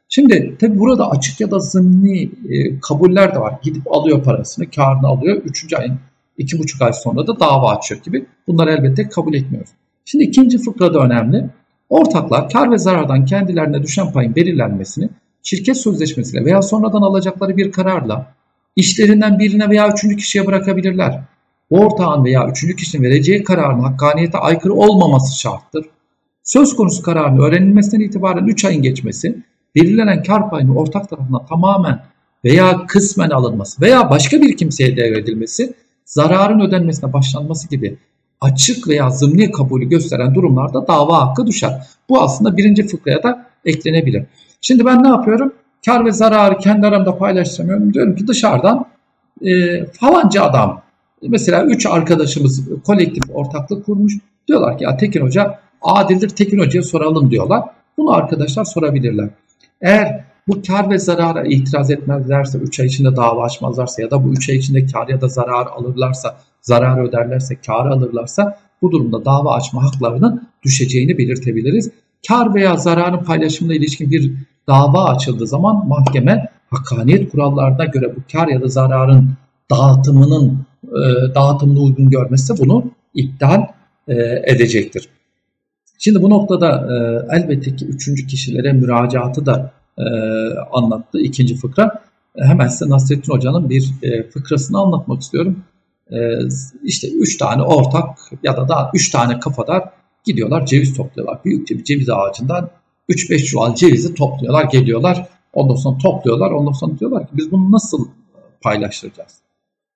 Şimdi 0.08 0.56
tabi 0.60 0.78
burada 0.78 1.10
açık 1.10 1.40
ya 1.40 1.50
da 1.50 1.58
zımni 1.58 2.22
e, 2.48 2.80
kabuller 2.80 3.34
de 3.34 3.38
var. 3.38 3.54
Gidip 3.62 3.96
alıyor 3.96 4.24
parasını, 4.24 4.70
karını 4.70 5.06
alıyor. 5.06 5.36
3. 5.36 5.72
ayın 5.72 5.98
2,5 6.38 6.84
ay 6.84 6.92
sonra 6.92 7.26
da 7.26 7.40
dava 7.40 7.76
açıyor 7.76 8.02
gibi. 8.02 8.26
Bunları 8.46 8.70
elbette 8.70 9.08
kabul 9.08 9.34
etmiyoruz. 9.34 9.70
Şimdi 10.04 10.24
ikinci 10.24 10.58
fıkra 10.58 10.94
da 10.94 10.98
önemli. 10.98 11.50
Ortaklar 11.88 12.48
kar 12.48 12.70
ve 12.70 12.78
zarardan 12.78 13.24
kendilerine 13.24 13.82
düşen 13.82 14.12
payın 14.12 14.36
belirlenmesini 14.36 15.08
şirket 15.42 15.76
sözleşmesiyle 15.76 16.44
veya 16.44 16.62
sonradan 16.62 17.02
alacakları 17.02 17.56
bir 17.56 17.72
kararla 17.72 18.34
işlerinden 18.76 19.38
birine 19.38 19.68
veya 19.68 19.88
üçüncü 19.92 20.16
kişiye 20.16 20.46
bırakabilirler. 20.46 21.20
Bu 21.70 21.80
ortağın 21.80 22.24
veya 22.24 22.48
üçüncü 22.48 22.76
kişinin 22.76 23.02
vereceği 23.02 23.44
kararın 23.44 23.80
hakkaniyete 23.80 24.38
aykırı 24.38 24.74
olmaması 24.74 25.40
şarttır. 25.40 25.86
Söz 26.42 26.76
konusu 26.76 27.02
kararın 27.02 27.38
öğrenilmesinden 27.38 28.04
itibaren 28.04 28.46
3 28.46 28.64
ayın 28.64 28.82
geçmesi, 28.82 29.42
belirlenen 29.74 30.22
kar 30.22 30.50
payının 30.50 30.76
ortak 30.76 31.10
tarafından 31.10 31.46
tamamen 31.46 32.00
veya 32.44 32.86
kısmen 32.86 33.30
alınması 33.30 33.82
veya 33.82 34.10
başka 34.10 34.42
bir 34.42 34.56
kimseye 34.56 34.96
devredilmesi, 34.96 35.74
zararın 36.04 36.60
ödenmesine 36.60 37.12
başlanması 37.12 37.68
gibi 37.68 37.98
açık 38.40 38.88
veya 38.88 39.10
zımni 39.10 39.50
kabulü 39.50 39.88
gösteren 39.88 40.34
durumlarda 40.34 40.86
dava 40.86 41.20
hakkı 41.20 41.46
düşer. 41.46 41.82
Bu 42.08 42.22
aslında 42.22 42.56
birinci 42.56 42.86
fıkraya 42.86 43.22
da 43.22 43.46
eklenebilir. 43.64 44.24
Şimdi 44.60 44.86
ben 44.86 45.04
ne 45.04 45.08
yapıyorum? 45.08 45.52
Kar 45.86 46.04
ve 46.04 46.12
zararı 46.12 46.58
kendi 46.58 46.86
aramda 46.86 47.18
paylaştıramıyorum. 47.18 47.94
Diyorum 47.94 48.16
ki 48.16 48.26
dışarıdan 48.26 48.86
e, 49.42 49.84
falanca 49.86 50.42
adam 50.42 50.82
mesela 51.22 51.64
üç 51.64 51.86
arkadaşımız 51.86 52.68
kolektif 52.86 53.22
ortaklık 53.34 53.86
kurmuş. 53.86 54.12
Diyorlar 54.48 54.78
ki 54.78 54.84
ya 54.84 54.96
Tekin 54.96 55.20
Hoca 55.20 55.58
adildir 55.82 56.28
Tekin 56.28 56.58
Hoca'ya 56.58 56.82
soralım 56.82 57.30
diyorlar. 57.30 57.64
Bunu 57.98 58.12
arkadaşlar 58.12 58.64
sorabilirler. 58.64 59.28
Eğer 59.80 60.24
bu 60.48 60.62
kar 60.62 60.90
ve 60.90 60.98
zarara 60.98 61.44
itiraz 61.44 61.90
etmezlerse, 61.90 62.58
3 62.58 62.80
ay 62.80 62.86
içinde 62.86 63.16
dava 63.16 63.44
açmazlarsa 63.44 64.02
ya 64.02 64.10
da 64.10 64.24
bu 64.24 64.32
3 64.32 64.48
ay 64.48 64.56
içinde 64.56 64.86
kar 64.86 65.08
ya 65.08 65.20
da 65.20 65.28
zarar 65.28 65.66
alırlarsa, 65.66 66.36
zarar 66.62 67.08
öderlerse, 67.08 67.56
kar 67.66 67.86
alırlarsa 67.86 68.58
bu 68.82 68.92
durumda 68.92 69.24
dava 69.24 69.54
açma 69.54 69.84
haklarının 69.84 70.48
düşeceğini 70.62 71.18
belirtebiliriz. 71.18 71.90
Kar 72.28 72.54
veya 72.54 72.76
zararın 72.76 73.24
paylaşımına 73.24 73.74
ilişkin 73.74 74.10
bir 74.10 74.32
dava 74.68 75.04
açıldığı 75.04 75.46
zaman 75.46 75.88
mahkeme 75.88 76.48
hakkaniyet 76.70 77.32
kurallarına 77.32 77.84
göre 77.84 78.16
bu 78.16 78.20
kar 78.32 78.48
ya 78.48 78.62
da 78.62 78.68
zararın 78.68 79.30
dağıtımının 79.70 80.66
e, 80.84 81.34
dağıtımını 81.34 81.80
uygun 81.80 82.10
görmezse 82.10 82.54
bunu 82.58 82.84
iptal 83.14 83.66
e, 84.08 84.14
edecektir. 84.46 85.08
Şimdi 85.98 86.22
bu 86.22 86.30
noktada 86.30 86.68
e, 86.68 86.96
elbette 87.36 87.76
ki 87.76 87.86
üçüncü 87.86 88.26
kişilere 88.26 88.72
müracaatı 88.72 89.46
da 89.46 89.72
e, 89.98 90.04
anlattı 90.72 91.20
ikinci 91.20 91.56
fıkra. 91.56 92.02
E, 92.36 92.44
hemen 92.44 92.68
size 92.68 92.90
Nasrettin 92.90 93.32
Hoca'nın 93.32 93.70
bir 93.70 93.90
e, 94.02 94.30
fıkrasını 94.30 94.78
anlatmak 94.78 95.22
istiyorum. 95.22 95.64
E, 96.10 96.18
işte 96.84 97.08
üç 97.08 97.36
tane 97.36 97.62
ortak 97.62 98.18
ya 98.42 98.56
da 98.56 98.68
daha 98.68 98.90
üç 98.94 99.10
tane 99.10 99.40
kafadar 99.40 99.84
gidiyorlar 100.24 100.66
ceviz 100.66 100.96
topluyorlar. 100.96 101.44
Büyükçe 101.44 101.78
bir 101.78 101.84
ceviz 101.84 102.08
ağacından 102.10 102.70
3-5 103.08 103.44
çuval 103.44 103.74
cevizi 103.74 104.14
topluyorlar, 104.14 104.64
geliyorlar. 104.64 105.26
Ondan 105.52 105.74
sonra 105.74 105.98
topluyorlar. 105.98 106.50
Ondan 106.50 106.72
sonra 106.72 106.98
diyorlar 106.98 107.26
ki 107.26 107.32
biz 107.32 107.52
bunu 107.52 107.72
nasıl 107.72 108.08
paylaştıracağız? 108.60 109.34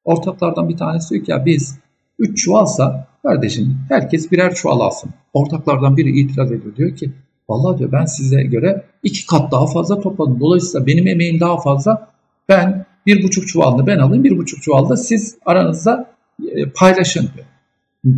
Ortaklardan 0.05 0.68
bir 0.68 0.76
tanesi 0.76 1.11
diyor 1.11 1.24
ki 1.24 1.30
ya 1.30 1.46
biz 1.46 1.78
3 2.18 2.44
çuvalsa 2.44 3.07
kardeşim 3.22 3.78
herkes 3.88 4.32
birer 4.32 4.54
çuval 4.54 4.80
alsın. 4.80 5.10
Ortaklardan 5.32 5.96
biri 5.96 6.20
itiraz 6.20 6.52
ediyor. 6.52 6.76
Diyor 6.76 6.96
ki 6.96 7.12
vallahi 7.48 7.78
diyor 7.78 7.92
ben 7.92 8.04
size 8.04 8.42
göre 8.42 8.84
iki 9.02 9.26
kat 9.26 9.52
daha 9.52 9.66
fazla 9.66 10.00
topladım. 10.00 10.40
Dolayısıyla 10.40 10.86
benim 10.86 11.06
emeğim 11.06 11.40
daha 11.40 11.60
fazla. 11.60 12.08
Ben 12.48 12.86
bir 13.06 13.22
buçuk 13.22 13.48
çuvalını 13.48 13.86
ben 13.86 13.98
alayım 13.98 14.24
bir 14.24 14.38
buçuk 14.38 14.62
çuvalda 14.62 14.96
siz 14.96 15.36
aranızda 15.46 16.10
e, 16.50 16.70
paylaşın 16.70 17.30
diyor. 17.34 17.46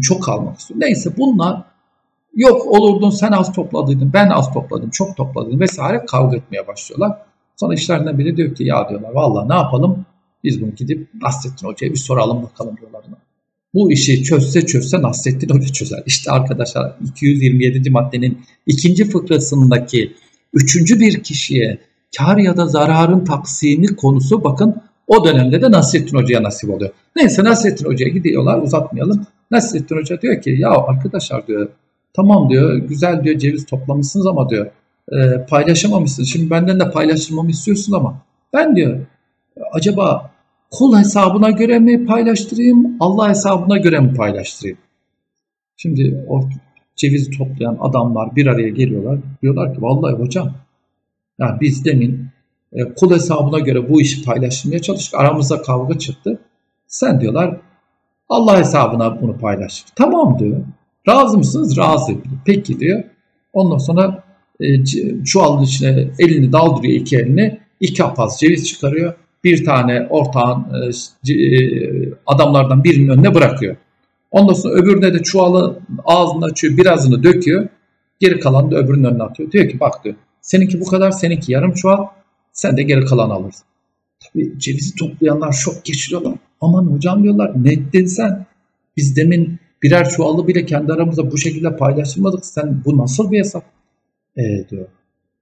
Çok 0.02 0.28
almak 0.28 0.58
istiyor. 0.58 0.80
Neyse 0.80 1.10
bunlar 1.16 1.62
yok 2.36 2.66
olurdun 2.66 3.10
sen 3.10 3.32
az 3.32 3.52
topladıydın 3.52 4.12
ben 4.12 4.28
az 4.28 4.52
topladım 4.52 4.90
çok 4.90 5.16
topladım 5.16 5.60
vesaire 5.60 6.04
kavga 6.06 6.36
etmeye 6.36 6.66
başlıyorlar. 6.66 7.18
Sonra 7.56 7.74
işlerinden 7.74 8.18
biri 8.18 8.36
diyor 8.36 8.54
ki 8.54 8.64
ya 8.64 8.88
diyorlar 8.88 9.10
vallahi 9.12 9.48
ne 9.48 9.54
yapalım 9.54 10.06
biz 10.44 10.62
bunu 10.62 10.74
gidip 10.74 11.08
Nasrettin 11.22 11.66
Hoca'ya 11.66 11.92
bir 11.92 11.98
soralım 11.98 12.42
bakalım 12.42 12.76
diyorlar. 12.76 13.04
Bu 13.74 13.92
işi 13.92 14.24
çözse 14.24 14.66
çözse 14.66 15.02
Nasrettin 15.02 15.48
Hoca 15.48 15.68
çözer. 15.68 16.02
İşte 16.06 16.30
arkadaşlar 16.30 16.92
227. 17.04 17.90
maddenin 17.90 18.38
ikinci 18.66 19.10
fıkrasındaki 19.10 20.12
üçüncü 20.52 21.00
bir 21.00 21.22
kişiye 21.22 21.78
kar 22.18 22.36
ya 22.36 22.56
da 22.56 22.66
zararın 22.66 23.24
taksimi 23.24 23.86
konusu 23.86 24.44
bakın 24.44 24.82
o 25.06 25.24
dönemde 25.24 25.62
de 25.62 25.70
Nasrettin 25.70 26.16
Hoca'ya 26.16 26.42
nasip 26.42 26.70
oluyor. 26.70 26.90
Neyse 27.16 27.44
Nasrettin 27.44 27.84
Hoca'ya 27.84 28.10
gidiyorlar 28.10 28.62
uzatmayalım. 28.62 29.26
Nasrettin 29.50 29.96
Hoca 29.96 30.20
diyor 30.20 30.42
ki 30.42 30.56
ya 30.58 30.70
arkadaşlar 30.70 31.46
diyor 31.46 31.68
tamam 32.12 32.50
diyor 32.50 32.76
güzel 32.76 33.24
diyor 33.24 33.38
ceviz 33.38 33.66
toplamışsınız 33.66 34.26
ama 34.26 34.50
diyor 34.50 34.66
e, 35.12 35.46
paylaşamamışsınız. 35.48 36.28
Şimdi 36.28 36.50
benden 36.50 36.80
de 36.80 36.90
paylaşılmamı 36.90 37.50
istiyorsun 37.50 37.92
ama 37.92 38.22
ben 38.52 38.76
diyor 38.76 39.00
acaba 39.72 40.33
kul 40.70 40.98
hesabına 40.98 41.50
göre 41.50 41.78
mi 41.78 42.06
paylaştırayım, 42.06 42.96
Allah 43.00 43.28
hesabına 43.28 43.78
göre 43.78 44.00
mi 44.00 44.14
paylaştırayım? 44.14 44.78
Şimdi 45.76 46.24
o 46.28 46.48
cevizi 46.96 47.30
toplayan 47.30 47.78
adamlar 47.80 48.36
bir 48.36 48.46
araya 48.46 48.68
geliyorlar. 48.68 49.18
Diyorlar 49.42 49.74
ki 49.74 49.82
vallahi 49.82 50.14
hocam 50.14 50.52
yani 51.38 51.60
biz 51.60 51.84
demin 51.84 52.28
e, 52.72 52.94
kul 52.94 53.14
hesabına 53.14 53.58
göre 53.58 53.90
bu 53.90 54.00
işi 54.00 54.24
paylaştırmaya 54.24 54.82
çalıştık. 54.82 55.20
Aramızda 55.20 55.62
kavga 55.62 55.98
çıktı. 55.98 56.38
Sen 56.86 57.20
diyorlar 57.20 57.60
Allah 58.28 58.58
hesabına 58.58 59.22
bunu 59.22 59.38
paylaş. 59.38 59.84
Tamam 59.96 60.38
diyor. 60.38 60.60
Razı 61.08 61.38
mısınız? 61.38 61.76
Razı. 61.78 62.12
Peki 62.44 62.80
diyor. 62.80 63.04
Ondan 63.52 63.78
sonra 63.78 64.24
e, 64.60 64.84
çuvalın 65.24 65.62
içine 65.62 66.08
elini 66.18 66.52
daldırıyor 66.52 66.94
iki 66.94 67.16
elini. 67.16 67.60
iki 67.80 68.04
apaz 68.04 68.40
ceviz 68.40 68.68
çıkarıyor 68.68 69.14
bir 69.44 69.64
tane 69.64 70.06
ortağın 70.10 70.64
e, 71.28 71.32
e, 71.32 72.12
adamlardan 72.26 72.84
birinin 72.84 73.08
önüne 73.08 73.34
bırakıyor. 73.34 73.76
Ondan 74.30 74.54
sonra 74.54 74.74
öbürüne 74.74 75.14
de 75.14 75.22
çuvalı 75.22 75.78
ağzını 76.04 76.44
açıyor, 76.44 76.76
birazını 76.76 77.22
döküyor. 77.22 77.68
Geri 78.20 78.40
kalanı 78.40 78.70
da 78.70 78.76
öbürünün 78.76 79.04
önüne 79.04 79.22
atıyor. 79.22 79.52
Diyor 79.52 79.68
ki 79.68 79.80
bak 79.80 80.04
diyor, 80.04 80.14
seninki 80.40 80.80
bu 80.80 80.84
kadar, 80.84 81.10
seninki 81.10 81.52
yarım 81.52 81.72
çuval, 81.72 82.06
sen 82.52 82.76
de 82.76 82.82
geri 82.82 83.04
kalan 83.04 83.30
alırsın. 83.30 83.66
Tabii 84.20 84.58
cevizi 84.58 84.94
toplayanlar 84.94 85.52
şok 85.52 85.84
geçiriyorlar. 85.84 86.34
Aman 86.60 86.84
hocam 86.84 87.22
diyorlar, 87.22 87.52
ne 87.64 87.72
ettin 87.72 88.06
sen? 88.06 88.46
Biz 88.96 89.16
demin 89.16 89.58
birer 89.82 90.08
çuvalı 90.08 90.48
bile 90.48 90.66
kendi 90.66 90.92
aramızda 90.92 91.30
bu 91.30 91.38
şekilde 91.38 91.76
paylaştırmadık. 91.76 92.46
Sen 92.46 92.82
bu 92.84 92.98
nasıl 92.98 93.32
bir 93.32 93.38
hesap? 93.38 93.64
E 94.36 94.68
diyor. 94.70 94.86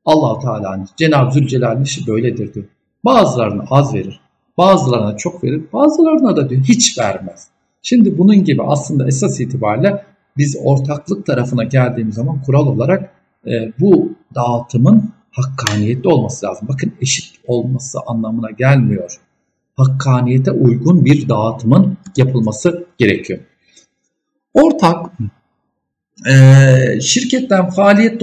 allah 0.05 0.38
Teala'nın 0.38 0.88
Cenab-ı 0.96 1.32
Zülcelal'in 1.32 1.82
işi 1.82 2.07
böyledir 2.07 2.55
diyor. 2.55 2.66
Bazılarına 3.05 3.64
az 3.70 3.94
verir, 3.94 4.20
bazılarına 4.59 5.16
çok 5.16 5.44
verir, 5.44 5.62
bazılarına 5.72 6.36
da 6.36 6.50
diyor 6.50 6.62
hiç 6.62 6.98
vermez. 6.98 7.48
Şimdi 7.82 8.18
bunun 8.18 8.44
gibi 8.44 8.62
aslında 8.62 9.07
esas 9.07 9.40
itibariyle 9.40 10.05
biz 10.36 10.57
ortaklık 10.64 11.26
tarafına 11.26 11.64
geldiğimiz 11.64 12.14
zaman 12.14 12.42
kural 12.42 12.66
olarak 12.66 13.11
e, 13.46 13.72
bu 13.80 14.12
dağıtımın 14.34 15.12
hakkaniyetli 15.30 16.09
olması 16.09 16.46
lazım. 16.46 16.68
Bakın 16.68 16.92
eşit 17.00 17.40
olması 17.46 17.98
anlamına 18.07 18.50
gelmiyor. 18.50 19.20
Hakkaniyete 19.76 20.50
uygun 20.50 21.05
bir 21.05 21.28
dağıtımın 21.28 21.96
yapılması 22.16 22.86
gerekiyor. 22.98 23.40
Ortak 24.55 25.07
ee, 26.31 27.01
şirketten 27.01 27.70
faaliyet 27.70 28.20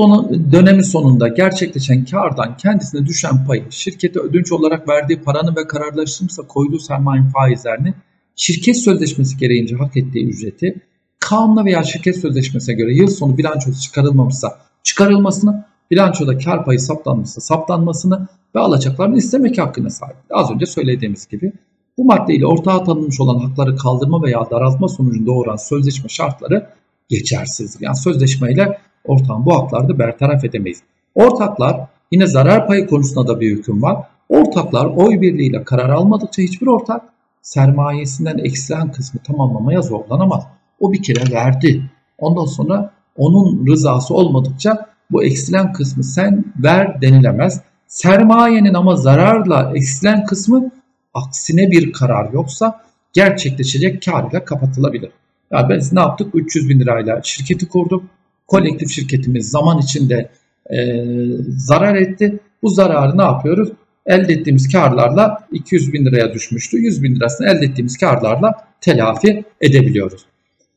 dönemi 0.51 0.83
sonunda 0.83 1.27
gerçekleşen 1.27 2.05
kardan 2.05 2.57
kendisine 2.57 3.05
düşen 3.05 3.45
payı, 3.45 3.63
şirkete 3.69 4.19
ödünç 4.19 4.51
olarak 4.51 4.89
verdiği 4.89 5.21
paranın 5.21 5.55
ve 5.55 5.67
kararlaştırmışsa 5.67 6.43
koyduğu 6.47 6.79
sermaye 6.79 7.23
faizlerini, 7.33 7.93
şirket 8.35 8.77
sözleşmesi 8.77 9.37
gereğince 9.37 9.75
hak 9.75 9.97
ettiği 9.97 10.25
ücreti, 10.25 10.81
kanuna 11.19 11.65
veya 11.65 11.83
şirket 11.83 12.17
sözleşmesine 12.17 12.75
göre 12.75 12.93
yıl 12.93 13.07
sonu 13.07 13.37
bilançosu 13.37 13.81
çıkarılmamışsa 13.81 14.57
çıkarılmasını, 14.83 15.65
bilançoda 15.91 16.37
kar 16.37 16.65
payı 16.65 16.79
saptanmışsa 16.79 17.41
saptanmasını 17.41 18.27
ve 18.55 18.59
alacaklarını 18.59 19.17
istemek 19.17 19.57
hakkına 19.57 19.89
sahip. 19.89 20.15
Az 20.31 20.51
önce 20.51 20.65
söylediğimiz 20.65 21.27
gibi 21.27 21.51
bu 21.97 22.05
maddeyle 22.05 22.45
ortağa 22.45 22.83
tanınmış 22.83 23.19
olan 23.21 23.39
hakları 23.39 23.75
kaldırma 23.75 24.23
veya 24.23 24.51
daraltma 24.51 24.87
sonucunda 24.87 25.25
doğuran 25.25 25.55
sözleşme 25.55 26.09
şartları 26.09 26.69
geçersiz. 27.09 27.77
Yani 27.79 27.95
sözleşmeyle 27.95 28.77
ortağın 29.05 29.45
bu 29.45 29.55
hakları 29.55 29.99
bertaraf 29.99 30.45
edemeyiz. 30.45 30.81
Ortaklar 31.15 31.87
yine 32.11 32.27
zarar 32.27 32.67
payı 32.67 32.87
konusunda 32.87 33.27
da 33.27 33.39
bir 33.39 33.57
hüküm 33.57 33.81
var. 33.81 34.05
Ortaklar 34.29 34.85
oy 34.85 35.21
birliğiyle 35.21 35.63
karar 35.63 35.89
almadıkça 35.89 36.41
hiçbir 36.41 36.67
ortak 36.67 37.01
sermayesinden 37.41 38.37
eksilen 38.37 38.91
kısmı 38.91 39.19
tamamlamaya 39.23 39.81
zorlanamaz. 39.81 40.43
O 40.79 40.93
bir 40.93 41.03
kere 41.03 41.33
verdi. 41.33 41.83
Ondan 42.17 42.45
sonra 42.45 42.91
onun 43.17 43.67
rızası 43.67 44.13
olmadıkça 44.13 44.89
bu 45.11 45.23
eksilen 45.23 45.73
kısmı 45.73 46.03
sen 46.03 46.45
ver 46.63 47.01
denilemez. 47.01 47.61
Sermayenin 47.87 48.73
ama 48.73 48.95
zararla 48.95 49.71
eksilen 49.75 50.25
kısmı 50.25 50.71
aksine 51.13 51.71
bir 51.71 51.91
karar 51.91 52.33
yoksa 52.33 52.81
gerçekleşecek 53.13 54.05
kar 54.05 54.31
ile 54.31 54.45
kapatılabilir. 54.45 55.11
Ya 55.51 55.69
biz 55.69 55.93
ne 55.93 55.99
yaptık? 55.99 56.27
300 56.33 56.69
bin 56.69 56.79
lirayla 56.79 57.21
şirketi 57.23 57.67
kurduk. 57.67 58.03
Kolektif 58.47 58.89
şirketimiz 58.89 59.49
zaman 59.49 59.79
içinde 59.79 60.29
e, 60.69 61.05
zarar 61.49 61.95
etti. 61.95 62.39
Bu 62.63 62.69
zararı 62.69 63.17
ne 63.17 63.21
yapıyoruz? 63.21 63.69
Elde 64.05 64.33
ettiğimiz 64.33 64.71
karlarla 64.71 65.47
200 65.51 65.93
bin 65.93 66.05
liraya 66.05 66.33
düşmüştü. 66.33 66.77
100 66.77 67.03
bin 67.03 67.15
lirasını 67.15 67.47
elde 67.47 67.65
ettiğimiz 67.65 67.97
karlarla 67.97 68.53
telafi 68.81 69.43
edebiliyoruz. 69.61 70.25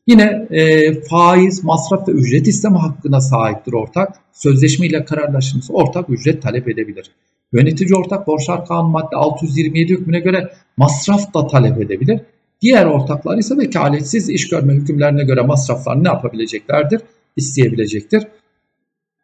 Yine 0.06 0.46
e, 0.50 0.92
faiz, 1.00 1.64
masraf 1.64 2.08
ve 2.08 2.12
ücret 2.12 2.48
isteme 2.48 2.78
hakkına 2.78 3.20
sahiptir 3.20 3.72
ortak. 3.72 4.14
Sözleşme 4.32 4.86
ile 4.86 5.04
kararlaşılmış 5.04 5.66
ortak 5.70 6.10
ücret 6.10 6.42
talep 6.42 6.68
edebilir. 6.68 7.10
Yönetici 7.52 7.94
ortak 7.94 8.26
borçlar 8.26 8.66
kanun 8.66 8.90
madde 8.90 9.16
627 9.16 9.92
hükmüne 9.92 10.20
göre 10.20 10.52
masraf 10.76 11.34
da 11.34 11.46
talep 11.46 11.80
edebilir 11.80 12.20
Diğer 12.62 12.86
ortaklar 12.86 13.38
ise 13.38 13.58
vekaletsiz 13.58 14.28
iş 14.28 14.48
görme 14.48 14.74
hükümlerine 14.74 15.24
göre 15.24 15.40
masraflarını 15.42 16.04
ne 16.04 16.08
yapabileceklerdir? 16.08 17.00
İsteyebilecektir. 17.36 18.22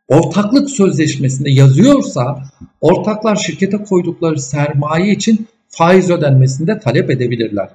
Ortaklık 0.09 0.71
sözleşmesinde 0.71 1.51
yazıyorsa 1.51 2.43
ortaklar 2.81 3.37
şirkete 3.37 3.77
koydukları 3.77 4.41
sermaye 4.41 5.13
için 5.13 5.47
faiz 5.69 6.11
ödenmesini 6.11 6.67
de 6.67 6.79
talep 6.79 7.11
edebilirler. 7.11 7.69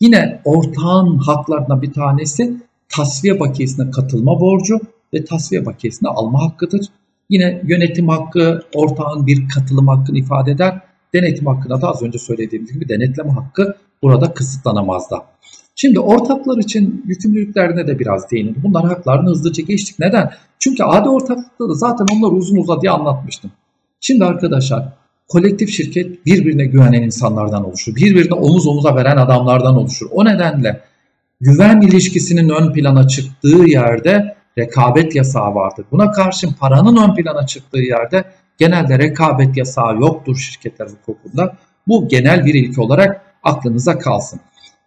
Yine 0.00 0.40
ortağın 0.44 1.16
haklarından 1.16 1.82
bir 1.82 1.92
tanesi 1.92 2.56
tasfiye 2.88 3.40
bakiyesine 3.40 3.90
katılma 3.90 4.40
borcu 4.40 4.80
ve 5.14 5.24
tasfiye 5.24 5.66
bakiyesine 5.66 6.08
alma 6.08 6.42
hakkıdır. 6.42 6.86
Yine 7.30 7.62
yönetim 7.64 8.08
hakkı 8.08 8.62
ortağın 8.74 9.26
bir 9.26 9.48
katılım 9.48 9.88
hakkını 9.88 10.18
ifade 10.18 10.50
eder. 10.50 10.80
Denetim 11.14 11.46
hakkına 11.46 11.82
da 11.82 11.88
az 11.88 12.02
önce 12.02 12.18
söylediğimiz 12.18 12.72
gibi 12.72 12.88
denetleme 12.88 13.30
hakkı 13.30 13.76
burada 14.02 14.34
kısıtlanamaz 14.34 15.10
da. 15.10 15.26
Şimdi 15.74 16.00
ortaklar 16.00 16.58
için 16.58 17.04
yükümlülüklerine 17.06 17.86
de 17.86 17.98
biraz 17.98 18.30
değinildi. 18.30 18.58
Bunlar 18.62 18.84
haklarını 18.84 19.30
hızlıca 19.30 19.62
geçtik. 19.64 19.98
Neden? 19.98 20.30
Çünkü 20.58 20.82
adi 20.82 21.08
ortaklıkta 21.08 21.68
da 21.68 21.74
zaten 21.74 22.06
onları 22.16 22.30
uzun 22.30 22.56
uzadıya 22.56 22.92
anlatmıştım. 22.92 23.50
Şimdi 24.00 24.24
arkadaşlar 24.24 24.88
kolektif 25.28 25.70
şirket 25.70 26.26
birbirine 26.26 26.66
güvenen 26.66 27.02
insanlardan 27.02 27.64
oluşur. 27.64 27.96
Birbirine 27.96 28.34
omuz 28.34 28.66
omuza 28.66 28.96
veren 28.96 29.16
adamlardan 29.16 29.76
oluşur. 29.76 30.06
O 30.10 30.24
nedenle 30.24 30.80
güven 31.40 31.80
ilişkisinin 31.80 32.48
ön 32.48 32.72
plana 32.72 33.08
çıktığı 33.08 33.64
yerde 33.66 34.36
rekabet 34.58 35.14
yasağı 35.14 35.54
vardır. 35.54 35.86
Buna 35.92 36.10
karşın 36.10 36.52
paranın 36.60 36.96
ön 36.96 37.14
plana 37.14 37.46
çıktığı 37.46 37.78
yerde 37.78 38.24
genelde 38.58 38.98
rekabet 38.98 39.56
yasağı 39.56 40.00
yoktur 40.00 40.36
şirketler 40.36 40.88
hukukunda. 40.88 41.56
Bu 41.88 42.08
genel 42.08 42.44
bir 42.44 42.54
ilke 42.54 42.80
olarak 42.80 43.22
aklınıza 43.42 43.98
kalsın. 43.98 44.40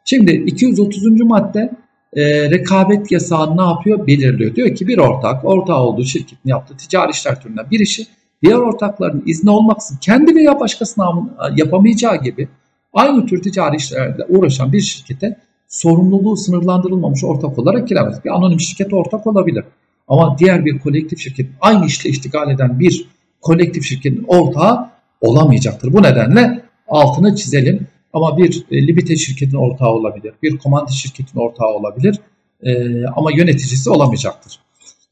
Şimdi 0.05 0.31
230. 0.31 1.21
madde 1.21 1.71
e, 2.13 2.51
rekabet 2.51 3.11
yasağı 3.11 3.57
ne 3.57 3.61
yapıyor? 3.61 4.07
Belirliyor. 4.07 4.55
Diyor 4.55 4.75
ki 4.75 4.87
bir 4.87 4.97
ortak, 4.97 5.45
ortağı 5.45 5.79
olduğu 5.79 6.03
şirketin 6.03 6.49
yaptığı 6.49 6.77
ticari 6.77 7.11
işler 7.11 7.41
türünden 7.41 7.71
bir 7.71 7.79
işi 7.79 8.07
diğer 8.43 8.55
ortakların 8.55 9.23
izni 9.25 9.49
olmaksızın 9.49 9.99
kendi 10.01 10.35
veya 10.35 10.59
başkasının 10.59 11.31
yapamayacağı 11.55 12.23
gibi 12.23 12.47
aynı 12.93 13.25
tür 13.25 13.41
ticari 13.41 13.75
işlerle 13.75 14.25
uğraşan 14.29 14.73
bir 14.73 14.81
şirkete 14.81 15.37
sorumluluğu 15.67 16.37
sınırlandırılmamış 16.37 17.23
ortak 17.23 17.59
olarak 17.59 17.87
giremez. 17.87 18.25
Bir 18.25 18.29
anonim 18.29 18.59
şirket 18.59 18.93
ortak 18.93 19.27
olabilir. 19.27 19.63
Ama 20.07 20.37
diğer 20.39 20.65
bir 20.65 20.79
kolektif 20.79 21.19
şirket 21.19 21.49
aynı 21.61 21.85
işle 21.85 22.09
iştigal 22.09 22.49
eden 22.49 22.79
bir 22.79 23.07
kolektif 23.41 23.83
şirketin 23.83 24.25
ortağı 24.27 24.89
olamayacaktır. 25.21 25.93
Bu 25.93 26.03
nedenle 26.03 26.63
altını 26.87 27.35
çizelim. 27.35 27.87
Ama 28.13 28.37
bir 28.37 28.65
e, 28.71 28.87
Libite 28.87 29.15
şirketin 29.15 29.57
ortağı 29.57 29.89
olabilir, 29.89 30.33
bir 30.43 30.57
komandi 30.57 30.93
şirketin 30.93 31.39
ortağı 31.39 31.67
olabilir 31.67 32.19
e, 32.63 32.71
ama 33.05 33.31
yöneticisi 33.31 33.89
olamayacaktır. 33.89 34.59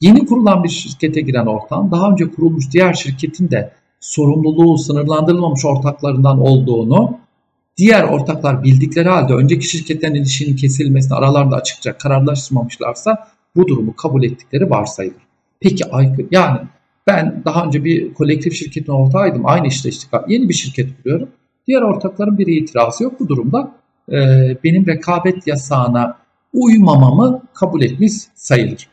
Yeni 0.02 0.26
kurulan 0.26 0.64
bir 0.64 0.70
şirkete 0.70 1.22
giren 1.22 1.46
ortağın 1.46 1.92
daha 1.92 2.12
önce 2.12 2.32
kurulmuş 2.32 2.72
diğer 2.72 2.94
şirketin 2.94 3.52
de 3.52 3.72
sorumluluğu 4.00 4.78
sınırlandırılmamış 4.78 5.66
ortaklarından 5.66 6.42
olduğunu 6.42 7.18
diğer 7.78 8.04
ortaklar 8.04 8.64
bildikleri 8.64 9.10
halde 9.10 9.34
önceki 9.34 9.70
şirketten 9.70 10.14
ilişkinin 10.14 10.56
kesilmesini 10.56 11.18
aralarında 11.18 11.56
açıkça 11.56 11.98
kararlaştırmamışlarsa 11.98 13.28
bu 13.56 13.68
durumu 13.68 13.96
kabul 13.96 14.24
ettikleri 14.24 14.70
varsayılır. 14.70 15.22
Peki 15.60 15.84
yani 16.32 16.60
ben 17.10 17.42
daha 17.46 17.66
önce 17.66 17.84
bir 17.84 18.14
kolektif 18.14 18.54
şirketin 18.54 18.92
ortağıydım. 18.92 19.46
Aynı 19.46 19.68
işte 19.68 19.90
işte 19.90 20.18
yeni 20.28 20.50
bir 20.50 20.54
şirket 20.54 20.90
kuruyorum. 20.98 21.30
Diğer 21.68 21.82
ortakların 21.82 22.38
bir 22.38 22.48
itirazı 22.48 23.04
yok 23.04 23.20
bu 23.20 23.28
durumda. 23.30 23.72
E, 24.12 24.18
benim 24.64 24.88
rekabet 24.88 25.48
yasağına 25.48 26.18
uymamamı 26.54 27.42
kabul 27.54 27.82
etmiş 27.82 28.14
sayılır. 28.36 28.88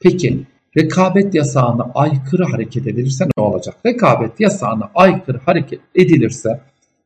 Peki 0.00 0.42
rekabet 0.76 1.34
yasağına 1.34 1.90
aykırı 1.94 2.44
hareket 2.44 2.86
edilirse 2.86 3.24
ne 3.38 3.42
olacak? 3.42 3.74
Rekabet 3.86 4.40
yasağına 4.40 4.90
aykırı 4.94 5.38
hareket 5.38 5.80
edilirse 5.94 6.60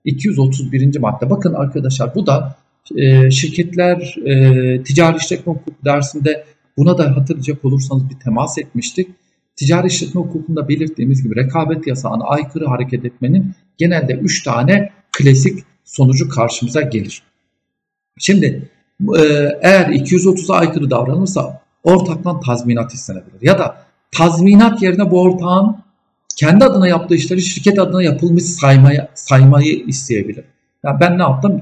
231. 0.05 0.99
madde 0.99 1.31
bakın 1.31 1.55
arkadaşlar 1.55 2.15
bu 2.15 2.27
da 2.27 2.57
e, 2.97 3.31
şirketler 3.31 4.17
e, 4.27 4.83
ticari 4.83 5.17
işletme 5.17 5.53
hukuku 5.53 5.85
dersinde 5.85 6.45
buna 6.77 6.99
da 6.99 7.17
hatırlayacak 7.17 7.65
olursanız 7.65 8.11
bir 8.11 8.19
temas 8.25 8.59
etmiştik. 8.59 9.09
Ticari 9.57 9.87
işletme 9.87 10.21
hukukunda 10.21 10.69
belirttiğimiz 10.69 11.23
gibi 11.23 11.37
rekabet 11.37 11.87
yasağına 11.87 12.25
aykırı 12.25 12.67
hareket 12.67 13.05
etmenin 13.05 13.55
genelde 13.79 14.13
3 14.13 14.43
tane 14.43 14.93
klasik 15.13 15.65
sonucu 15.85 16.29
karşımıza 16.29 16.81
gelir. 16.81 17.23
Şimdi 18.19 18.71
e, 19.19 19.23
eğer 19.63 19.87
230'a 19.87 20.57
aykırı 20.57 20.91
davranırsa 20.91 21.63
ortaktan 21.83 22.41
tazminat 22.41 22.95
istenebilir. 22.95 23.43
Ya 23.43 23.59
da 23.59 23.77
tazminat 24.11 24.83
yerine 24.83 25.11
bu 25.11 25.23
ortağın 25.23 25.77
kendi 26.37 26.65
adına 26.65 26.89
yaptığı 26.89 27.15
işleri 27.15 27.43
şirket 27.43 27.79
adına 27.79 28.03
yapılmış 28.03 28.45
saymaya, 28.45 29.09
saymayı 29.15 29.85
isteyebilir. 29.87 30.45
Yani 30.85 31.01
ben 31.01 31.19
ne 31.19 31.23
yaptım? 31.23 31.61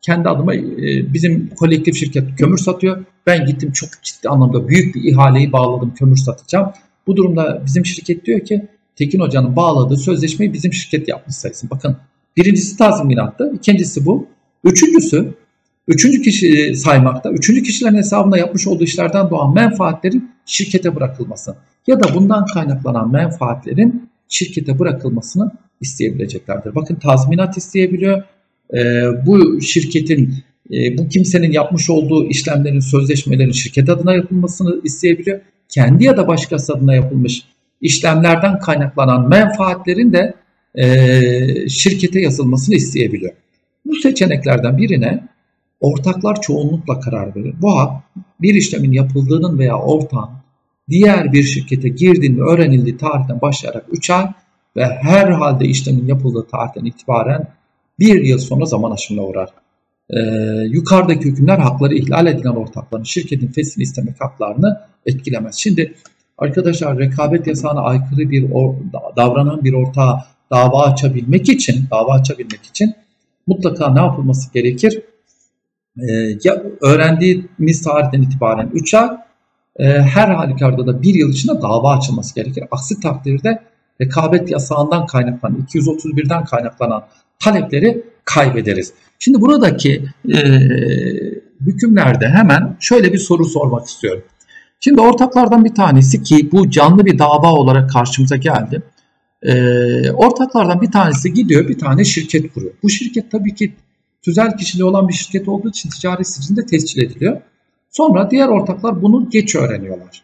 Kendi 0.00 0.28
adıma 0.28 0.54
e, 0.54 1.12
bizim 1.14 1.48
kolektif 1.48 1.96
şirket 1.96 2.36
kömür 2.38 2.58
satıyor. 2.58 3.04
Ben 3.26 3.46
gittim 3.46 3.72
çok 3.72 3.90
ciddi 4.02 4.28
anlamda 4.28 4.68
büyük 4.68 4.94
bir 4.94 5.12
ihaleyi 5.12 5.52
bağladım 5.52 5.94
kömür 5.94 6.16
satacağım. 6.16 6.72
Bu 7.08 7.16
durumda 7.16 7.62
bizim 7.66 7.86
şirket 7.86 8.26
diyor 8.26 8.40
ki 8.40 8.66
Tekin 8.96 9.20
Hoca'nın 9.20 9.56
bağladığı 9.56 9.96
sözleşmeyi 9.96 10.52
bizim 10.52 10.72
şirket 10.72 11.08
yapmış 11.08 11.36
sayısın. 11.36 11.70
Bakın 11.70 11.96
Birincisi 12.38 12.76
tazminattı. 12.76 13.52
ikincisi 13.54 14.06
bu. 14.06 14.26
Üçüncüsü, 14.64 15.34
üçüncü 15.88 16.22
kişi 16.22 16.76
saymakta. 16.76 17.30
Üçüncü 17.30 17.62
kişilerin 17.62 17.96
hesabına 17.96 18.38
yapmış 18.38 18.66
olduğu 18.66 18.84
işlerden 18.84 19.30
doğan 19.30 19.54
menfaatlerin 19.54 20.30
şirkete 20.46 20.96
bırakılması 20.96 21.56
ya 21.86 22.00
da 22.00 22.14
bundan 22.14 22.46
kaynaklanan 22.54 23.12
menfaatlerin 23.12 24.08
şirkete 24.28 24.78
bırakılmasını 24.78 25.50
isteyebileceklerdir. 25.80 26.74
Bakın 26.74 26.94
tazminat 26.94 27.56
isteyebiliyor. 27.56 28.22
E, 28.74 28.78
bu 29.26 29.60
şirketin, 29.60 30.34
e, 30.72 30.98
bu 30.98 31.08
kimsenin 31.08 31.52
yapmış 31.52 31.90
olduğu 31.90 32.28
işlemlerin, 32.28 32.80
sözleşmelerin 32.80 33.52
şirket 33.52 33.88
adına 33.88 34.14
yapılmasını 34.14 34.80
isteyebiliyor. 34.84 35.40
Kendi 35.68 36.04
ya 36.04 36.16
da 36.16 36.28
başkası 36.28 36.72
adına 36.72 36.94
yapılmış 36.94 37.44
işlemlerden 37.80 38.58
kaynaklanan 38.58 39.28
menfaatlerin 39.28 40.12
de 40.12 40.34
e, 40.74 41.68
şirkete 41.68 42.20
yazılmasını 42.20 42.74
isteyebiliyor. 42.74 43.32
Bu 43.86 43.94
seçeneklerden 43.94 44.78
birine 44.78 45.28
ortaklar 45.80 46.40
çoğunlukla 46.40 47.00
karar 47.00 47.36
verir. 47.36 47.54
Bu 47.62 47.78
hak 47.78 48.02
bir 48.40 48.54
işlemin 48.54 48.92
yapıldığının 48.92 49.58
veya 49.58 49.78
ortağın 49.78 50.30
diğer 50.90 51.32
bir 51.32 51.42
şirkete 51.42 51.88
girdiğini 51.88 52.40
öğrenildiği 52.40 52.96
tarihten 52.96 53.40
başlayarak 53.40 53.84
3 53.90 54.10
ay 54.10 54.26
ve 54.76 54.84
her 54.84 55.30
halde 55.30 55.64
işlemin 55.64 56.06
yapıldığı 56.06 56.46
tarihten 56.46 56.84
itibaren 56.84 57.46
bir 57.98 58.24
yıl 58.24 58.38
sonra 58.38 58.64
zaman 58.64 58.90
aşımına 58.90 59.26
uğrar. 59.26 59.48
Ee, 60.10 60.20
yukarıdaki 60.68 61.24
hükümler 61.24 61.58
hakları 61.58 61.94
ihlal 61.94 62.26
edilen 62.26 62.50
ortakların 62.50 63.02
şirketin 63.02 63.52
feslini 63.52 63.82
istemek 63.82 64.20
haklarını 64.20 64.80
etkilemez. 65.06 65.54
Şimdi 65.54 65.94
arkadaşlar 66.38 66.98
rekabet 66.98 67.46
yasağına 67.46 67.80
aykırı 67.80 68.30
bir 68.30 68.50
davranan 69.16 69.64
bir 69.64 69.72
ortağa 69.72 70.24
dava 70.50 70.82
açabilmek 70.82 71.48
için, 71.48 71.84
dava 71.90 72.12
açabilmek 72.12 72.66
için 72.66 72.94
mutlaka 73.46 73.92
ne 73.92 74.00
yapılması 74.00 74.52
gerekir? 74.52 75.02
Ee, 75.98 76.12
ya 76.44 76.62
öğrendiğimiz 76.82 77.82
tarihten 77.82 78.22
itibaren 78.22 78.70
3 78.74 78.94
ay, 78.94 79.08
e, 79.78 79.84
her 79.88 80.28
halükarda 80.28 80.86
da 80.86 81.02
1 81.02 81.14
yıl 81.14 81.30
içinde 81.30 81.62
dava 81.62 81.96
açılması 81.96 82.34
gerekir. 82.34 82.64
Aksi 82.70 83.00
takdirde 83.00 83.62
rekabet 84.00 84.50
yasağından 84.50 85.06
kaynaklanan, 85.06 85.66
231'den 85.68 86.44
kaynaklanan 86.44 87.04
talepleri 87.38 88.04
kaybederiz. 88.34 88.92
Şimdi 89.18 89.40
buradaki 89.40 90.04
e, 90.34 90.38
hükümlerde 91.60 92.28
hemen 92.28 92.76
şöyle 92.80 93.12
bir 93.12 93.18
soru 93.18 93.44
sormak 93.44 93.86
istiyorum. 93.86 94.22
Şimdi 94.80 95.00
ortaklardan 95.00 95.64
bir 95.64 95.74
tanesi 95.74 96.22
ki 96.22 96.48
bu 96.52 96.70
canlı 96.70 97.06
bir 97.06 97.18
dava 97.18 97.52
olarak 97.52 97.90
karşımıza 97.90 98.36
geldi. 98.36 98.82
E, 99.42 99.52
ortaklardan 100.10 100.80
bir 100.80 100.90
tanesi 100.90 101.32
gidiyor 101.32 101.68
bir 101.68 101.78
tane 101.78 102.04
şirket 102.04 102.54
kuruyor. 102.54 102.72
Bu 102.82 102.90
şirket 102.90 103.30
tabii 103.30 103.54
ki 103.54 103.74
tüzel 104.22 104.56
kişiliği 104.56 104.84
olan 104.84 105.08
bir 105.08 105.14
şirket 105.14 105.48
olduğu 105.48 105.68
için 105.68 105.90
ticari 105.90 106.24
sicilinde 106.24 106.66
tescil 106.66 107.02
ediliyor. 107.02 107.40
Sonra 107.90 108.30
diğer 108.30 108.48
ortaklar 108.48 109.02
bunu 109.02 109.30
geç 109.30 109.54
öğreniyorlar. 109.54 110.22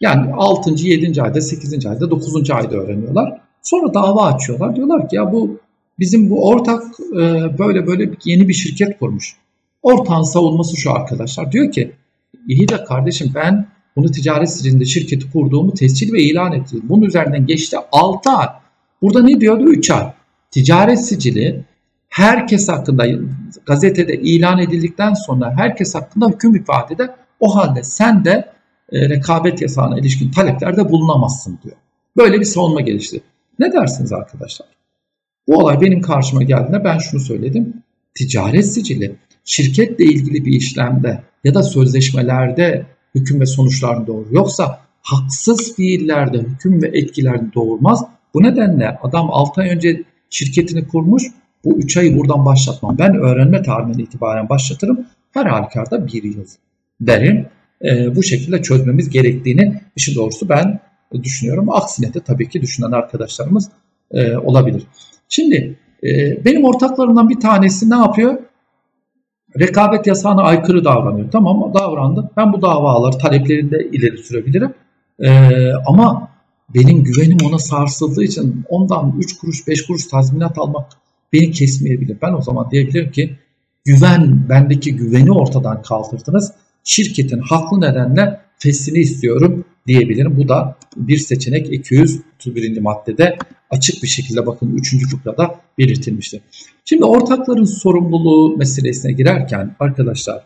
Yani 0.00 0.32
6. 0.32 0.70
7. 0.70 1.22
ayda, 1.22 1.40
8. 1.40 1.86
ayda, 1.86 2.10
9. 2.10 2.50
ayda 2.50 2.76
öğreniyorlar. 2.76 3.40
Sonra 3.62 3.94
dava 3.94 4.26
açıyorlar. 4.26 4.76
Diyorlar 4.76 5.08
ki 5.08 5.16
ya 5.16 5.32
bu 5.32 5.60
bizim 6.00 6.30
bu 6.30 6.48
ortak 6.48 6.82
e, 7.12 7.58
böyle 7.58 7.86
böyle 7.86 8.10
yeni 8.24 8.48
bir 8.48 8.54
şirket 8.54 8.98
kurmuş. 8.98 9.36
Ortağın 9.82 10.22
savunması 10.22 10.76
şu 10.76 10.92
arkadaşlar. 10.92 11.52
Diyor 11.52 11.72
ki 11.72 11.92
iyi 12.48 12.68
de 12.68 12.84
kardeşim 12.84 13.32
ben 13.34 13.66
bunu 13.96 14.10
ticaret 14.10 14.50
sicilinde 14.50 14.84
şirketi 14.84 15.32
kurduğumu 15.32 15.74
tescil 15.74 16.12
ve 16.12 16.22
ilan 16.22 16.52
ettim. 16.52 16.80
Bunun 16.82 17.02
üzerinden 17.02 17.46
geçti 17.46 17.76
6 17.92 18.30
ay. 18.30 18.48
Burada 19.02 19.22
ne 19.22 19.40
diyordu? 19.40 19.64
3 19.64 19.90
ay. 19.90 20.12
Ticaret 20.50 21.06
sicili 21.06 21.64
herkes 22.08 22.68
hakkında 22.68 23.06
gazetede 23.66 24.14
ilan 24.14 24.58
edildikten 24.58 25.14
sonra 25.14 25.54
herkes 25.56 25.94
hakkında 25.94 26.28
hüküm 26.28 26.54
ifadede 26.54 27.10
o 27.40 27.56
halde 27.56 27.82
sen 27.82 28.24
de 28.24 28.52
e, 28.92 29.08
rekabet 29.08 29.62
yasağına 29.62 29.98
ilişkin 29.98 30.30
taleplerde 30.30 30.88
bulunamazsın 30.88 31.58
diyor. 31.64 31.76
Böyle 32.16 32.40
bir 32.40 32.44
savunma 32.44 32.80
gelişti. 32.80 33.20
Ne 33.58 33.72
dersiniz 33.72 34.12
arkadaşlar? 34.12 34.79
Bu 35.48 35.58
olay 35.58 35.80
benim 35.80 36.00
karşıma 36.00 36.42
geldiğinde 36.42 36.84
ben 36.84 36.98
şunu 36.98 37.20
söyledim. 37.20 37.74
Ticaret 38.14 38.66
sicili 38.66 39.16
şirketle 39.44 40.04
ilgili 40.04 40.44
bir 40.44 40.52
işlemde 40.52 41.22
ya 41.44 41.54
da 41.54 41.62
sözleşmelerde 41.62 42.86
hüküm 43.14 43.40
ve 43.40 43.46
sonuçlarını 43.46 44.06
doğurur. 44.06 44.30
Yoksa 44.30 44.80
haksız 45.02 45.76
fiillerde 45.76 46.38
hüküm 46.38 46.82
ve 46.82 46.86
etkilerini 46.86 47.54
doğurmaz. 47.54 48.04
Bu 48.34 48.42
nedenle 48.42 48.98
adam 49.02 49.30
6 49.30 49.60
ay 49.60 49.68
önce 49.68 50.02
şirketini 50.30 50.88
kurmuş. 50.88 51.22
Bu 51.64 51.78
3 51.78 51.96
ayı 51.96 52.18
buradan 52.18 52.44
başlatmam. 52.44 52.98
Ben 52.98 53.14
öğrenme 53.14 53.62
tarihinden 53.62 53.98
itibaren 53.98 54.48
başlatırım. 54.48 55.06
Her 55.30 55.46
halükarda 55.46 56.06
bir 56.06 56.22
yıl 56.22 56.46
derim. 57.00 57.46
E, 57.84 58.16
bu 58.16 58.22
şekilde 58.22 58.62
çözmemiz 58.62 59.10
gerektiğini 59.10 59.80
işin 59.96 60.14
doğrusu 60.14 60.48
ben 60.48 60.80
düşünüyorum. 61.22 61.70
Aksine 61.70 62.14
de 62.14 62.20
tabii 62.20 62.48
ki 62.48 62.62
düşünen 62.62 62.92
arkadaşlarımız 62.92 63.70
e, 64.12 64.36
olabilir. 64.36 64.82
Şimdi 65.30 65.78
e, 66.02 66.44
benim 66.44 66.64
ortaklarımdan 66.64 67.28
bir 67.28 67.40
tanesi 67.40 67.90
ne 67.90 67.96
yapıyor? 67.96 68.38
Rekabet 69.58 70.06
yasağına 70.06 70.42
aykırı 70.42 70.84
davranıyor. 70.84 71.30
Tamam 71.30 71.74
davrandı. 71.74 72.30
Ben 72.36 72.52
bu 72.52 72.62
davaları 72.62 73.18
taleplerinde 73.18 73.88
ileri 73.92 74.18
sürebilirim. 74.18 74.74
E, 75.20 75.30
ama 75.86 76.28
benim 76.74 77.04
güvenim 77.04 77.38
ona 77.48 77.58
sarsıldığı 77.58 78.24
için 78.24 78.64
ondan 78.68 79.14
3 79.18 79.38
kuruş 79.38 79.68
5 79.68 79.86
kuruş 79.86 80.06
tazminat 80.06 80.58
almak 80.58 80.90
beni 81.32 81.50
kesmeyebilir. 81.50 82.16
Ben 82.22 82.32
o 82.32 82.42
zaman 82.42 82.70
diyebilirim 82.70 83.10
ki 83.10 83.36
güven, 83.84 84.48
bendeki 84.48 84.96
güveni 84.96 85.32
ortadan 85.32 85.82
kaldırdınız. 85.82 86.52
Şirketin 86.84 87.38
haklı 87.38 87.80
nedenle 87.80 88.40
fesini 88.58 88.98
istiyorum 88.98 89.64
diyebilirim. 89.86 90.36
Bu 90.36 90.48
da 90.48 90.76
bir 90.96 91.18
seçenek 91.18 91.72
231. 91.72 92.80
maddede 92.80 93.38
açık 93.70 94.02
bir 94.02 94.08
şekilde 94.08 94.46
bakın 94.46 94.76
3. 94.76 95.10
fıkrada 95.10 95.60
belirtilmiştir. 95.78 96.40
Şimdi 96.84 97.04
ortakların 97.04 97.64
sorumluluğu 97.64 98.56
meselesine 98.56 99.12
girerken 99.12 99.76
arkadaşlar 99.80 100.44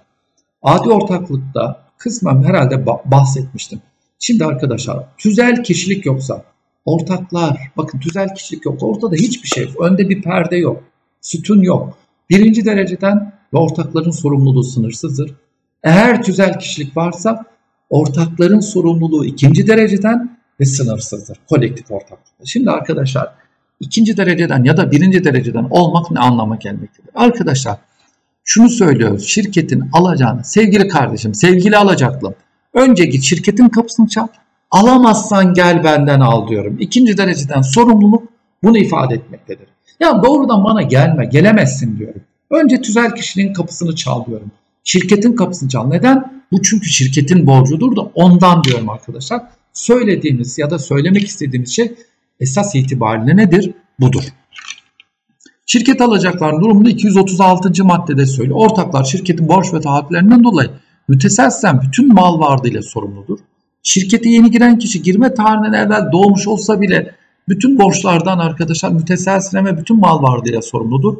adi 0.62 0.89
ortaklıkta 0.89 1.85
kısmen 1.99 2.43
herhalde 2.43 2.87
bahsetmiştim. 2.87 3.80
Şimdi 4.18 4.45
arkadaşlar 4.45 5.16
tüzel 5.18 5.62
kişilik 5.62 6.07
yoksa 6.07 6.45
ortaklar 6.85 7.59
bakın 7.76 7.99
tüzel 7.99 8.35
kişilik 8.35 8.64
yok 8.64 8.82
ortada 8.82 9.16
hiçbir 9.16 9.49
şey 9.49 9.64
yok. 9.64 9.80
Önde 9.80 10.09
bir 10.09 10.22
perde 10.22 10.57
yok. 10.57 10.85
Sütun 11.20 11.62
yok. 11.62 11.99
Birinci 12.30 12.64
dereceden 12.64 13.32
ve 13.55 13.59
ortakların 13.59 14.11
sorumluluğu 14.11 14.64
sınırsızdır. 14.64 15.35
Eğer 15.82 16.22
tüzel 16.22 16.59
kişilik 16.59 16.97
varsa 16.97 17.45
ortakların 17.95 18.61
sorumluluğu 18.61 19.24
ikinci 19.24 19.66
dereceden 19.66 20.38
ve 20.61 20.64
sınırsızdır. 20.64 21.38
Kolektif 21.49 21.90
ortaklık. 21.90 22.34
Şimdi 22.45 22.70
arkadaşlar 22.70 23.34
ikinci 23.80 24.16
dereceden 24.16 24.64
ya 24.64 24.76
da 24.76 24.90
birinci 24.90 25.24
dereceden 25.24 25.66
olmak 25.70 26.11
ne 26.11 26.18
anlama 26.18 26.57
gelmektedir? 26.57 27.11
Arkadaşlar 27.14 27.76
şunu 28.45 28.68
söylüyoruz. 28.68 29.24
Şirketin 29.24 29.84
alacağını 29.92 30.45
sevgili 30.45 30.88
kardeşim, 30.88 31.34
sevgili 31.34 31.76
alacaklım. 31.76 32.34
Önce 32.74 33.05
git 33.05 33.22
şirketin 33.22 33.68
kapısını 33.68 34.09
çal. 34.09 34.26
Alamazsan 34.70 35.55
gel 35.55 35.84
benden 35.84 36.20
al 36.20 36.49
diyorum. 36.49 36.76
İkinci 36.80 37.16
dereceden 37.16 37.62
sorumluluk 37.62 38.22
bunu 38.62 38.78
ifade 38.78 39.14
etmektedir. 39.14 39.66
Ya 40.01 40.22
doğrudan 40.22 40.64
bana 40.64 40.82
gelme, 40.82 41.26
gelemezsin 41.26 41.99
diyorum. 41.99 42.22
Önce 42.51 42.80
tüzel 42.80 43.14
kişinin 43.14 43.53
kapısını 43.53 43.95
çal 43.97 44.26
diyorum. 44.26 44.51
Şirketin 44.85 45.37
kapısını 45.37 45.68
çal. 45.68 45.89
Neden? 45.89 46.43
Bu 46.53 46.62
çünkü 46.62 46.87
şirketin 46.87 47.47
borcudur 47.47 47.97
da 47.97 48.01
ondan 48.01 48.64
diyorum 48.64 48.89
arkadaşlar. 48.91 49.43
Söylediğimiz 49.72 50.59
ya 50.59 50.70
da 50.70 50.78
söylemek 50.78 51.28
istediğimiz 51.28 51.76
şey 51.76 51.95
esas 52.41 52.74
itibariyle 52.74 53.37
nedir? 53.37 53.70
Budur. 54.01 54.24
Şirket 55.66 56.01
alacakların 56.01 56.61
durumunda 56.61 56.91
236. 56.91 57.85
maddede 57.85 58.26
söylüyor. 58.26 58.59
Ortaklar 58.59 59.05
şirketin 59.05 59.49
borç 59.49 59.74
ve 59.74 59.80
taahhütlerinden 59.80 60.45
dolayı 60.45 60.70
müteselsen 61.09 61.80
bütün 61.82 62.14
mal 62.14 62.41
vardığıyla 62.41 62.82
sorumludur. 62.82 63.39
Şirkete 63.82 64.28
yeni 64.28 64.51
giren 64.51 64.78
kişi 64.78 65.03
girme 65.03 65.35
tarihinden 65.35 65.87
evvel 65.87 66.12
doğmuş 66.12 66.49
olsa 66.49 66.80
bile 66.80 67.14
bütün 67.49 67.78
borçlardan 67.78 68.39
arkadaşlar 68.39 68.91
müteselsilen 68.91 69.66
ve 69.66 69.78
bütün 69.78 70.01
mal 70.01 70.22
vardığıyla 70.22 70.62
sorumludur. 70.62 71.16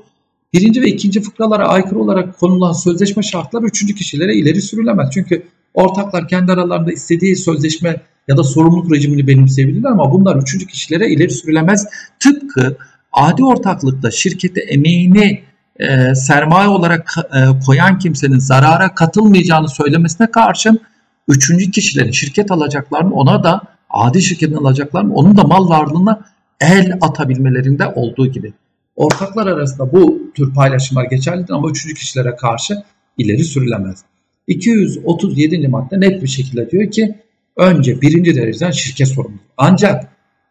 Birinci 0.55 0.82
ve 0.82 0.88
ikinci 0.88 1.22
fıkralara 1.22 1.68
aykırı 1.68 1.98
olarak 1.98 2.38
konulan 2.38 2.72
sözleşme 2.72 3.22
şartları 3.22 3.66
üçüncü 3.66 3.94
kişilere 3.94 4.34
ileri 4.34 4.62
sürülemez. 4.62 5.09
Çünkü 5.14 5.46
ortaklar 5.74 6.28
kendi 6.28 6.52
aralarında 6.52 6.92
istediği 6.92 7.36
sözleşme 7.36 8.00
ya 8.28 8.36
da 8.36 8.44
sorumluluk 8.44 8.92
rejimini 8.92 9.26
benimseyebilirler 9.26 9.90
ama 9.90 10.12
bunlar 10.12 10.36
üçüncü 10.36 10.66
kişilere 10.66 11.09
ileri 11.09 11.30
sürülemez. 11.30 11.86
Tıpkı 12.20 12.76
adi 13.12 13.44
ortaklıkta 13.44 14.11
şirkete 14.11 14.61
emeğini 14.61 15.42
e, 15.80 16.14
sermaye 16.14 16.68
olarak 16.68 17.14
e, 17.34 17.38
koyan 17.66 17.98
kimsenin 17.98 18.38
zarara 18.38 18.94
katılmayacağını 18.94 19.68
söylemesine 19.68 20.30
karşın 20.30 20.80
üçüncü 21.28 21.70
kişilerin 21.70 22.11
şirket 22.11 22.50
alacaklarını 22.50 23.14
ona 23.14 23.44
da 23.44 23.61
adi 23.90 24.22
şirketin 24.22 24.57
alacaklarını 24.57 25.14
onun 25.14 25.36
da 25.36 25.44
mal 25.44 25.68
varlığına 25.68 26.20
el 26.61 26.98
atabilmelerinde 27.00 27.86
olduğu 27.86 28.26
gibi. 28.26 28.52
Ortaklar 28.97 29.47
arasında 29.47 29.92
bu 29.92 30.30
tür 30.34 30.55
paylaşımlar 30.55 31.05
geçerlidir 31.05 31.53
ama 31.53 31.70
üçüncü 31.70 31.95
kişilere 31.95 32.36
karşı 32.36 32.82
ileri 33.18 33.45
sürülemez. 33.45 34.05
237. 34.47 35.68
madde 35.68 36.01
net 36.01 36.22
bir 36.22 36.28
şekilde 36.28 36.70
diyor 36.70 36.90
ki 36.90 37.14
önce 37.57 38.01
birinci 38.01 38.36
dereceden 38.36 38.70
şirket 38.70 39.09
sorumlu. 39.09 39.38
Ancak 39.57 40.09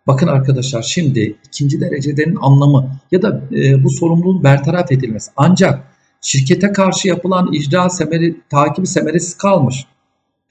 bakın 0.07 0.27
arkadaşlar 0.27 0.81
şimdi 0.81 1.35
ikinci 1.47 1.81
dereceden 1.81 2.35
anlamı 2.41 2.99
ya 3.11 3.21
da 3.21 3.41
e, 3.51 3.83
bu 3.83 3.89
sorumluluğun 3.89 4.43
bertaraf 4.43 4.91
edilmesi. 4.91 5.31
Ancak 5.37 5.83
şirkete 6.21 6.71
karşı 6.71 7.07
yapılan 7.07 7.53
icra 7.53 7.89
semeri, 7.89 8.35
takibi 8.49 8.87
semeresiz 8.87 9.37
kalmış 9.37 9.85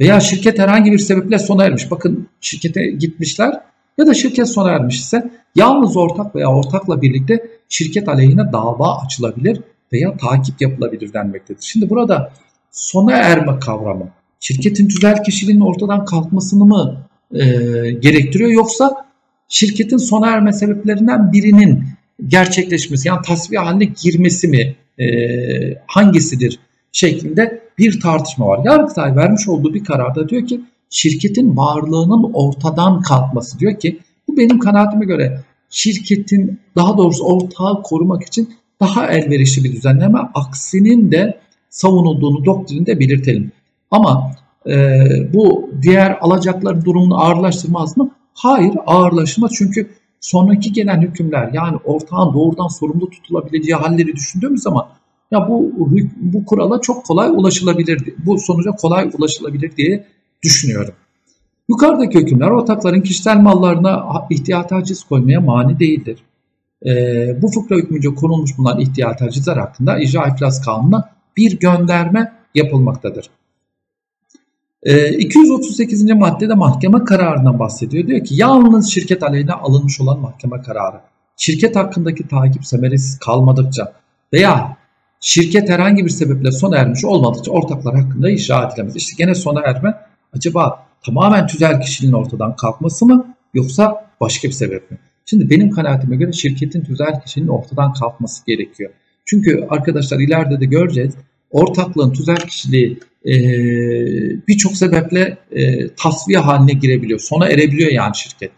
veya 0.01 0.21
şirket 0.21 0.59
herhangi 0.59 0.93
bir 0.93 0.99
sebeple 0.99 1.39
sona 1.39 1.65
ermiş. 1.65 1.91
Bakın 1.91 2.29
şirkete 2.41 2.87
gitmişler 2.87 3.61
ya 3.99 4.07
da 4.07 4.15
şirket 4.15 4.49
sona 4.49 4.71
ermiş 4.71 5.01
ise 5.01 5.31
yalnız 5.55 5.97
ortak 5.97 6.35
veya 6.35 6.49
ortakla 6.49 7.03
birlikte 7.03 7.47
şirket 7.69 8.09
aleyhine 8.09 8.53
dava 8.53 8.99
açılabilir 8.99 9.61
veya 9.93 10.17
takip 10.17 10.61
yapılabilir 10.61 11.13
denmektedir. 11.13 11.63
Şimdi 11.63 11.91
burada 11.91 12.33
sona 12.71 13.13
erme 13.13 13.59
kavramı 13.59 14.09
şirketin 14.41 14.89
tüzel 14.89 15.25
kişiliğinin 15.25 15.61
ortadan 15.61 16.05
kalkmasını 16.05 16.65
mı 16.65 17.07
e, 17.35 17.41
gerektiriyor 17.91 18.51
yoksa 18.51 19.07
şirketin 19.49 19.97
sona 19.97 20.31
erme 20.31 20.53
sebeplerinden 20.53 21.33
birinin 21.33 21.85
gerçekleşmesi 22.29 23.09
yani 23.09 23.23
tasfiye 23.27 23.61
haline 23.61 23.85
girmesi 23.85 24.49
mi 24.49 24.75
e, 24.99 25.07
hangisidir 25.87 26.59
şeklinde 26.93 27.63
bir 27.79 28.01
tartışma 28.01 28.47
var. 28.47 28.61
Yargıtay 28.65 29.17
vermiş 29.17 29.49
olduğu 29.49 29.75
bir 29.75 29.85
kararda 29.85 30.29
diyor 30.29 30.47
ki 30.47 30.61
şirketin 30.91 31.57
varlığının 31.57 32.31
ortadan 32.33 33.03
kalkması 33.03 33.59
diyor 33.59 33.79
ki 33.79 34.01
bu 34.33 34.37
benim 34.37 34.59
kanaatime 34.59 35.05
göre 35.05 35.41
şirketin 35.71 36.61
daha 36.77 36.99
doğrusu 36.99 37.25
ortağı 37.25 37.83
korumak 37.83 38.23
için 38.23 38.55
daha 38.81 39.07
elverişli 39.07 39.65
bir 39.65 39.73
düzenleme 39.73 40.19
aksinin 40.35 41.13
de 41.13 41.39
savunulduğunu 41.71 42.45
doktrinde 42.45 43.01
belirtelim. 43.01 43.53
Ama 43.91 44.31
e, 44.67 44.99
bu 45.35 45.71
diğer 45.83 46.19
alacakların 46.21 46.85
durumunu 46.85 47.25
ağırlaştırmaz 47.25 47.97
mı? 47.97 48.11
Hayır 48.35 48.75
ağırlaşmaz 48.87 49.51
çünkü 49.59 49.91
sonraki 50.21 50.73
gelen 50.73 51.01
hükümler 51.01 51.51
yani 51.53 51.77
ortağın 51.85 52.35
doğrudan 52.35 52.69
sorumlu 52.69 53.11
tutulabileceği 53.11 53.75
halleri 53.75 54.17
düşündüğümüz 54.17 54.63
zaman 54.63 54.87
ya 55.31 55.49
bu 55.49 55.73
bu 56.17 56.45
kurala 56.45 56.81
çok 56.81 57.05
kolay 57.05 57.29
ulaşılabilir, 57.29 58.15
bu 58.27 58.39
sonuca 58.39 58.71
kolay 58.71 59.11
ulaşılabilir 59.19 59.77
diye 59.77 60.07
düşünüyorum. 60.43 60.95
Yukarıdaki 61.69 62.19
hükümler 62.19 62.51
ortakların 62.51 63.01
kişisel 63.01 63.37
mallarına 63.37 64.27
ihtiyat 64.31 64.73
haciz 64.73 65.05
koymaya 65.05 65.41
mani 65.41 65.79
değildir. 65.79 66.19
E, 66.87 66.93
bu 67.43 67.49
fıkra 67.49 67.77
hükmünce 67.77 68.15
konulmuş 68.15 68.59
bulunan 68.59 68.81
ihtiyat 68.81 69.21
hacizler 69.21 69.57
hakkında 69.57 69.99
icra 69.99 70.27
iflas 70.27 70.65
kanununa 70.65 71.11
bir 71.37 71.59
gönderme 71.59 72.33
yapılmaktadır. 72.55 73.31
E, 74.83 74.93
ee, 74.93 75.17
238. 75.19 76.05
maddede 76.11 76.55
mahkeme 76.55 77.05
kararından 77.05 77.59
bahsediyor. 77.59 78.07
Diyor 78.07 78.25
ki 78.25 78.35
yalnız 78.35 78.91
şirket 78.91 79.23
aleyhine 79.23 79.53
alınmış 79.53 80.01
olan 80.01 80.21
mahkeme 80.21 80.63
kararı 80.63 81.01
şirket 81.37 81.77
hakkındaki 81.77 82.29
takip 82.29 82.67
semeresiz 82.67 83.19
kalmadıkça 83.19 83.93
veya 84.33 84.77
şirket 85.21 85.69
herhangi 85.69 86.05
bir 86.05 86.11
sebeple 86.11 86.53
sona 86.53 86.77
ermiş 86.77 87.05
olmadıkça 87.05 87.51
ortaklar 87.51 87.95
hakkında 87.95 88.31
icra 88.31 88.69
edilemez. 88.69 88.97
İşte 88.97 89.13
gene 89.19 89.35
sona 89.35 89.61
erme 89.61 89.95
acaba 90.37 90.87
tamamen 91.05 91.47
tüzel 91.47 91.81
kişiliğin 91.81 92.15
ortadan 92.15 92.57
kalkması 92.57 93.07
mı 93.07 93.35
yoksa 93.55 94.11
başka 94.21 94.49
bir 94.49 94.53
sebep 94.53 94.91
mi? 94.91 94.99
Şimdi 95.27 95.51
benim 95.51 95.71
kanaatime 95.71 96.17
göre 96.17 96.33
şirketin 96.33 96.85
tüzel 96.85 97.21
kişiliğin 97.21 97.49
ortadan 97.49 97.93
kalkması 97.93 98.47
gerekiyor. 98.47 98.91
Çünkü 99.25 99.67
arkadaşlar 99.71 100.19
ileride 100.19 100.61
de 100.61 100.65
göreceğiz. 100.65 101.15
Ortaklığın 101.51 102.13
tüzel 102.13 102.37
kişiliği 102.37 102.99
e, 103.27 103.35
birçok 104.49 104.77
sebeple 104.77 105.39
e, 105.53 105.89
tasfiye 105.95 106.39
haline 106.39 106.73
girebiliyor. 106.73 107.21
Sona 107.21 107.49
erebiliyor 107.49 107.91
yani 107.91 108.17
şirket. 108.17 108.53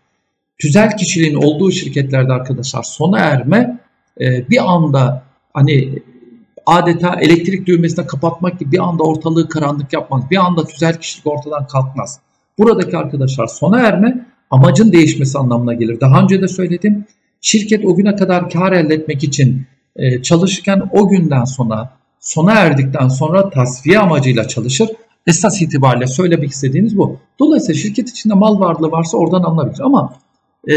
Tüzel 0.59 0.97
kişiliğin 0.97 1.35
olduğu 1.35 1.71
şirketlerde 1.73 2.33
arkadaşlar 2.33 2.83
sona 2.83 3.19
erme 3.19 3.81
e, 4.21 4.49
bir 4.51 4.75
anda 4.75 5.23
hani 5.53 6.03
adeta 6.67 7.21
elektrik 7.21 7.67
düğmesine 7.67 8.07
kapatmak 8.07 8.59
gibi 8.59 8.73
bir 8.73 8.79
anda 8.79 9.03
ortalığı 9.03 9.49
karanlık 9.49 9.93
yapmaz. 9.93 10.31
Bir 10.31 10.37
anda 10.37 10.65
tüzel 10.65 11.01
kişilik 11.01 11.27
ortadan 11.27 11.67
kalkmaz. 11.67 12.21
Buradaki 12.59 12.97
arkadaşlar 12.97 13.47
sona 13.47 13.81
erme 13.81 14.27
amacın 14.51 14.93
değişmesi 14.93 15.39
anlamına 15.39 15.75
gelir. 15.75 16.01
Daha 16.01 16.23
önce 16.23 16.43
de 16.43 16.49
söyledim. 16.49 17.05
Şirket 17.41 17.85
o 17.85 17.97
güne 17.97 18.17
kadar 18.17 18.51
kar 18.51 18.73
elde 18.73 18.95
etmek 18.95 19.25
için 19.25 19.67
e, 19.97 20.23
çalışırken 20.23 20.83
o 20.93 21.09
günden 21.09 21.45
sonra 21.45 21.91
sona 22.21 22.53
erdikten 22.53 23.09
sonra 23.09 23.51
tasfiye 23.51 23.99
amacıyla 23.99 24.49
çalışır. 24.49 24.89
Esas 25.27 25.63
itibariyle 25.63 26.07
söylemek 26.07 26.51
istediğiniz 26.51 26.99
bu. 26.99 27.19
Dolayısıyla 27.39 27.81
şirket 27.81 28.09
içinde 28.09 28.35
mal 28.35 28.61
varlığı 28.61 28.91
varsa 28.91 29.17
oradan 29.17 29.43
alınabilir. 29.43 29.81
Ama 29.81 30.15
e, 30.71 30.75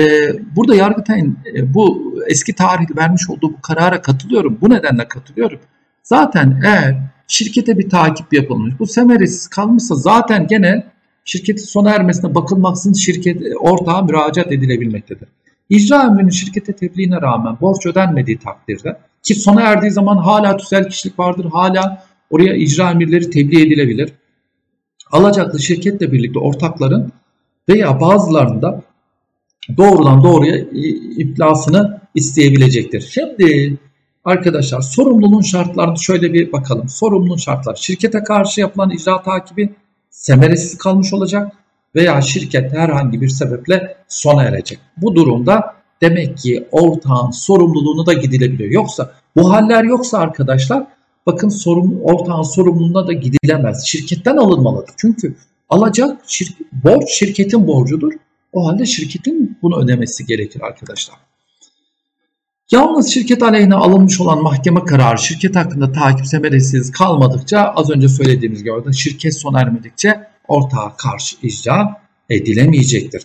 burada 0.55 0.75
Yargıtay'ın 0.75 1.37
e, 1.55 1.73
bu 1.73 2.13
eski 2.27 2.55
tarih 2.55 2.97
vermiş 2.97 3.29
olduğu 3.29 3.53
bu 3.53 3.61
karara 3.61 4.01
katılıyorum. 4.01 4.57
Bu 4.61 4.69
nedenle 4.69 5.07
katılıyorum. 5.07 5.59
Zaten 6.03 6.61
eğer 6.65 6.95
şirkete 7.27 7.77
bir 7.77 7.89
takip 7.89 8.33
yapılmış, 8.33 8.79
bu 8.79 8.87
semeresiz 8.87 9.47
kalmışsa 9.47 9.95
zaten 9.95 10.47
gene 10.47 10.83
şirketin 11.27 11.65
sona 11.65 11.89
ermesine 11.89 12.35
bakılmaksızın 12.35 12.93
şirket 12.93 13.41
ortağa 13.59 14.01
müracaat 14.01 14.51
edilebilmektedir. 14.51 15.27
İcra 15.69 16.03
emrinin 16.03 16.29
şirkete 16.29 16.73
tebliğine 16.73 17.21
rağmen 17.21 17.57
borç 17.61 17.85
ödenmediği 17.85 18.37
takdirde 18.37 18.97
ki 19.23 19.35
sona 19.35 19.61
erdiği 19.61 19.91
zaman 19.91 20.17
hala 20.17 20.57
tüzel 20.57 20.89
kişilik 20.89 21.19
vardır, 21.19 21.45
hala 21.51 22.03
oraya 22.29 22.55
icra 22.55 22.91
emirleri 22.91 23.29
tebliğ 23.29 23.67
edilebilir. 23.67 24.13
Alacaklı 25.11 25.59
şirketle 25.59 26.11
birlikte 26.11 26.39
ortakların 26.39 27.11
veya 27.69 28.01
bazılarında 28.01 28.81
doğrudan 29.77 30.23
doğruya 30.23 30.57
iflasını 31.17 32.01
isteyebilecektir. 32.15 33.01
Şimdi 33.01 33.77
arkadaşlar 34.25 34.81
sorumluluğun 34.81 35.41
şartlarını 35.41 35.99
şöyle 35.99 36.33
bir 36.33 36.51
bakalım. 36.51 36.89
Sorumluluğun 36.89 37.37
şartları 37.37 37.77
şirkete 37.77 38.23
karşı 38.23 38.61
yapılan 38.61 38.89
icra 38.89 39.21
takibi 39.21 39.75
semeresiz 40.17 40.77
kalmış 40.77 41.13
olacak 41.13 41.51
veya 41.95 42.21
şirket 42.21 42.73
herhangi 42.73 43.21
bir 43.21 43.29
sebeple 43.29 43.97
sona 44.07 44.43
erecek. 44.43 44.79
Bu 44.97 45.15
durumda 45.15 45.75
demek 46.01 46.37
ki 46.37 46.67
ortağın 46.71 47.31
sorumluluğunu 47.31 48.05
da 48.05 48.13
gidilebiliyor. 48.13 48.71
Yoksa 48.71 49.11
bu 49.35 49.53
haller 49.53 49.83
yoksa 49.83 50.17
arkadaşlar 50.17 50.83
bakın 51.25 51.49
sorum, 51.49 52.01
ortağın 52.03 52.41
sorumluluğuna 52.41 53.07
da 53.07 53.13
gidilemez. 53.13 53.85
Şirketten 53.85 54.37
alınmalıdır. 54.37 54.93
Çünkü 54.97 55.35
alacak 55.69 56.21
şir, 56.27 56.53
borç 56.71 57.09
şirketin 57.09 57.67
borcudur. 57.67 58.13
O 58.53 58.67
halde 58.67 58.85
şirketin 58.85 59.57
bunu 59.61 59.79
ödemesi 59.83 60.25
gerekir 60.25 60.61
arkadaşlar. 60.61 61.17
Yalnız 62.71 63.07
şirket 63.07 63.43
aleyhine 63.43 63.75
alınmış 63.75 64.21
olan 64.21 64.43
mahkeme 64.43 64.85
kararı 64.85 65.17
şirket 65.17 65.55
hakkında 65.55 65.91
takip 65.91 66.27
semeresiz 66.27 66.91
kalmadıkça 66.91 67.59
az 67.59 67.89
önce 67.89 68.09
söylediğimiz 68.09 68.63
gibi 68.63 68.93
şirket 68.93 69.39
sona 69.39 69.61
ermedikçe 69.61 70.27
ortağa 70.47 70.95
karşı 70.97 71.35
icra 71.43 72.01
edilemeyecektir. 72.29 73.23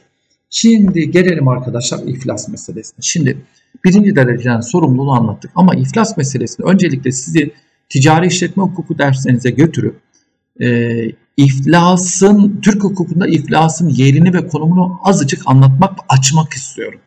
Şimdi 0.51 1.11
gelelim 1.11 1.49
arkadaşlar 1.49 1.99
iflas 2.07 2.49
meselesine. 2.49 2.99
Şimdi 3.03 3.37
birinci 3.85 4.17
dereceden 4.17 4.61
sorumluluğu 4.61 5.13
anlattık 5.13 5.51
ama 5.55 5.75
iflas 5.75 6.17
meselesini 6.17 6.67
öncelikle 6.67 7.13
sizi 7.13 7.53
ticari 7.89 8.27
işletme 8.27 8.63
hukuku 8.63 8.99
derslerinize 8.99 9.51
götürüp 9.51 10.01
e, 10.61 10.89
iflasın, 11.37 12.61
Türk 12.63 12.85
hukukunda 12.85 13.27
iflasın 13.27 13.89
yerini 13.89 14.35
ve 14.35 14.49
konumunu 14.49 15.01
azıcık 15.05 15.43
anlatmak 15.47 15.99
açmak 16.09 16.53
istiyorum. 16.53 17.01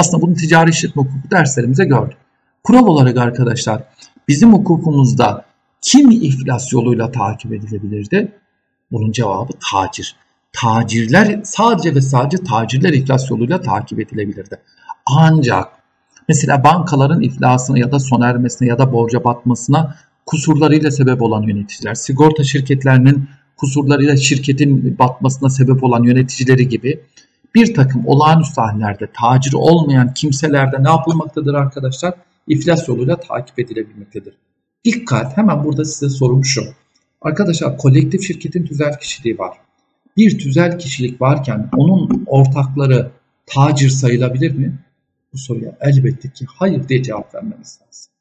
Aslında 0.00 0.22
bunu 0.22 0.34
ticari 0.34 0.70
işletme 0.70 1.02
hukuku 1.02 1.30
derslerimize 1.30 1.84
gördük. 1.84 2.16
Kural 2.64 2.86
olarak 2.86 3.16
arkadaşlar 3.16 3.82
bizim 4.28 4.52
hukukumuzda 4.52 5.44
kim 5.80 6.10
iflas 6.10 6.72
yoluyla 6.72 7.12
takip 7.12 7.52
edilebilirdi? 7.52 8.32
Bunun 8.92 9.12
cevabı 9.12 9.52
tacir. 9.70 10.16
Tacirler 10.52 11.40
sadece 11.44 11.94
ve 11.94 12.00
sadece 12.00 12.44
tacirler 12.44 12.92
iflas 12.92 13.30
yoluyla 13.30 13.60
takip 13.60 14.00
edilebilirdi. 14.00 14.56
Ancak 15.06 15.68
mesela 16.28 16.64
bankaların 16.64 17.20
iflasına 17.20 17.78
ya 17.78 17.92
da 17.92 18.00
sona 18.00 18.28
ermesine 18.28 18.68
ya 18.68 18.78
da 18.78 18.92
borca 18.92 19.24
batmasına 19.24 19.96
kusurlarıyla 20.26 20.90
sebep 20.90 21.22
olan 21.22 21.42
yöneticiler, 21.42 21.94
sigorta 21.94 22.44
şirketlerinin 22.44 23.28
kusurlarıyla 23.56 24.16
şirketin 24.16 24.98
batmasına 24.98 25.50
sebep 25.50 25.84
olan 25.84 26.02
yöneticileri 26.04 26.68
gibi 26.68 27.00
bir 27.54 27.74
takım 27.74 28.06
olağanüstü 28.06 28.60
hallerde 28.60 29.08
tacir 29.14 29.52
olmayan 29.52 30.14
kimselerde 30.14 30.82
ne 30.82 30.88
yapılmaktadır 30.88 31.54
arkadaşlar? 31.54 32.14
İflas 32.46 32.88
yoluyla 32.88 33.20
takip 33.20 33.58
edilebilmektedir. 33.58 34.34
Dikkat 34.84 35.36
hemen 35.36 35.64
burada 35.64 35.84
size 35.84 36.08
sorum 36.08 36.44
şu. 36.44 36.62
Arkadaşlar 37.22 37.78
kolektif 37.78 38.22
şirketin 38.22 38.66
tüzel 38.66 38.98
kişiliği 38.98 39.38
var. 39.38 39.56
Bir 40.16 40.38
tüzel 40.38 40.78
kişilik 40.78 41.20
varken 41.20 41.68
onun 41.76 42.24
ortakları 42.26 43.10
tacir 43.46 43.88
sayılabilir 43.88 44.54
mi? 44.54 44.78
Bu 45.32 45.38
soruya 45.38 45.76
elbette 45.80 46.32
ki 46.32 46.46
hayır 46.48 46.88
diye 46.88 47.02
cevap 47.02 47.34
vermemiz 47.34 47.78
lazım. 47.82 48.12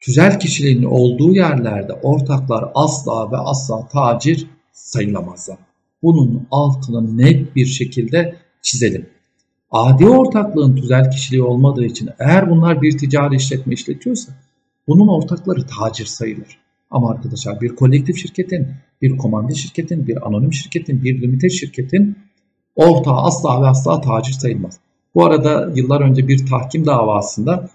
Tüzel 0.00 0.40
kişiliğin 0.40 0.82
olduğu 0.82 1.34
yerlerde 1.34 1.92
ortaklar 1.92 2.64
asla 2.74 3.32
ve 3.32 3.36
asla 3.36 3.88
tacir 3.88 4.46
sayılamazlar. 4.72 5.67
Bunun 6.02 6.46
altını 6.50 7.18
net 7.18 7.56
bir 7.56 7.66
şekilde 7.66 8.36
çizelim. 8.62 9.06
Adi 9.70 10.06
ortaklığın 10.06 10.76
tüzel 10.76 11.10
kişiliği 11.10 11.42
olmadığı 11.42 11.84
için 11.84 12.10
eğer 12.18 12.50
bunlar 12.50 12.82
bir 12.82 12.98
ticari 12.98 13.36
işletme 13.36 13.74
işletiyorsa 13.74 14.32
bunun 14.88 15.08
ortakları 15.08 15.66
tacir 15.66 16.06
sayılır. 16.06 16.58
Ama 16.90 17.10
arkadaşlar 17.10 17.60
bir 17.60 17.76
kolektif 17.76 18.16
şirketin, 18.16 18.68
bir 19.02 19.16
komando 19.16 19.54
şirketin, 19.54 20.06
bir 20.06 20.26
anonim 20.26 20.52
şirketin, 20.52 21.04
bir 21.04 21.22
limited 21.22 21.50
şirketin 21.50 22.18
ortağı 22.76 23.16
asla 23.16 23.62
ve 23.62 23.66
asla 23.66 24.00
tacir 24.00 24.32
sayılmaz. 24.32 24.78
Bu 25.14 25.26
arada 25.26 25.72
yıllar 25.74 26.00
önce 26.00 26.28
bir 26.28 26.46
tahkim 26.46 26.86
davasında 26.86 27.70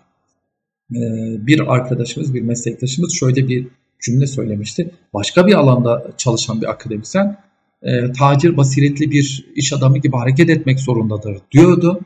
e, 0.91 0.99
bir 1.47 1.73
arkadaşımız, 1.73 2.33
bir 2.33 2.41
meslektaşımız 2.41 3.13
şöyle 3.13 3.47
bir 3.47 3.67
cümle 3.99 4.27
söylemişti. 4.27 4.91
Başka 5.13 5.47
bir 5.47 5.53
alanda 5.53 6.11
çalışan 6.17 6.61
bir 6.61 6.69
akademisyen 6.69 7.37
e, 7.83 8.11
tacir 8.11 8.57
basiretli 8.57 9.11
bir 9.11 9.45
iş 9.55 9.73
adamı 9.73 9.97
gibi 9.97 10.17
hareket 10.17 10.49
etmek 10.49 10.79
zorundadır 10.79 11.37
diyordu. 11.51 11.99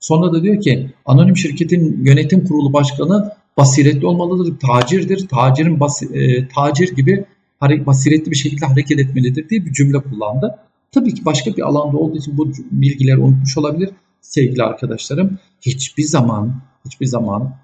Sonra 0.00 0.32
da 0.32 0.42
diyor 0.42 0.60
ki 0.60 0.90
anonim 1.04 1.36
şirketin 1.36 2.04
yönetim 2.04 2.44
kurulu 2.44 2.72
başkanı 2.72 3.32
basiretli 3.56 4.06
olmalıdır, 4.06 4.58
tacirdir. 4.58 5.28
Tacirin 5.28 5.80
basi, 5.80 6.06
e, 6.06 6.48
tacir 6.48 6.96
gibi 6.96 7.24
basiretli 7.62 8.30
bir 8.30 8.36
şekilde 8.36 8.66
hareket 8.66 8.98
etmelidir 8.98 9.48
diye 9.48 9.66
bir 9.66 9.72
cümle 9.72 9.98
kullandı. 9.98 10.58
Tabii 10.92 11.14
ki 11.14 11.24
başka 11.24 11.56
bir 11.56 11.62
alanda 11.62 11.96
olduğu 11.96 12.18
için 12.18 12.38
bu 12.38 12.52
bilgileri 12.70 13.18
unutmuş 13.18 13.58
olabilir 13.58 13.90
sevgili 14.20 14.62
arkadaşlarım. 14.62 15.38
Hiçbir 15.60 16.02
zaman 16.02 16.54
hiçbir 16.84 17.06
zaman 17.06 17.54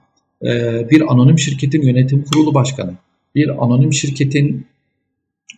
e, 0.43 0.51
bir 0.91 1.13
anonim 1.13 1.39
şirketin 1.39 1.83
yönetim 1.83 2.25
kurulu 2.25 2.55
başkanı, 2.55 2.95
bir 3.35 3.65
anonim 3.65 3.93
şirketin 3.93 4.67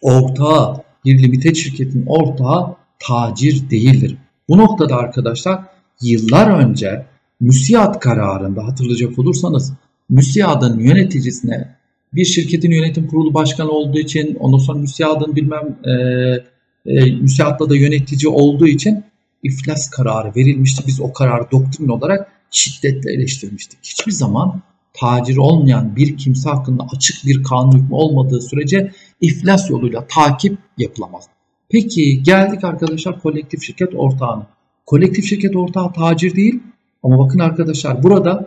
ortağı, 0.02 0.82
bir 1.08 1.22
limited 1.22 1.54
şirketin 1.54 2.04
ortağı 2.06 2.76
tacir 2.98 3.70
değildir. 3.70 4.16
Bu 4.48 4.58
noktada 4.58 4.96
arkadaşlar 4.96 5.60
yıllar 6.02 6.50
önce 6.50 7.06
müsiyat 7.40 8.00
kararında 8.00 8.66
hatırlayacak 8.66 9.18
olursanız 9.18 9.72
müsiyadın 10.08 10.78
yöneticisine 10.78 11.74
bir 12.14 12.24
şirketin 12.24 12.70
yönetim 12.70 13.06
kurulu 13.06 13.34
başkanı 13.34 13.70
olduğu 13.70 13.98
için 13.98 14.34
ondan 14.34 14.58
sonra 14.58 14.78
müsiyadın 14.78 15.36
bilmem 15.36 15.76
e, 15.84 15.92
e, 16.86 17.10
müsiyatta 17.10 17.70
da 17.70 17.76
yönetici 17.76 18.28
olduğu 18.28 18.66
için 18.66 19.04
iflas 19.42 19.90
kararı 19.90 20.32
verilmişti. 20.36 20.84
Biz 20.86 21.00
o 21.00 21.12
kararı 21.12 21.50
doktrin 21.52 21.88
olarak 21.88 22.32
şiddetle 22.50 23.12
eleştirmiştik. 23.12 23.78
Hiçbir 23.82 24.12
zaman 24.12 24.62
tacir 25.00 25.36
olmayan 25.36 25.96
bir 25.96 26.16
kimse 26.16 26.50
hakkında 26.50 26.86
açık 26.94 27.26
bir 27.26 27.42
kanun 27.42 27.72
hükmü 27.72 27.94
olmadığı 27.94 28.40
sürece 28.40 28.92
iflas 29.20 29.70
yoluyla 29.70 30.06
takip 30.06 30.58
yapılamaz. 30.78 31.24
Peki 31.70 32.22
geldik 32.22 32.64
arkadaşlar 32.64 33.20
kolektif 33.20 33.62
şirket 33.62 33.94
ortağına. 33.94 34.46
Kolektif 34.86 35.24
şirket 35.24 35.56
ortağı 35.56 35.92
tacir 35.92 36.36
değil 36.36 36.60
ama 37.02 37.18
bakın 37.18 37.38
arkadaşlar 37.38 38.02
burada 38.02 38.46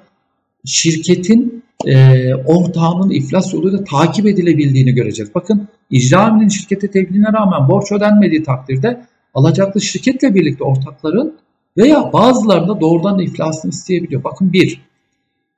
şirketin 0.65 1.63
e, 1.85 2.33
ortağının 2.35 3.09
iflas 3.09 3.53
yoluyla 3.53 3.83
takip 3.83 4.25
edilebildiğini 4.25 4.91
göreceğiz. 4.91 5.35
Bakın 5.35 5.67
icra 5.89 6.49
şirkete 6.49 6.91
tebliğine 6.91 7.33
rağmen 7.33 7.69
borç 7.69 7.91
ödenmediği 7.91 8.43
takdirde 8.43 9.05
alacaklı 9.33 9.81
şirketle 9.81 10.35
birlikte 10.35 10.63
ortakların 10.63 11.35
veya 11.77 12.13
bazılarında 12.13 12.81
doğrudan 12.81 13.19
da 13.19 13.23
iflasını 13.23 13.69
isteyebiliyor. 13.69 14.23
Bakın 14.23 14.53
bir, 14.53 14.81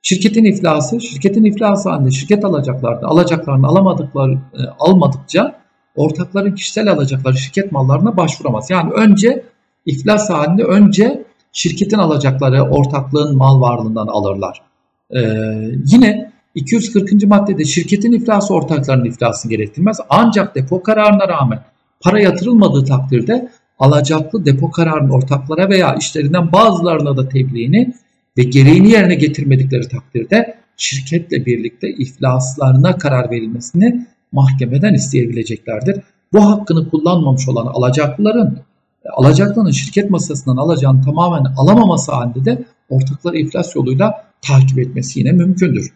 Şirketin 0.06 0.44
iflası, 0.44 1.00
şirketin 1.00 1.44
iflası 1.44 1.90
halinde 1.90 2.10
şirket 2.10 2.44
alacaklarını, 2.44 3.06
alacaklarını 3.06 3.66
alamadıkları, 3.66 4.32
e, 4.32 4.60
almadıkça 4.78 5.60
ortakların 5.96 6.54
kişisel 6.54 6.92
alacakları 6.92 7.36
şirket 7.36 7.72
mallarına 7.72 8.16
başvuramaz. 8.16 8.70
Yani 8.70 8.92
önce 8.92 9.44
iflas 9.86 10.30
halinde 10.30 10.64
önce 10.64 11.24
şirketin 11.52 11.98
alacakları 11.98 12.62
ortaklığın 12.62 13.36
mal 13.36 13.60
varlığından 13.60 14.06
alırlar. 14.06 14.62
Ee, 15.10 15.20
yine 15.84 16.32
240. 16.54 17.26
maddede 17.26 17.64
şirketin 17.64 18.12
iflası 18.12 18.54
ortaklarının 18.54 19.04
iflasını 19.04 19.50
gerektirmez. 19.50 20.00
Ancak 20.08 20.54
depo 20.54 20.82
kararına 20.82 21.28
rağmen 21.28 21.60
para 22.00 22.20
yatırılmadığı 22.20 22.84
takdirde 22.84 23.48
alacaklı 23.78 24.44
depo 24.44 24.70
kararının 24.70 25.10
ortaklara 25.10 25.68
veya 25.68 25.94
işlerinden 25.94 26.52
bazılarına 26.52 27.16
da 27.16 27.28
tebliğini 27.28 27.94
ve 28.38 28.42
gereğini 28.42 28.90
yerine 28.90 29.14
getirmedikleri 29.14 29.88
takdirde 29.88 30.58
şirketle 30.76 31.46
birlikte 31.46 31.90
iflaslarına 31.90 32.98
karar 32.98 33.30
verilmesini 33.30 34.06
mahkemeden 34.32 34.94
isteyebileceklerdir. 34.94 36.00
Bu 36.32 36.50
hakkını 36.50 36.90
kullanmamış 36.90 37.48
olan 37.48 37.66
alacaklıların 37.66 38.58
alacaklının 39.12 39.70
şirket 39.70 40.10
masasından 40.10 40.56
alacağını 40.56 41.02
tamamen 41.02 41.44
alamaması 41.56 42.12
halinde 42.12 42.44
de 42.44 42.64
ortakları 42.88 43.38
iflas 43.38 43.76
yoluyla 43.76 44.24
takip 44.42 44.78
etmesi 44.78 45.18
yine 45.18 45.32
mümkündür. 45.32 45.92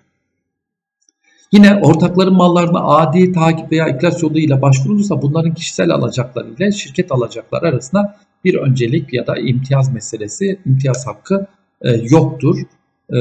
Yine 1.53 1.74
ortakların 1.74 2.34
mallarına 2.34 2.80
adi 2.84 3.32
takip 3.32 3.72
veya 3.72 3.89
iflas 3.89 4.22
yoluyla 4.22 4.62
başvurulursa 4.62 5.22
bunların 5.22 5.55
kişisel 5.55 5.91
alacakları 5.91 6.49
ile 6.49 6.72
şirket 6.72 7.12
alacakları 7.12 7.68
arasında 7.68 8.16
bir 8.45 8.55
öncelik 8.55 9.12
ya 9.12 9.26
da 9.26 9.36
imtiyaz 9.36 9.93
meselesi, 9.93 10.61
imtiyaz 10.66 11.07
hakkı 11.07 11.47
e, 11.83 11.91
yoktur. 11.91 12.59
E, 13.12 13.18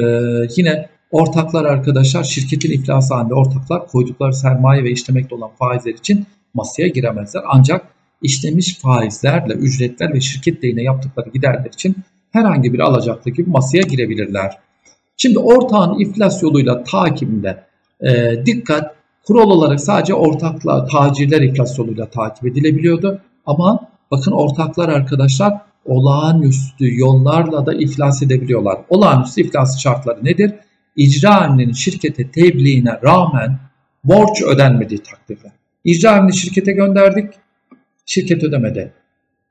yine 0.57 0.89
ortaklar 1.11 1.65
arkadaşlar 1.65 2.23
şirketin 2.23 2.71
iflası 2.71 3.13
halinde 3.13 3.33
ortaklar 3.33 3.87
koydukları 3.87 4.33
sermaye 4.33 4.83
ve 4.83 4.91
işlemekte 4.91 5.35
olan 5.35 5.51
faizler 5.59 5.93
için 5.93 6.25
masaya 6.53 6.87
giremezler. 6.87 7.43
Ancak 7.47 7.85
işlemiş 8.21 8.79
faizlerle 8.79 9.53
ücretler 9.53 10.13
ve 10.13 10.21
şirket 10.21 10.63
lehine 10.63 10.83
yaptıkları 10.83 11.29
giderler 11.29 11.69
için 11.73 11.95
herhangi 12.31 12.73
bir 12.73 12.79
alacaklı 12.79 13.31
gibi 13.31 13.49
masaya 13.49 13.81
girebilirler. 13.81 14.57
Şimdi 15.17 15.39
ortağın 15.39 15.99
iflas 15.99 16.43
yoluyla 16.43 16.83
takibinde 16.83 17.63
e, 18.01 18.35
dikkat 18.45 18.95
kural 19.27 19.49
olarak 19.49 19.81
sadece 19.81 20.13
ortakla 20.13 20.85
tacirler 20.85 21.41
iflas 21.41 21.79
yoluyla 21.79 22.05
takip 22.05 22.45
edilebiliyordu. 22.45 23.21
Ama 23.45 23.89
bakın 24.11 24.31
ortaklar 24.31 24.89
arkadaşlar 24.89 25.61
olağanüstü 25.87 26.97
yollarla 26.97 27.65
da 27.65 27.73
iflas 27.73 28.23
edebiliyorlar. 28.23 28.77
Olağanüstü 28.89 29.41
iflas 29.41 29.79
şartları 29.79 30.25
nedir? 30.25 30.53
İcra 30.95 31.45
emrinin 31.45 31.73
şirkete 31.73 32.31
tebliğine 32.31 32.99
rağmen 33.03 33.59
borç 34.03 34.41
ödenmediği 34.41 34.99
takdirde. 34.99 35.51
İcra 35.83 36.17
emrini 36.17 36.37
şirkete 36.37 36.71
gönderdik, 36.71 37.33
şirket 38.05 38.43
ödemedi. 38.43 38.91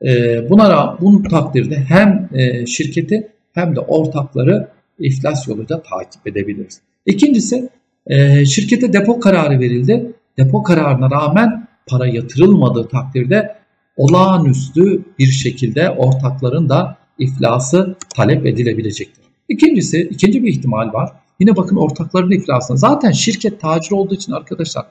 Ee, 0.05 0.51
buna 0.51 0.99
bunun 1.01 1.23
takdirde 1.23 1.77
hem 1.77 2.29
e, 2.33 2.67
şirketi 2.67 3.29
hem 3.53 3.77
de 3.77 3.81
ortakları 3.81 4.69
iflas 4.99 5.49
yoluyla 5.49 5.83
takip 5.83 6.27
edebiliriz. 6.27 6.81
İkincisi 7.07 7.69
e, 8.07 8.47
şirkete 8.47 8.93
depo 8.93 9.21
kararı 9.21 9.61
verildi. 9.61 10.13
Depo 10.39 10.63
kararına 10.63 11.11
rağmen 11.11 11.69
para 11.87 12.07
yatırılmadığı 12.07 12.89
takdirde 12.89 13.56
olağanüstü 13.97 15.03
bir 15.19 15.27
şekilde 15.27 15.91
ortakların 15.91 16.69
da 16.69 16.97
iflası 17.19 17.97
talep 18.15 18.47
edilebilecektir. 18.47 19.25
İkincisi, 19.49 20.09
ikinci 20.11 20.45
bir 20.45 20.49
ihtimal 20.49 20.93
var. 20.93 21.13
Yine 21.41 21.57
bakın 21.57 21.77
ortakların 21.77 22.31
iflasına. 22.31 22.77
Zaten 22.77 23.13
şirket 23.13 23.61
tacir 23.61 23.93
olduğu 23.93 24.15
için 24.15 24.33
arkadaşlar 24.33 24.87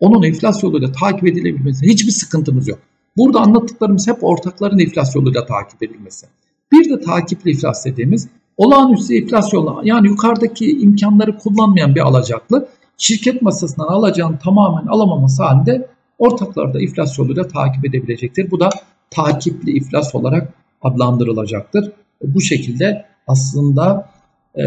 onun 0.00 0.22
iflas 0.22 0.62
yoluyla 0.62 0.92
takip 0.92 1.26
edilebilmesi 1.26 1.86
hiçbir 1.86 2.12
sıkıntımız 2.12 2.68
yok. 2.68 2.78
Burada 3.16 3.40
anlattıklarımız 3.40 4.08
hep 4.08 4.24
ortakların 4.24 4.78
iflas 4.78 5.16
yoluyla 5.16 5.46
takip 5.46 5.82
edilmesi. 5.82 6.26
Bir 6.72 6.90
de 6.90 7.00
takipli 7.00 7.50
iflas 7.50 7.84
dediğimiz 7.84 8.28
olağanüstü 8.56 9.14
iflas 9.14 9.52
yolu 9.52 9.80
yani 9.84 10.06
yukarıdaki 10.06 10.78
imkanları 10.80 11.38
kullanmayan 11.38 11.94
bir 11.94 12.00
alacaklı 12.00 12.68
şirket 12.98 13.42
masasından 13.42 13.86
alacağını 13.86 14.38
tamamen 14.38 14.86
alamaması 14.86 15.42
halinde 15.42 15.88
ortakları 16.18 16.74
da 16.74 16.80
iflas 16.80 17.18
yoluyla 17.18 17.48
takip 17.48 17.84
edebilecektir. 17.84 18.50
Bu 18.50 18.60
da 18.60 18.70
takipli 19.10 19.70
iflas 19.70 20.14
olarak 20.14 20.52
adlandırılacaktır. 20.82 21.92
Bu 22.22 22.40
şekilde 22.40 23.04
aslında 23.26 24.10
e, 24.54 24.64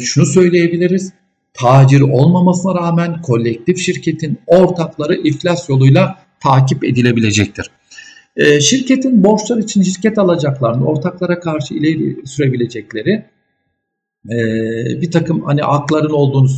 şunu 0.00 0.26
söyleyebiliriz. 0.26 1.12
Tacir 1.54 2.00
olmamasına 2.00 2.74
rağmen 2.74 3.22
kolektif 3.22 3.78
şirketin 3.78 4.38
ortakları 4.46 5.14
iflas 5.14 5.68
yoluyla 5.68 6.18
takip 6.40 6.84
edilebilecektir. 6.84 7.70
E, 8.36 8.60
şirketin 8.60 9.24
borçlar 9.24 9.58
için 9.58 9.82
şirket 9.82 10.18
alacaklarını 10.18 10.86
ortaklara 10.86 11.40
karşı 11.40 11.74
ileri 11.74 12.26
sürebilecekleri 12.26 13.24
e, 14.30 14.36
bir 15.00 15.10
takım 15.10 15.42
hani 15.44 15.62
hakların 15.62 16.10
olduğunu 16.10 16.48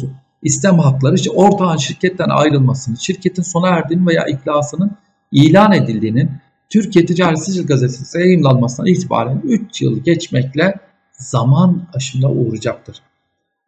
istem 0.46 0.78
hakları 0.78 1.14
işte 1.14 1.30
ortağın 1.30 1.76
şirketten 1.76 2.28
ayrılmasını, 2.28 2.96
şirketin 2.96 3.42
sona 3.42 3.68
erdiğini 3.68 4.06
veya 4.06 4.26
iflasının 4.26 4.90
ilan 5.32 5.72
edildiğinin 5.72 6.30
Türkiye 6.70 7.06
Ticaret 7.06 7.44
Sicil 7.44 7.66
Gazetesi'ne 7.66 8.22
yayınlanmasından 8.22 8.86
itibaren 8.86 9.40
3 9.44 9.82
yıl 9.82 10.04
geçmekle 10.04 10.74
zaman 11.12 11.82
aşımına 11.94 12.30
uğrayacaktır. 12.30 12.96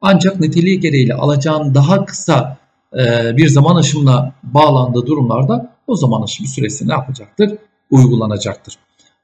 Ancak 0.01 0.41
niteliği 0.41 0.81
gereğiyle 0.81 1.14
alacağın 1.14 1.74
daha 1.74 2.05
kısa 2.05 2.57
e, 2.99 3.37
bir 3.37 3.49
zaman 3.49 3.76
aşımına 3.76 4.33
bağlandığı 4.43 5.07
durumlarda 5.07 5.72
o 5.87 5.97
zaman 5.97 6.22
aşımı 6.22 6.49
süresi 6.49 6.89
ne 6.89 6.93
yapacaktır? 6.93 7.59
Uygulanacaktır. 7.91 8.74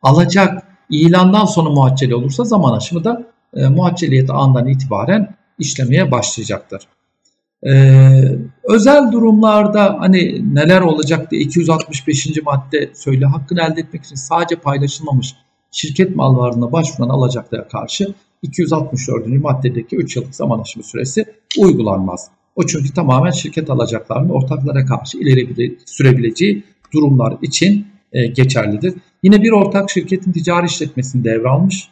Alacak 0.02 0.62
ilandan 0.90 1.44
sonra 1.44 1.70
muhacceli 1.70 2.14
olursa 2.14 2.44
zaman 2.44 2.76
aşımı 2.76 3.05
da 3.05 3.22
e, 3.57 3.68
muhacceliyet 3.68 4.30
andan 4.30 4.68
itibaren 4.68 5.34
işlemeye 5.59 6.11
başlayacaktır. 6.11 6.82
Ee, 7.66 8.38
özel 8.64 9.12
durumlarda 9.12 9.96
hani 10.00 10.54
neler 10.54 10.80
olacak 10.80 11.30
diye 11.30 11.42
265. 11.42 12.42
madde 12.44 12.90
söyle 12.94 13.26
hakkını 13.26 13.60
elde 13.62 13.80
etmek 13.80 14.04
için 14.04 14.16
sadece 14.16 14.56
paylaşılmamış 14.56 15.34
şirket 15.70 16.16
mal 16.16 16.36
varlığına 16.36 16.72
başvuran 16.72 17.08
alacaklara 17.08 17.68
karşı 17.68 18.14
264. 18.42 19.26
maddedeki 19.26 19.96
3 19.96 20.16
yıllık 20.16 20.34
zaman 20.34 20.60
aşımı 20.60 20.84
süresi 20.84 21.24
uygulanmaz. 21.58 22.28
O 22.56 22.66
çünkü 22.66 22.94
tamamen 22.94 23.30
şirket 23.30 23.70
alacaklarının 23.70 24.28
ortaklara 24.28 24.86
karşı 24.86 25.18
ileri 25.18 25.78
sürebileceği 25.86 26.64
durumlar 26.92 27.36
için 27.42 27.86
e, 28.12 28.26
geçerlidir. 28.26 28.94
Yine 29.22 29.42
bir 29.42 29.50
ortak 29.50 29.90
şirketin 29.90 30.32
ticari 30.32 30.66
işletmesini 30.66 31.24
devralmış. 31.24 31.88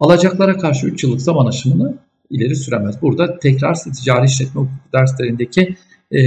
Alacaklara 0.00 0.56
karşı 0.58 0.86
3 0.86 1.04
yıllık 1.04 1.20
zaman 1.20 1.46
aşımını 1.46 1.94
ileri 2.30 2.56
süremez. 2.56 3.02
Burada 3.02 3.38
tekrar 3.38 3.74
ticari 3.74 4.26
işletme 4.26 4.60
hukuku 4.60 4.92
derslerindeki 4.92 5.76
e, 6.10 6.20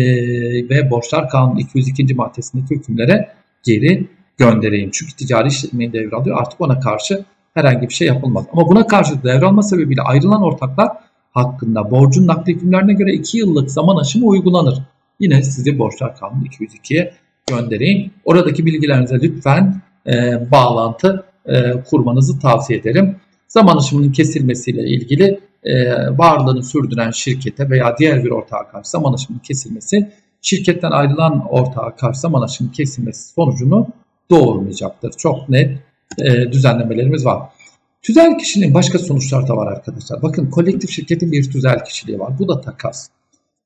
ve 0.69 0.91
borçlar 0.91 1.29
kanunu 1.29 1.59
202. 1.59 2.13
maddesindeki 2.15 2.75
hükümlere 2.75 3.29
geri 3.63 4.07
göndereyim. 4.37 4.89
Çünkü 4.93 5.15
ticari 5.15 5.47
işletmeyi 5.47 5.93
devralıyor 5.93 6.37
artık 6.41 6.61
ona 6.61 6.79
karşı 6.79 7.25
herhangi 7.53 7.89
bir 7.89 7.93
şey 7.93 8.07
yapılmaz. 8.07 8.45
Ama 8.53 8.67
buna 8.67 8.87
karşı 8.87 9.23
devralma 9.23 9.63
sebebiyle 9.63 10.01
ayrılan 10.01 10.43
ortaklar 10.43 10.89
hakkında 11.31 11.91
borcun 11.91 12.27
nakli 12.27 12.53
hükümlerine 12.53 12.93
göre 12.93 13.13
2 13.13 13.37
yıllık 13.37 13.71
zaman 13.71 14.01
aşımı 14.01 14.25
uygulanır. 14.25 14.83
Yine 15.19 15.43
sizi 15.43 15.79
borçlar 15.79 16.15
kanunu 16.15 16.45
202'ye 16.45 17.13
göndereyim. 17.49 18.11
Oradaki 18.25 18.65
bilgilerinize 18.65 19.15
lütfen 19.15 19.81
e, 20.07 20.11
bağlantı 20.51 21.25
e, 21.45 21.71
kurmanızı 21.89 22.39
tavsiye 22.39 22.79
ederim. 22.79 23.15
Zaman 23.47 23.77
aşımının 23.77 24.11
kesilmesiyle 24.11 24.89
ilgili 24.89 25.39
varlığını 26.17 26.63
sürdüren 26.63 27.11
şirkete 27.11 27.69
veya 27.69 27.95
diğer 27.99 28.23
bir 28.23 28.29
ortağa 28.29 28.67
karşı 28.71 28.89
zaman 28.89 29.13
aşımının 29.13 29.41
kesilmesi 29.41 30.11
şirketten 30.41 30.91
ayrılan 30.91 31.45
ortağa 31.49 31.95
karşı 31.95 32.19
zaman 32.19 32.41
aşımının 32.41 32.73
kesilmesi 32.73 33.33
sonucunu 33.33 33.87
doğurmayacaktır. 34.31 35.11
Çok 35.11 35.49
net 35.49 35.79
e, 36.17 36.51
düzenlemelerimiz 36.51 37.25
var. 37.25 37.41
Tüzel 38.01 38.37
kişiliğin 38.37 38.73
başka 38.73 38.99
sonuçları 38.99 39.47
da 39.47 39.57
var 39.57 39.67
arkadaşlar. 39.67 40.21
Bakın 40.21 40.49
kolektif 40.49 40.89
şirketin 40.89 41.31
bir 41.31 41.51
tüzel 41.51 41.85
kişiliği 41.85 42.19
var. 42.19 42.39
Bu 42.39 42.47
da 42.47 42.61
takas. 42.61 43.09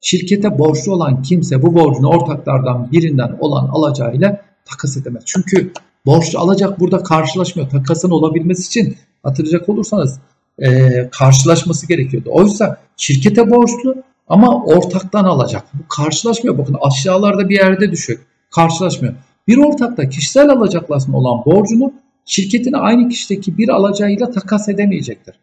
Şirkete 0.02 0.58
borçlu 0.60 0.94
olan 0.94 1.22
kimse 1.22 1.62
bu 1.62 1.76
borcunu 1.76 2.10
ortaklardan 2.10 2.92
birinden 2.92 3.38
olan 3.40 3.68
alacağıyla 3.68 4.42
takas 4.66 4.98
edemez. 4.98 5.24
Çünkü 5.26 5.72
borçlu 6.06 6.40
alacak 6.40 6.80
burada 6.80 7.04
karşılaşmıyor. 7.04 7.70
Takasın 7.70 8.12
olabilmesi 8.12 8.68
için 8.68 8.98
hatırlayacak 9.24 9.70
olursanız 9.70 10.20
e, 10.60 11.10
karşılaşması 11.12 11.88
gerekiyordu. 11.88 12.30
Oysa 12.32 12.78
şirkete 12.98 13.50
borçlu 13.50 13.96
ama 14.28 14.64
ortaktan 14.64 15.24
alacak. 15.24 15.64
Bu 15.74 15.88
karşılaşmıyor. 15.88 16.58
Bakın 16.58 16.78
aşağılarda 16.82 17.50
bir 17.50 17.56
yerde 17.56 17.92
düşüyor. 17.92 18.20
Karşılaşmıyor. 18.56 19.14
Bir 19.48 19.58
ortakta 19.58 20.10
kişisel 20.10 20.50
alacaklasına 20.50 21.18
olan 21.18 21.46
borcunu 21.46 21.94
şirketin 22.26 22.74
aynı 22.74 23.10
kişideki 23.10 23.58
bir 23.58 23.70
alacağıyla 23.70 24.32
takas 24.32 24.70
edemeyecektir. 24.70 25.36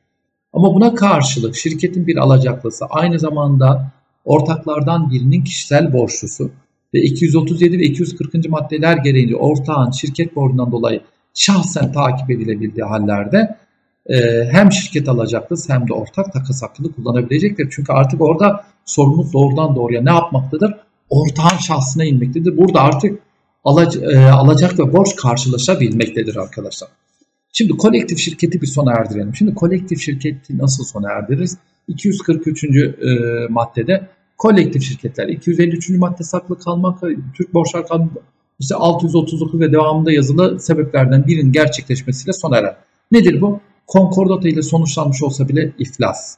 Ama 0.53 0.75
buna 0.75 0.95
karşılık 0.95 1.57
şirketin 1.57 2.07
bir 2.07 2.17
alacaklısı 2.17 2.85
aynı 2.91 3.19
zamanda 3.19 3.93
ortaklardan 4.25 5.11
birinin 5.11 5.45
kişisel 5.45 5.93
borçlusu 5.93 6.51
ve 6.95 7.01
237 7.01 7.79
ve 7.79 7.83
240. 7.83 8.49
maddeler 8.49 8.97
gereğince 8.97 9.37
ortağın 9.37 9.91
şirket 9.91 10.37
borcundan 10.37 10.73
dolayı 10.73 11.01
şahsen 11.35 11.93
takip 11.93 12.31
edilebildiği 12.31 12.85
hallerde 12.85 13.57
hem 14.51 14.73
şirket 14.73 15.09
alacaklısı 15.09 15.73
hem 15.73 15.89
de 15.89 15.93
ortak 15.93 16.33
takas 16.33 16.63
hakkını 16.63 16.93
kullanabilecektir. 16.93 17.69
Çünkü 17.71 17.93
artık 17.93 18.21
orada 18.21 18.65
sorumluluk 18.85 19.33
doğrudan 19.33 19.77
doğruya 19.77 20.03
ne 20.03 20.11
yapmaktadır? 20.11 20.75
Ortağın 21.11 21.59
şahsına 21.59 22.05
inmektedir. 22.05 22.57
Burada 22.57 22.81
artık 22.81 23.19
e, 24.03 24.19
alacak 24.19 24.79
ve 24.79 24.93
borç 24.93 25.17
karşılaşabilmektedir 25.17 26.37
arkadaşlar. 26.37 26.89
Şimdi 27.53 27.73
kolektif 27.73 28.19
şirketi 28.19 28.63
bir 28.63 28.67
sona 28.67 28.93
erdirelim. 28.93 29.35
Şimdi 29.35 29.55
kolektif 29.55 30.01
şirketi 30.01 30.59
nasıl 30.59 30.85
sona 30.85 31.11
erdiririz? 31.13 31.59
243. 31.89 32.65
E, 32.65 32.69
maddede 33.49 34.09
kolektif 34.39 34.83
şirketler 34.83 35.29
253. 35.29 35.91
madde 35.91 36.23
saklı 36.23 36.59
kalmak, 36.59 37.01
Türk 37.35 37.55
Borçlar 37.55 37.89
Kanunu 37.89 38.11
işte 38.61 38.75
639 38.75 39.61
ve 39.61 39.73
devamında 39.73 40.13
yazılı 40.13 40.61
sebeplerden 40.61 41.27
birinin 41.27 41.53
gerçekleşmesiyle 41.53 42.33
sona 42.33 42.57
erer. 42.57 42.77
Nedir 43.13 43.41
bu? 43.41 43.61
Konkordato 43.91 44.49
ile 44.49 44.63
sonuçlanmış 44.63 45.23
olsa 45.23 45.49
bile 45.49 45.73
iflas. 45.79 46.37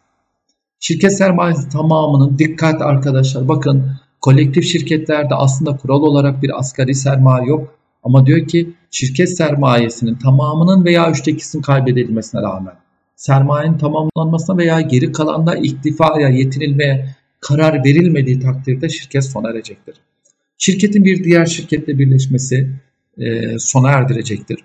Şirket 0.81 1.19
sermayesi 1.19 1.69
tamamının 1.69 2.39
dikkat 2.39 2.83
arkadaşlar 2.83 3.49
bakın 3.49 3.91
kolektif 4.21 4.65
şirketlerde 4.65 5.35
aslında 5.35 5.77
kural 5.77 6.03
olarak 6.03 6.43
bir 6.43 6.59
asgari 6.59 6.95
sermaye 6.95 7.47
yok. 7.47 7.79
Ama 8.03 8.27
diyor 8.27 8.47
ki 8.47 8.73
şirket 8.91 9.37
sermayesinin 9.37 10.15
tamamının 10.15 10.85
veya 10.85 11.11
üçte 11.11 11.31
ikisinin 11.31 11.63
kaybedilmesine 11.63 12.43
rağmen 12.43 12.75
sermayenin 13.17 13.79
tamamlanmasına 13.79 14.57
veya 14.57 14.81
geri 14.81 15.13
kalanda 15.13 15.55
iktifaya 15.55 16.29
yetinilmeye 16.29 17.17
karar 17.41 17.85
verilmediği 17.85 18.41
takdirde 18.41 18.89
şirket 18.89 19.25
sona 19.25 19.51
erecektir. 19.51 19.95
Şirketin 20.59 21.05
bir 21.05 21.25
diğer 21.25 21.47
şirketle 21.47 21.99
birleşmesi 21.99 22.71
e, 23.19 23.59
sona 23.59 23.91
erdirecektir. 23.91 24.59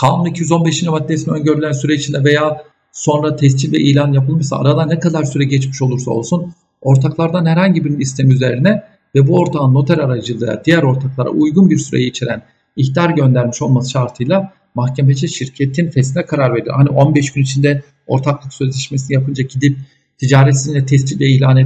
Kanun 0.00 0.24
215. 0.24 0.82
maddesinde 0.82 1.30
öngörülen 1.30 1.72
süre 1.72 1.94
içinde 1.94 2.24
veya 2.24 2.64
sonra 2.92 3.36
tescil 3.36 3.72
ve 3.72 3.78
ilan 3.78 4.12
yapılmışsa 4.12 4.56
arada 4.56 4.86
ne 4.86 4.98
kadar 4.98 5.24
süre 5.24 5.44
geçmiş 5.44 5.82
olursa 5.82 6.10
olsun 6.10 6.54
ortaklardan 6.80 7.46
herhangi 7.46 7.84
birinin 7.84 8.00
istemi 8.00 8.34
üzerine 8.34 8.82
ve 9.14 9.26
bu 9.26 9.38
ortağın 9.38 9.74
noter 9.74 9.98
aracılığıyla 9.98 10.62
diğer 10.64 10.82
ortaklara 10.82 11.28
uygun 11.28 11.70
bir 11.70 11.78
süreyi 11.78 12.10
içeren 12.10 12.42
ihtar 12.76 13.10
göndermiş 13.10 13.62
olması 13.62 13.90
şartıyla 13.90 14.52
mahkemece 14.74 15.28
şirketin 15.28 15.90
fesline 15.90 16.26
karar 16.26 16.54
verir. 16.54 16.70
Hani 16.70 16.88
15 16.88 17.32
gün 17.32 17.42
içinde 17.42 17.82
ortaklık 18.06 18.52
sözleşmesi 18.52 19.14
yapınca 19.14 19.44
gidip 19.44 19.78
ticaretine 20.18 20.86
tescil 20.86 21.20
ve 21.20 21.26
ilan 21.26 21.56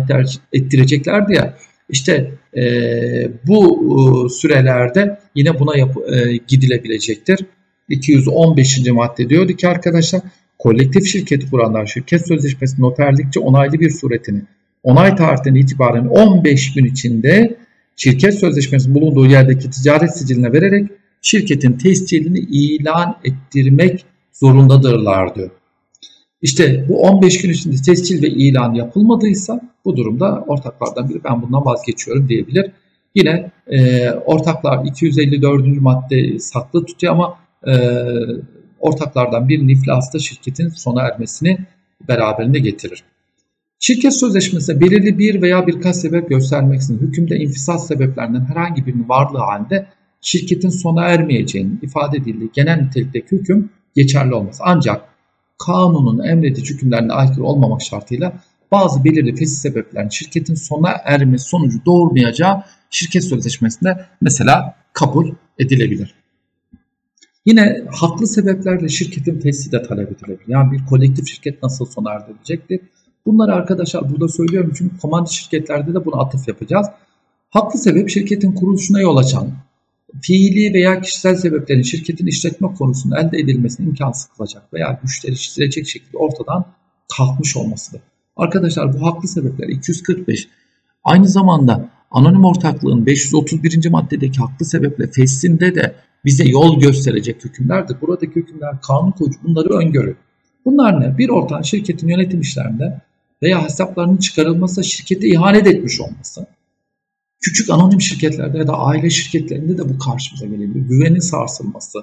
ettireceklerdi 0.53 1.35
ya. 1.35 1.55
İşte 1.89 2.33
e, 2.57 2.62
bu 3.47 3.81
e, 4.26 4.28
sürelerde 4.28 5.20
yine 5.35 5.59
buna 5.59 5.76
yap, 5.76 5.97
e, 6.12 6.37
gidilebilecektir. 6.49 7.47
215. 7.91 8.86
madde 8.91 9.28
diyordu 9.28 9.53
ki 9.53 9.68
arkadaşlar 9.68 10.20
kolektif 10.59 11.07
şirket 11.07 11.51
kuranlar 11.51 11.86
şirket 11.86 12.28
sözleşmesi 12.28 12.82
noterlikçe 12.82 13.41
onaylı 13.41 13.80
bir 13.80 13.91
suretini 13.91 14.43
onay 14.82 15.16
tarihinden 15.16 15.55
itibaren 15.55 16.07
15 16.07 16.72
gün 16.72 16.84
içinde 16.84 17.57
şirket 17.97 18.34
sözleşmesi 18.34 18.95
bulunduğu 18.95 19.26
yerdeki 19.26 19.70
ticaret 19.70 20.18
siciline 20.18 20.53
vererek 20.53 20.91
şirketin 21.22 21.72
tescilini 21.72 22.38
ilan 22.38 23.16
ettirmek 23.24 24.05
zorundadırlar 24.32 25.34
diyor. 25.34 25.51
İşte 26.43 26.84
bu 26.88 27.03
15 27.03 27.43
gün 27.43 27.51
içinde 27.51 27.76
tescil 27.76 28.22
ve 28.22 28.28
ilan 28.28 28.74
yapılmadıysa 28.74 29.61
bu 29.84 29.97
durumda 29.97 30.45
ortaklardan 30.47 31.09
biri 31.09 31.24
ben 31.24 31.43
bundan 31.43 31.64
vazgeçiyorum 31.64 32.28
diyebilir. 32.28 32.72
Yine 33.14 33.51
e, 33.66 34.11
ortaklar 34.11 34.84
254. 34.84 35.80
madde 35.80 36.38
saklı 36.38 36.86
tutuyor 36.86 37.12
ama 37.12 37.38
e, 37.67 37.73
ortaklardan 38.79 39.49
birinin 39.49 39.69
iflasta 39.69 40.19
şirketin 40.19 40.69
sona 40.69 41.03
ermesini 41.03 41.59
beraberinde 42.09 42.59
getirir. 42.59 43.05
Şirket 43.79 44.15
sözleşmesinde 44.15 44.81
belirli 44.81 45.19
bir 45.19 45.43
veya 45.43 45.67
birkaç 45.67 45.97
sebep 45.97 46.29
göstermeksizin 46.29 46.99
hükümde 46.99 47.37
infisat 47.37 47.87
sebeplerinden 47.87 48.45
herhangi 48.45 48.87
birinin 48.87 49.09
varlığı 49.09 49.39
halinde 49.39 49.87
şirketin 50.21 50.69
sona 50.69 51.05
ermeyeceğinin 51.05 51.79
ifade 51.83 52.17
edildiği 52.17 52.51
genel 52.55 52.81
nitelikteki 52.83 53.37
hüküm 53.37 53.71
geçerli 53.97 54.35
olmaz. 54.35 54.59
Ancak 54.61 55.05
kanunun 55.67 56.25
emredici 56.25 56.75
hükümlerine 56.75 57.13
aykırı 57.13 57.45
olmamak 57.45 57.83
şartıyla 57.83 58.33
bazı 58.73 59.05
belirli 59.05 59.37
fesih 59.37 59.57
sebeplerin 59.57 60.09
şirketin 60.09 60.55
sona 60.55 60.91
erme 61.05 61.39
sonucu 61.39 61.85
doğurmayacağı 61.87 62.63
şirket 62.91 63.25
sözleşmesinde 63.25 64.07
mesela 64.21 64.75
kabul 64.93 65.35
edilebilir. 65.59 66.20
Yine 67.47 67.84
haklı 67.91 68.26
sebeplerle 68.26 68.88
şirketin 68.88 69.41
fesli 69.41 69.72
de 69.72 69.82
talep 69.82 70.12
edilebilir. 70.12 70.49
Yani 70.49 70.72
bir 70.72 70.86
kolektif 70.86 71.28
şirket 71.28 71.62
nasıl 71.62 71.86
sona 71.86 72.11
erdirilecektir? 72.12 72.80
Bunları 73.26 73.55
arkadaşlar 73.55 74.11
burada 74.12 74.28
söylüyorum 74.28 74.72
çünkü 74.78 74.99
komando 74.99 75.30
şirketlerde 75.30 75.95
de 75.95 76.05
bunu 76.05 76.20
atıf 76.20 76.49
yapacağız. 76.49 76.86
Haklı 77.51 77.78
sebep 77.78 78.11
şirketin 78.11 78.53
kuruluşuna 78.53 79.01
yol 79.01 79.16
açan, 79.16 79.53
fiili 80.22 80.74
veya 80.74 81.01
kişisel 81.01 81.36
sebeplerin 81.36 81.82
şirketin 81.82 82.26
işletme 82.26 82.74
konusunda 82.74 83.20
elde 83.20 83.38
edilmesine 83.38 83.86
imkansız 83.86 84.28
kılacak 84.36 84.72
veya 84.72 85.01
güçleştirecek 85.03 85.88
şekilde 85.88 86.18
ortadan 86.18 86.66
kalkmış 87.16 87.57
olmasıdır. 87.57 88.01
Arkadaşlar 88.36 88.95
bu 88.95 89.07
haklı 89.07 89.28
sebepler 89.28 89.68
245. 89.68 90.49
Aynı 91.05 91.28
zamanda 91.28 91.88
anonim 92.11 92.45
ortaklığın 92.45 93.07
531. 93.07 93.91
maddedeki 93.91 94.38
haklı 94.38 94.66
sebeple 94.66 95.11
feslinde 95.11 95.74
de 95.74 95.95
bize 96.25 96.45
yol 96.45 96.81
gösterecek 96.81 97.45
hükümlerdir. 97.45 97.97
Buradaki 98.01 98.37
hükümler 98.37 98.81
kanun 98.83 99.11
koyucu 99.11 99.39
bunları 99.45 99.68
öngörür. 99.68 100.16
Bunlar 100.64 101.01
ne? 101.01 101.18
Bir 101.18 101.29
ortağın 101.29 101.62
şirketin 101.62 102.09
yönetim 102.09 102.41
işlerinde 102.41 103.01
veya 103.43 103.64
hesaplarının 103.64 104.16
çıkarılması 104.16 104.85
şirkete 104.85 105.29
ihanet 105.29 105.66
etmiş 105.66 106.01
olması. 106.01 106.47
Küçük 107.41 107.71
anonim 107.71 108.01
şirketlerde 108.01 108.59
ya 108.59 108.66
da 108.66 108.79
aile 108.79 109.11
şirketlerinde 109.11 109.79
de 109.79 109.89
bu 109.89 109.99
karşımıza 109.99 110.47
gelebilir. 110.47 110.89
Güvenin 110.89 111.21
sarsılması. 111.21 111.99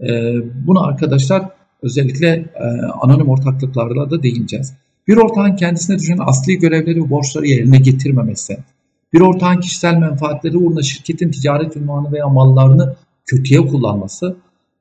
Ee, 0.00 0.34
bunu 0.66 0.86
arkadaşlar 0.86 1.48
özellikle 1.82 2.28
e, 2.54 2.64
anonim 3.00 3.28
ortaklıklarda 3.28 4.10
da 4.10 4.22
değineceğiz. 4.22 4.74
Bir 5.08 5.16
ortağın 5.16 5.56
kendisine 5.56 5.98
düşen 5.98 6.18
asli 6.20 6.58
görevleri 6.58 7.04
ve 7.04 7.10
borçları 7.10 7.46
yerine 7.46 7.78
getirmemesi, 7.78 8.58
bir 9.12 9.20
ortağın 9.20 9.60
kişisel 9.60 9.94
menfaatleri 9.94 10.56
uğruna 10.56 10.82
şirketin 10.82 11.30
ticaret 11.30 11.76
ünvanı 11.76 12.12
veya 12.12 12.28
mallarını 12.28 12.96
kötüye 13.28 13.66
kullanması, 13.66 14.36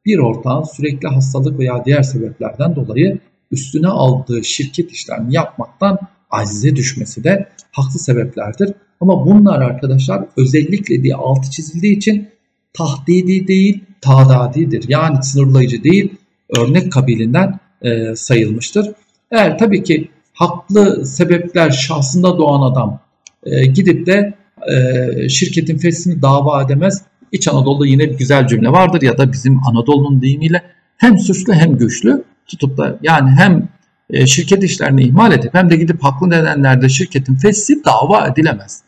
bir 0.06 0.18
ortağın 0.18 0.64
sürekli 0.64 1.08
hastalık 1.08 1.60
veya 1.60 1.86
diğer 1.86 2.04
sebeplerden 2.04 2.76
dolayı 2.76 3.20
üstüne 3.52 3.88
aldığı 3.88 4.44
şirket 4.44 4.92
işlerini 4.92 5.36
yapmaktan 5.36 6.00
acize 6.30 6.76
düşmesi 6.76 7.24
de 7.24 7.50
haklı 7.72 8.00
sebeplerdir. 8.00 8.74
Ama 9.02 9.26
bunlar 9.26 9.62
arkadaşlar 9.62 10.26
özellikle 10.38 11.04
diye 11.04 11.16
altı 11.16 11.52
çizildiği 11.52 11.98
için 11.98 12.28
tahdidi 12.74 13.48
değil 13.48 13.84
tadadidir. 14.02 14.86
Yani 14.88 15.24
sınırlayıcı 15.24 15.84
değil 15.84 16.16
örnek 16.58 16.92
kabilinden 16.92 17.60
e, 17.82 18.16
sayılmıştır. 18.16 18.92
Eğer 19.32 19.58
tabii 19.58 19.84
ki 19.84 20.12
haklı 20.34 21.06
sebepler 21.06 21.72
şahsında 21.72 22.38
doğan 22.38 22.72
adam 22.72 23.00
e, 23.44 23.66
gidip 23.66 24.06
de 24.06 24.34
e, 24.72 25.30
şirketin 25.30 25.78
fesini 25.78 26.22
dava 26.22 26.64
edemez. 26.64 27.04
İç 27.32 27.48
Anadolu'da 27.48 27.88
yine 27.88 28.04
bir 28.10 28.18
güzel 28.18 28.48
cümle 28.48 28.70
vardır 28.70 29.02
ya 29.02 29.18
da 29.18 29.34
bizim 29.34 29.60
Anadolu'nun 29.68 30.22
deyimiyle 30.22 30.64
hem 30.98 31.20
suçlu 31.20 31.54
hem 31.54 31.78
güçlü 31.78 32.24
tutup 32.48 32.78
da 32.78 33.00
yani 33.04 33.30
hem 33.30 33.70
e, 34.10 34.28
şirket 34.28 34.64
işlerini 34.64 35.04
ihmal 35.04 35.32
edip 35.32 35.54
hem 35.54 35.70
de 35.70 35.76
gidip 35.76 36.04
haklı 36.04 36.30
nedenlerde 36.30 36.90
şirketin 36.90 37.36
fesli 37.36 37.84
dava 37.86 38.28
edilemez. 38.28 38.82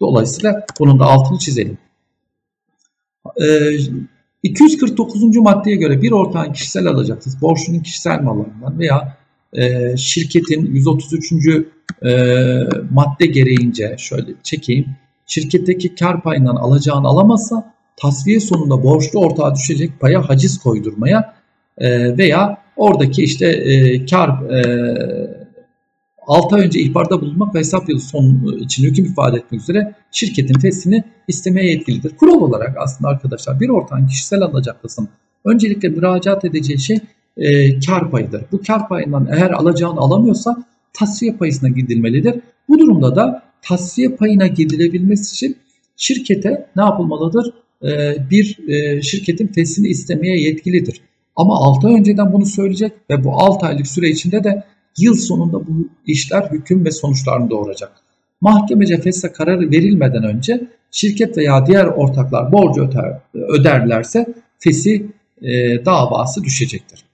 Dolayısıyla 0.00 0.66
bunun 0.80 0.98
da 0.98 1.04
altını 1.04 1.38
çizelim. 1.38 1.78
E, 3.42 3.70
249. 4.42 5.36
maddeye 5.36 5.76
göre 5.76 6.02
bir 6.02 6.12
ortağın 6.12 6.52
kişisel 6.52 6.86
alacaksız 6.86 7.42
borçlunun 7.42 7.80
kişisel 7.80 8.20
mallarından 8.20 8.78
veya 8.78 9.16
e, 9.52 9.96
şirketin 9.96 10.74
133. 10.74 11.32
E, 11.32 12.12
madde 12.90 13.26
gereğince 13.26 13.96
şöyle 13.98 14.32
çekeyim. 14.42 14.86
Şirketteki 15.26 15.94
kar 15.94 16.22
payından 16.22 16.56
alacağını 16.56 17.08
alamazsa 17.08 17.74
tasfiye 18.02 18.40
sonunda 18.40 18.82
borçlu 18.82 19.20
ortağa 19.20 19.54
düşecek 19.54 20.00
paya 20.00 20.28
haciz 20.28 20.58
koydurmaya 20.58 21.34
e, 21.78 22.18
veya 22.18 22.58
oradaki 22.76 23.22
işte 23.22 23.46
e, 23.46 24.06
kar 24.06 24.28
e, 24.50 25.40
6 26.26 26.56
ay 26.56 26.62
önce 26.62 26.80
ihbarda 26.80 27.20
bulunmak 27.20 27.54
ve 27.54 27.58
hesap 27.58 27.88
yılı 27.88 28.00
son 28.00 28.56
için 28.60 28.84
hüküm 28.84 29.04
ifade 29.04 29.36
etmek 29.36 29.60
üzere 29.60 29.94
şirketin 30.10 30.60
feslini 30.60 31.04
istemeye 31.28 31.70
yetkilidir. 31.70 32.16
Kural 32.16 32.40
olarak 32.40 32.76
aslında 32.78 33.10
arkadaşlar 33.10 33.60
bir 33.60 33.68
ortağın 33.68 34.06
kişisel 34.06 34.42
alacaklısın 34.42 35.08
öncelikle 35.44 35.88
müracaat 35.88 36.44
edeceği 36.44 36.78
şey 36.78 36.98
e, 37.36 37.80
kar 37.80 38.10
payıdır. 38.10 38.44
Bu 38.52 38.60
kar 38.66 38.88
payından 38.88 39.28
eğer 39.32 39.50
alacağını 39.50 40.00
alamıyorsa 40.00 40.64
tasfiye 40.92 41.32
payısına 41.32 41.68
gidilmelidir. 41.68 42.40
Bu 42.68 42.78
durumda 42.78 43.16
da 43.16 43.42
tasfiye 43.62 44.08
payına 44.08 44.46
gidilebilmesi 44.46 45.34
için 45.34 45.56
şirkete 45.96 46.66
ne 46.76 46.82
yapılmalıdır? 46.82 47.54
E, 47.84 48.16
bir 48.30 48.68
e, 48.68 49.02
şirketin 49.02 49.46
fesini 49.46 49.88
istemeye 49.88 50.40
yetkilidir. 50.40 51.00
Ama 51.36 51.56
6 51.56 51.88
ay 51.88 51.94
önceden 51.94 52.32
bunu 52.32 52.46
söyleyecek 52.46 52.92
ve 53.10 53.24
bu 53.24 53.32
6 53.32 53.66
aylık 53.66 53.86
süre 53.86 54.10
içinde 54.10 54.44
de 54.44 54.64
yıl 54.98 55.14
sonunda 55.14 55.66
bu 55.66 55.88
işler 56.06 56.42
hüküm 56.50 56.84
ve 56.84 56.90
sonuçlarını 56.90 57.50
doğuracak. 57.50 57.92
Mahkemece 58.40 59.00
feshe 59.00 59.32
kararı 59.32 59.70
verilmeden 59.70 60.24
önce 60.24 60.68
şirket 60.90 61.36
veya 61.38 61.66
diğer 61.66 61.86
ortaklar 61.86 62.52
borcu 62.52 62.82
öder, 62.84 63.20
öderlerse 63.34 64.26
fesi 64.58 65.06
e, 65.42 65.84
davası 65.84 66.44
düşecektir. 66.44 67.04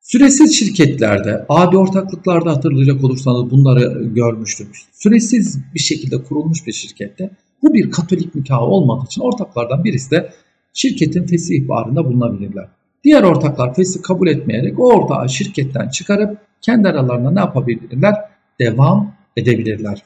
Süresiz 0.00 0.58
şirketlerde, 0.58 1.44
adi 1.48 1.76
ortaklıklarda 1.76 2.50
hatırlayacak 2.50 3.04
olursanız 3.04 3.50
bunları 3.50 4.04
görmüştük. 4.04 4.76
Süresiz 4.92 5.58
bir 5.74 5.80
şekilde 5.80 6.22
kurulmuş 6.22 6.66
bir 6.66 6.72
şirkette 6.72 7.30
bu 7.64 7.74
bir 7.74 7.90
katolik 7.90 8.34
nikahı 8.34 8.64
olmadığı 8.64 9.04
için 9.06 9.20
ortaklardan 9.20 9.84
birisi 9.84 10.10
de 10.10 10.32
şirketin 10.72 11.26
fesih 11.26 11.62
ihbarında 11.62 12.04
bulunabilirler. 12.04 12.68
Diğer 13.04 13.22
ortaklar 13.22 13.74
fesi 13.74 14.02
kabul 14.02 14.28
etmeyerek 14.28 14.80
o 14.80 14.82
ortağı 14.82 15.28
şirketten 15.28 15.88
çıkarıp 15.88 16.38
kendi 16.60 16.88
aralarında 16.88 17.30
ne 17.30 17.40
yapabilirler? 17.40 18.14
Devam 18.60 19.14
edebilirler. 19.36 20.02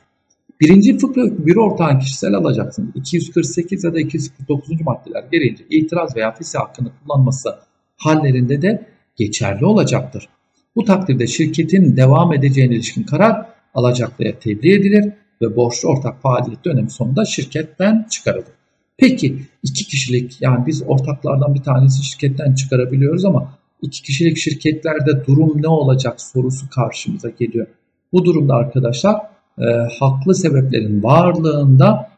Birinci 0.60 0.98
fıkra 0.98 1.46
bir 1.46 1.56
ortağın 1.56 1.98
kişisel 1.98 2.34
alacaksınız. 2.34 2.88
248 2.94 3.84
ya 3.84 3.94
da 3.94 4.00
249. 4.00 4.80
maddeler 4.80 5.24
gereğince 5.32 5.64
itiraz 5.70 6.16
veya 6.16 6.32
fesih 6.32 6.58
hakkını 6.58 6.88
kullanması 7.02 7.54
hallerinde 7.96 8.62
de 8.62 8.86
geçerli 9.16 9.64
olacaktır. 9.64 10.28
Bu 10.76 10.84
takdirde 10.84 11.26
şirketin 11.26 11.96
devam 11.96 12.32
edeceğine 12.32 12.74
ilişkin 12.74 13.02
karar 13.02 13.46
alacaklıya 13.74 14.38
tebliğ 14.38 14.72
edilir 14.72 15.12
ve 15.42 15.56
borçlu 15.56 15.88
ortak 15.88 16.22
faaliyet 16.22 16.64
dönemi 16.64 16.90
sonunda 16.90 17.24
şirketten 17.24 18.06
çıkarılır. 18.10 18.58
Peki 18.96 19.42
iki 19.62 19.86
kişilik 19.86 20.42
yani 20.42 20.66
biz 20.66 20.82
ortaklardan 20.86 21.54
bir 21.54 21.62
tanesi 21.62 22.04
şirketten 22.04 22.54
çıkarabiliyoruz 22.54 23.24
ama 23.24 23.58
iki 23.82 24.02
kişilik 24.02 24.38
şirketlerde 24.38 25.26
durum 25.26 25.62
ne 25.62 25.68
olacak 25.68 26.20
sorusu 26.20 26.70
karşımıza 26.70 27.28
geliyor. 27.28 27.66
Bu 28.12 28.24
durumda 28.24 28.54
arkadaşlar 28.54 29.16
e, 29.58 29.64
haklı 30.00 30.34
sebeplerin 30.34 31.02
varlığında 31.02 32.10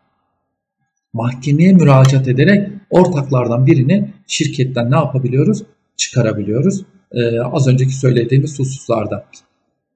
mahkemeye 1.12 1.72
müracaat 1.72 2.28
ederek 2.28 2.68
ortaklardan 2.90 3.66
birini 3.66 4.12
şirketten 4.26 4.90
ne 4.90 4.96
yapabiliyoruz? 4.96 5.62
Çıkarabiliyoruz. 5.96 6.84
E, 7.12 7.40
az 7.40 7.68
önceki 7.68 7.94
söylediğimiz 7.94 8.58
hususlarda. 8.58 9.26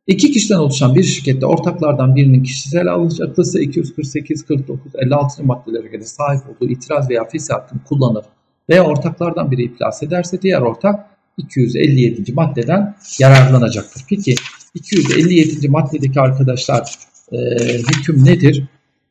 İki 0.06 0.30
kişiden 0.32 0.58
oluşan 0.58 0.94
bir 0.94 1.02
şirkette 1.02 1.46
ortaklardan 1.46 2.16
birinin 2.16 2.42
kişisel 2.42 2.88
alacaklısı 2.88 3.60
248, 3.60 4.46
49, 4.46 4.92
56 4.94 5.44
maddelere 5.44 5.88
göre 5.88 6.04
sahip 6.04 6.42
olduğu 6.48 6.70
itiraz 6.70 7.10
veya 7.10 7.24
fesi 7.24 7.52
hakkını 7.52 7.84
kullanır 7.84 8.24
veya 8.68 8.84
ortaklardan 8.84 9.50
biri 9.50 9.62
iflas 9.62 10.02
ederse 10.02 10.42
diğer 10.42 10.60
ortak 10.60 11.06
257. 11.36 12.32
maddeden 12.32 12.96
yararlanacaktır. 13.20 14.04
Peki 14.08 14.34
257. 14.74 15.68
maddedeki 15.68 16.20
arkadaşlar 16.20 16.94
e, 17.32 17.38
hüküm 17.78 18.24
nedir? 18.24 18.64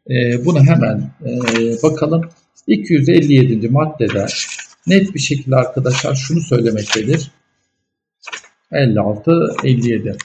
E, 0.10 0.46
bunu 0.46 0.60
hemen 0.64 1.12
e, 1.26 1.84
bakalım. 1.84 2.22
257. 2.68 3.70
maddede 3.70 4.26
net 4.88 5.16
bir 5.16 5.20
şekilde 5.20 5.56
arkadaşlar 5.56 6.16
şunu 6.16 6.42
söylemektedir. 6.42 7.32
56, 8.72 9.56
57. 9.64 10.18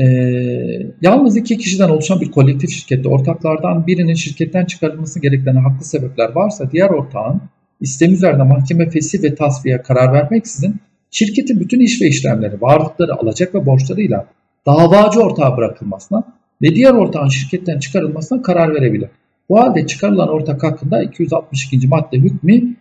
Ee, 0.00 0.86
yalnız 1.02 1.36
iki 1.36 1.58
kişiden 1.58 1.88
oluşan 1.88 2.20
bir 2.20 2.30
kolektif 2.30 2.70
şirkette 2.70 3.08
ortaklardan 3.08 3.86
birinin 3.86 4.14
şirketten 4.14 4.64
çıkarılması 4.64 5.20
gerektiğine 5.20 5.58
haklı 5.58 5.84
sebepler 5.84 6.30
varsa 6.34 6.70
diğer 6.70 6.90
ortağın 6.90 7.40
istemi 7.80 8.12
üzerine 8.12 8.42
mahkeme 8.42 8.90
fesih 8.90 9.22
ve 9.22 9.34
tasfiye 9.34 9.82
karar 9.82 10.12
vermeksizin 10.12 10.76
şirketin 11.10 11.60
bütün 11.60 11.80
iş 11.80 12.02
ve 12.02 12.06
işlemleri, 12.06 12.60
varlıkları, 12.60 13.14
alacak 13.14 13.54
ve 13.54 13.66
borçlarıyla 13.66 14.26
davacı 14.66 15.20
ortağa 15.20 15.56
bırakılmasına 15.56 16.24
ve 16.62 16.74
diğer 16.74 16.92
ortağın 16.92 17.28
şirketten 17.28 17.78
çıkarılmasına 17.78 18.42
karar 18.42 18.74
verebilir. 18.74 19.08
Bu 19.48 19.60
halde 19.60 19.86
çıkarılan 19.86 20.28
ortak 20.28 20.62
hakkında 20.62 21.02
262. 21.02 21.88
madde 21.88 22.16
hükmü 22.16 22.76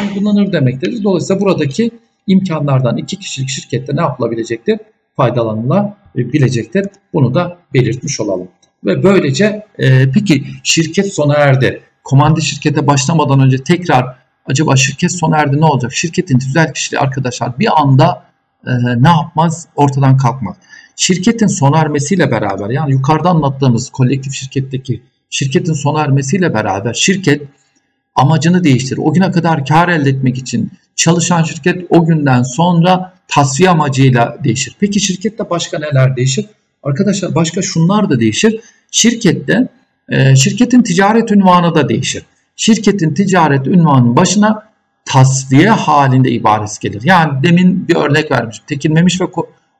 uygulanır 0.00 0.52
demektir. 0.52 1.04
Dolayısıyla 1.04 1.40
buradaki 1.40 1.90
imkanlardan 2.26 2.96
iki 2.96 3.18
kişilik 3.18 3.48
şirkette 3.48 3.96
ne 3.96 4.00
yapılabilecektir? 4.00 4.78
Faydalanılabilecektir. 5.16 6.86
Bunu 7.12 7.34
da 7.34 7.58
belirtmiş 7.74 8.20
olalım. 8.20 8.48
Ve 8.84 9.02
böylece 9.02 9.66
e, 9.78 10.10
peki 10.10 10.44
şirket 10.62 11.14
sona 11.14 11.34
erdi. 11.34 11.82
Komandi 12.04 12.42
şirkete 12.42 12.86
başlamadan 12.86 13.40
önce 13.40 13.64
tekrar 13.64 14.16
acaba 14.46 14.76
şirket 14.76 15.12
sona 15.12 15.38
erdi 15.38 15.60
ne 15.60 15.64
olacak? 15.64 15.92
Şirketin 15.92 16.38
tüzel 16.38 16.72
kişiliği 16.72 17.00
arkadaşlar 17.00 17.58
bir 17.58 17.80
anda 17.80 18.22
e, 18.66 18.70
ne 19.02 19.08
yapmaz? 19.08 19.68
Ortadan 19.76 20.16
kalkmaz. 20.16 20.56
Şirketin 20.96 21.46
sona 21.46 21.78
ermesiyle 21.78 22.30
beraber 22.30 22.70
yani 22.70 22.92
yukarıda 22.92 23.30
anlattığımız 23.30 23.90
kolektif 23.90 24.32
şirketteki 24.32 25.02
şirketin 25.30 25.72
sona 25.72 26.00
ermesiyle 26.00 26.54
beraber 26.54 26.94
şirket 26.94 27.42
amacını 28.14 28.64
değiştirir. 28.64 29.00
O 29.04 29.12
güne 29.12 29.30
kadar 29.30 29.66
kar 29.66 29.88
elde 29.88 30.10
etmek 30.10 30.38
için 30.38 30.70
çalışan 30.96 31.42
şirket 31.42 31.86
o 31.90 32.06
günden 32.06 32.42
sonra 32.42 33.15
tasfiye 33.28 33.70
amacıyla 33.70 34.38
değişir. 34.44 34.76
Peki 34.80 35.00
şirkette 35.00 35.50
başka 35.50 35.78
neler 35.78 36.16
değişir? 36.16 36.46
Arkadaşlar 36.82 37.34
başka 37.34 37.62
şunlar 37.62 38.10
da 38.10 38.20
değişir. 38.20 38.60
Şirkette 38.90 39.68
e, 40.08 40.36
şirketin 40.36 40.82
ticaret 40.82 41.32
ünvanı 41.32 41.74
da 41.74 41.88
değişir. 41.88 42.26
Şirketin 42.56 43.14
ticaret 43.14 43.66
ünvanının 43.66 44.16
başına 44.16 44.62
tasfiye 45.04 45.70
halinde 45.70 46.30
ibaresi 46.30 46.80
gelir. 46.80 47.02
Yani 47.04 47.42
demin 47.42 47.88
bir 47.88 47.96
örnek 47.96 48.30
vermiştim. 48.30 48.66
Tekinmemiş 48.66 49.20
ve 49.20 49.24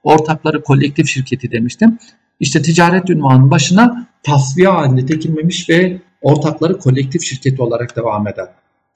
ortakları 0.03 0.63
kolektif 0.63 1.09
şirketi 1.09 1.51
demiştim. 1.51 1.99
İşte 2.41 2.63
ticaret 2.63 3.11
ünvanının 3.11 3.51
başına 3.51 4.07
tasfiye 4.23 4.69
halinde 4.69 5.07
tekinmemiş 5.07 5.69
ve 5.69 5.99
ortakları 6.23 6.79
kolektif 6.79 7.23
şirketi 7.23 7.63
olarak 7.63 7.97
devam 7.97 8.29
eder. 8.29 8.47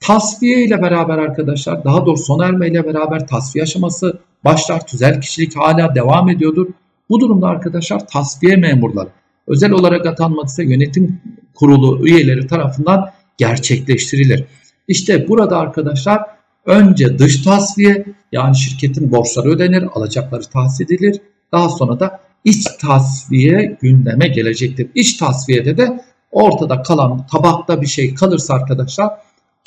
Tasfiye 0.01 0.65
ile 0.65 0.83
beraber 0.83 1.19
arkadaşlar 1.19 1.85
daha 1.85 2.07
doğrusu 2.07 2.25
sona 2.25 2.47
erme 2.47 2.69
ile 2.69 2.87
beraber 2.87 3.27
tasfiye 3.27 3.63
aşaması 3.63 4.21
başlar. 4.45 4.87
Tüzel 4.87 5.21
kişilik 5.21 5.57
hala 5.57 5.95
devam 5.95 6.29
ediyordur. 6.29 6.67
Bu 7.09 7.21
durumda 7.21 7.47
arkadaşlar 7.47 8.07
tasfiye 8.07 8.57
memurları 8.57 9.09
özel 9.47 9.71
olarak 9.71 10.07
atanmadıysa 10.07 10.63
yönetim 10.63 11.21
kurulu 11.55 12.07
üyeleri 12.07 12.47
tarafından 12.47 13.11
gerçekleştirilir. 13.37 14.45
İşte 14.89 15.29
burada 15.29 15.59
arkadaşlar 15.59 16.23
önce 16.67 17.19
dış 17.19 17.43
tasfiye 17.43 18.05
yani 18.33 18.57
şirketin 18.57 19.13
borçları 19.13 19.49
ödenir, 19.49 19.85
alacakları 19.95 20.43
tahsil 20.43 20.85
edilir. 20.85 21.21
Daha 21.53 21.69
sonra 21.69 22.01
da 22.01 22.21
iç 22.45 22.67
tasfiye 22.81 23.79
gündeme 23.81 24.29
gelecektir. 24.29 24.89
İç 24.95 25.17
tasfiyede 25.17 25.77
de 25.77 26.05
ortada 26.31 26.83
kalan 26.83 27.27
tabakta 27.27 27.81
bir 27.83 27.87
şey 27.87 28.15
kalırsa 28.15 28.55
arkadaşlar 28.55 29.11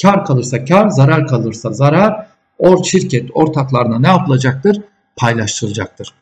kar 0.01 0.25
kalırsa 0.25 0.65
kar, 0.65 0.89
zarar 0.89 1.27
kalırsa 1.27 1.73
zarar 1.73 2.27
or 2.57 2.83
şirket 2.83 3.29
ortaklarına 3.33 3.99
ne 3.99 4.07
yapılacaktır? 4.07 4.81
Paylaştırılacaktır. 5.15 6.13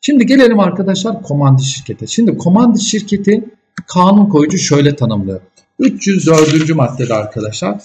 Şimdi 0.00 0.26
gelelim 0.26 0.60
arkadaşlar 0.60 1.22
komandi 1.22 1.64
şirkete. 1.64 2.06
Şimdi 2.06 2.38
komandi 2.38 2.80
şirketi 2.80 3.44
kanun 3.86 4.28
koyucu 4.28 4.58
şöyle 4.58 4.96
tanımlıyor. 4.96 5.40
304. 5.78 6.74
maddede 6.74 7.14
arkadaşlar 7.14 7.80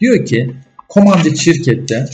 diyor 0.00 0.26
ki 0.26 0.56
komandi 0.88 1.38
şirkette 1.38 2.08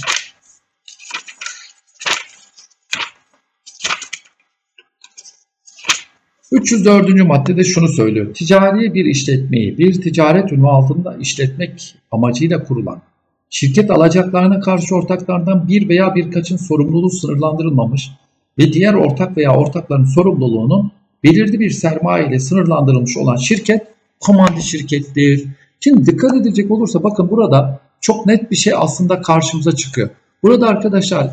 304. 6.52 7.24
maddede 7.24 7.64
şunu 7.64 7.88
söylüyor. 7.88 8.34
Ticari 8.34 8.94
bir 8.94 9.04
işletmeyi 9.04 9.78
bir 9.78 10.02
ticaret 10.02 10.52
ünvanı 10.52 10.72
altında 10.72 11.16
işletmek 11.20 11.96
amacıyla 12.10 12.64
kurulan 12.64 13.02
şirket 13.50 13.90
alacaklarına 13.90 14.60
karşı 14.60 14.94
ortaklardan 14.94 15.68
bir 15.68 15.88
veya 15.88 16.14
birkaçın 16.14 16.56
sorumluluğu 16.56 17.10
sınırlandırılmamış 17.10 18.10
ve 18.58 18.72
diğer 18.72 18.94
ortak 18.94 19.36
veya 19.36 19.56
ortakların 19.56 20.04
sorumluluğunun 20.04 20.92
belirli 21.24 21.60
bir 21.60 21.70
sermaye 21.70 22.28
ile 22.28 22.40
sınırlandırılmış 22.40 23.16
olan 23.16 23.36
şirket 23.36 23.86
komandi 24.20 24.62
şirkettir. 24.62 25.48
Şimdi 25.80 26.06
dikkat 26.06 26.34
edilecek 26.34 26.70
olursa 26.70 27.02
bakın 27.02 27.30
burada 27.30 27.80
çok 28.00 28.26
net 28.26 28.50
bir 28.50 28.56
şey 28.56 28.72
aslında 28.76 29.22
karşımıza 29.22 29.76
çıkıyor. 29.76 30.10
Burada 30.42 30.68
arkadaşlar 30.68 31.30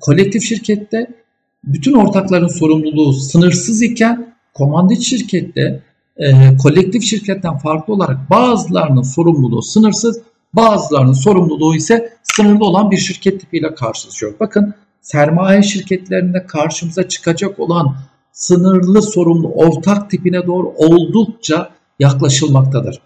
kolektif 0.00 0.42
şirkette 0.42 1.06
bütün 1.64 1.92
ortakların 1.92 2.48
sorumluluğu 2.48 3.12
sınırsız 3.12 3.82
iken 3.82 4.34
komandit 4.54 5.00
şirkette 5.00 5.82
e, 6.16 6.56
kolektif 6.62 7.02
şirketten 7.02 7.58
farklı 7.58 7.94
olarak 7.94 8.30
bazılarının 8.30 9.02
sorumluluğu 9.02 9.62
sınırsız 9.62 10.20
Bazılarının 10.54 11.12
sorumluluğu 11.12 11.76
ise 11.76 12.12
sınırlı 12.22 12.64
olan 12.64 12.90
bir 12.90 12.96
şirket 12.96 13.40
tipiyle 13.40 13.74
karşılaşıyor. 13.74 14.34
Bakın 14.40 14.74
sermaye 15.00 15.62
şirketlerinde 15.62 16.46
karşımıza 16.46 17.08
çıkacak 17.08 17.60
olan 17.60 17.96
sınırlı 18.32 19.02
sorumlu 19.02 19.48
ortak 19.48 20.10
tipine 20.10 20.46
doğru 20.46 20.68
oldukça 20.76 21.70
yaklaşılmaktadır. 21.98 23.00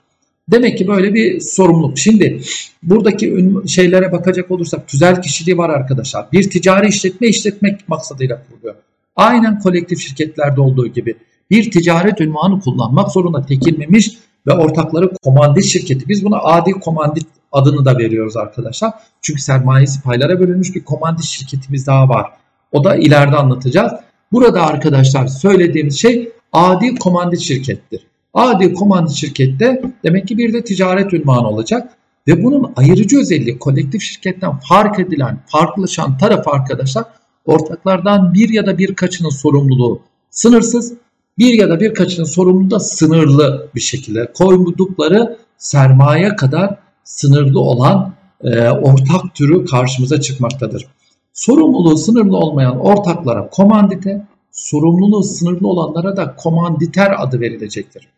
Demek 0.50 0.78
ki 0.78 0.88
böyle 0.88 1.14
bir 1.14 1.40
sorumluluk. 1.40 1.98
Şimdi 1.98 2.40
buradaki 2.82 3.52
şeylere 3.66 4.12
bakacak 4.12 4.50
olursak 4.50 4.88
tüzel 4.88 5.22
kişiliği 5.22 5.58
var 5.58 5.70
arkadaşlar. 5.70 6.26
Bir 6.32 6.50
ticari 6.50 6.88
işletme 6.88 7.28
işletmek 7.28 7.88
maksadıyla 7.88 8.42
kuruluyor. 8.48 8.74
Aynen 9.16 9.58
kolektif 9.58 10.00
şirketlerde 10.00 10.60
olduğu 10.60 10.86
gibi 10.86 11.16
bir 11.50 11.70
ticaret 11.70 12.20
ünvanı 12.20 12.60
kullanmak 12.60 13.12
zorunda 13.12 13.46
tekilmemiş 13.46 14.18
ve 14.46 14.52
ortakları 14.52 15.10
komandit 15.22 15.64
şirketi. 15.64 16.08
Biz 16.08 16.24
buna 16.24 16.38
adi 16.38 16.72
komandit 16.72 17.26
adını 17.52 17.84
da 17.84 17.98
veriyoruz 17.98 18.36
arkadaşlar. 18.36 18.92
Çünkü 19.22 19.42
sermayesi 19.42 20.02
paylara 20.02 20.40
bölünmüş 20.40 20.74
bir 20.74 20.84
komandit 20.84 21.24
şirketimiz 21.24 21.86
daha 21.86 22.08
var. 22.08 22.30
O 22.72 22.84
da 22.84 22.96
ileride 22.96 23.36
anlatacağız. 23.36 23.92
Burada 24.32 24.62
arkadaşlar 24.62 25.26
söylediğimiz 25.26 26.00
şey 26.00 26.32
adi 26.52 26.94
komandit 26.94 27.40
şirkettir. 27.40 28.06
Adi 28.34 28.74
komandit 28.74 29.14
şirkette 29.14 29.82
demek 30.04 30.28
ki 30.28 30.38
bir 30.38 30.52
de 30.52 30.64
ticaret 30.64 31.12
ünvanı 31.12 31.48
olacak. 31.48 31.92
Ve 32.28 32.44
bunun 32.44 32.72
ayırıcı 32.76 33.20
özelliği 33.20 33.58
kolektif 33.58 34.02
şirketten 34.02 34.58
fark 34.68 35.00
edilen, 35.00 35.38
farklılaşan 35.46 36.18
taraf 36.18 36.48
arkadaşlar 36.48 37.04
ortaklardan 37.46 38.34
bir 38.34 38.48
ya 38.48 38.66
da 38.66 38.78
birkaçının 38.78 39.28
sorumluluğu 39.28 40.00
sınırsız, 40.30 40.94
bir 41.38 41.54
ya 41.54 41.70
da 41.70 41.80
birkaçının 41.80 42.24
sorumluluğu 42.24 42.70
da 42.70 42.80
sınırlı 42.80 43.68
bir 43.74 43.80
şekilde 43.80 44.32
koydukları 44.32 45.36
sermaye 45.58 46.36
kadar 46.36 46.76
sınırlı 47.04 47.60
olan 47.60 48.14
e, 48.44 48.70
ortak 48.70 49.34
türü 49.34 49.64
karşımıza 49.64 50.20
çıkmaktadır. 50.20 50.86
Sorumluluğu 51.32 51.96
sınırlı 51.96 52.36
olmayan 52.36 52.80
ortaklara 52.80 53.48
komandite, 53.48 54.26
sorumluluğu 54.52 55.22
sınırlı 55.22 55.68
olanlara 55.68 56.16
da 56.16 56.36
komanditer 56.36 57.14
adı 57.18 57.40
verilecektir. 57.40 58.08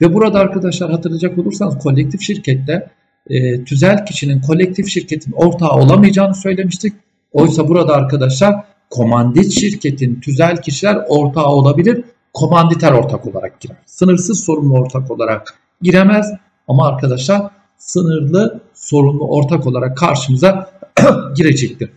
Ve 0.00 0.14
burada 0.14 0.38
arkadaşlar 0.38 0.90
hatırlayacak 0.90 1.38
olursanız 1.38 1.78
kolektif 1.78 2.20
şirkette 2.20 2.90
e, 3.30 3.64
tüzel 3.64 4.06
kişinin 4.06 4.40
kolektif 4.40 4.88
şirketin 4.88 5.32
ortağı 5.32 5.70
olamayacağını 5.70 6.34
söylemiştik. 6.34 6.94
Oysa 7.32 7.68
burada 7.68 7.94
arkadaşlar 7.94 8.54
komandit 8.90 9.52
şirketin 9.52 10.20
tüzel 10.20 10.62
kişiler 10.62 10.98
ortağı 11.08 11.46
olabilir. 11.46 12.04
Komanditer 12.38 12.92
ortak 12.92 13.26
olarak 13.26 13.60
girer. 13.60 13.76
Sınırsız 13.86 14.44
sorumlu 14.44 14.74
ortak 14.78 15.10
olarak 15.10 15.54
giremez. 15.82 16.32
Ama 16.68 16.88
arkadaşlar 16.88 17.50
sınırlı 17.78 18.60
sorumlu 18.74 19.28
ortak 19.28 19.66
olarak 19.66 19.96
karşımıza 19.96 20.70
girecektir. 21.36 21.90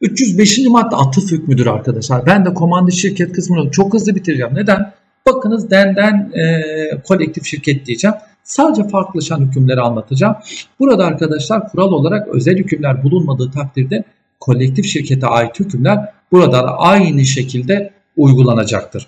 305. 0.00 0.58
madde 0.68 0.96
atıf 0.96 1.30
hükmüdür 1.30 1.66
arkadaşlar. 1.66 2.26
Ben 2.26 2.44
de 2.44 2.54
komandit 2.54 2.94
şirket 2.94 3.32
kısmını 3.32 3.70
çok 3.70 3.94
hızlı 3.94 4.14
bitireceğim. 4.14 4.54
Neden? 4.54 4.92
Bakınız 5.26 5.70
denden 5.70 6.32
e, 6.34 7.02
kolektif 7.02 7.44
şirket 7.44 7.86
diyeceğim. 7.86 8.16
Sadece 8.44 8.88
farklılaşan 8.88 9.40
hükümleri 9.40 9.80
anlatacağım. 9.80 10.36
Burada 10.80 11.04
arkadaşlar 11.04 11.68
kural 11.68 11.92
olarak 11.92 12.28
özel 12.28 12.56
hükümler 12.56 13.02
bulunmadığı 13.02 13.50
takdirde 13.50 14.04
kolektif 14.40 14.84
şirkete 14.86 15.26
ait 15.26 15.60
hükümler 15.60 16.12
burada 16.32 16.62
da 16.62 16.78
aynı 16.78 17.24
şekilde 17.24 18.01
uygulanacaktır. 18.16 19.06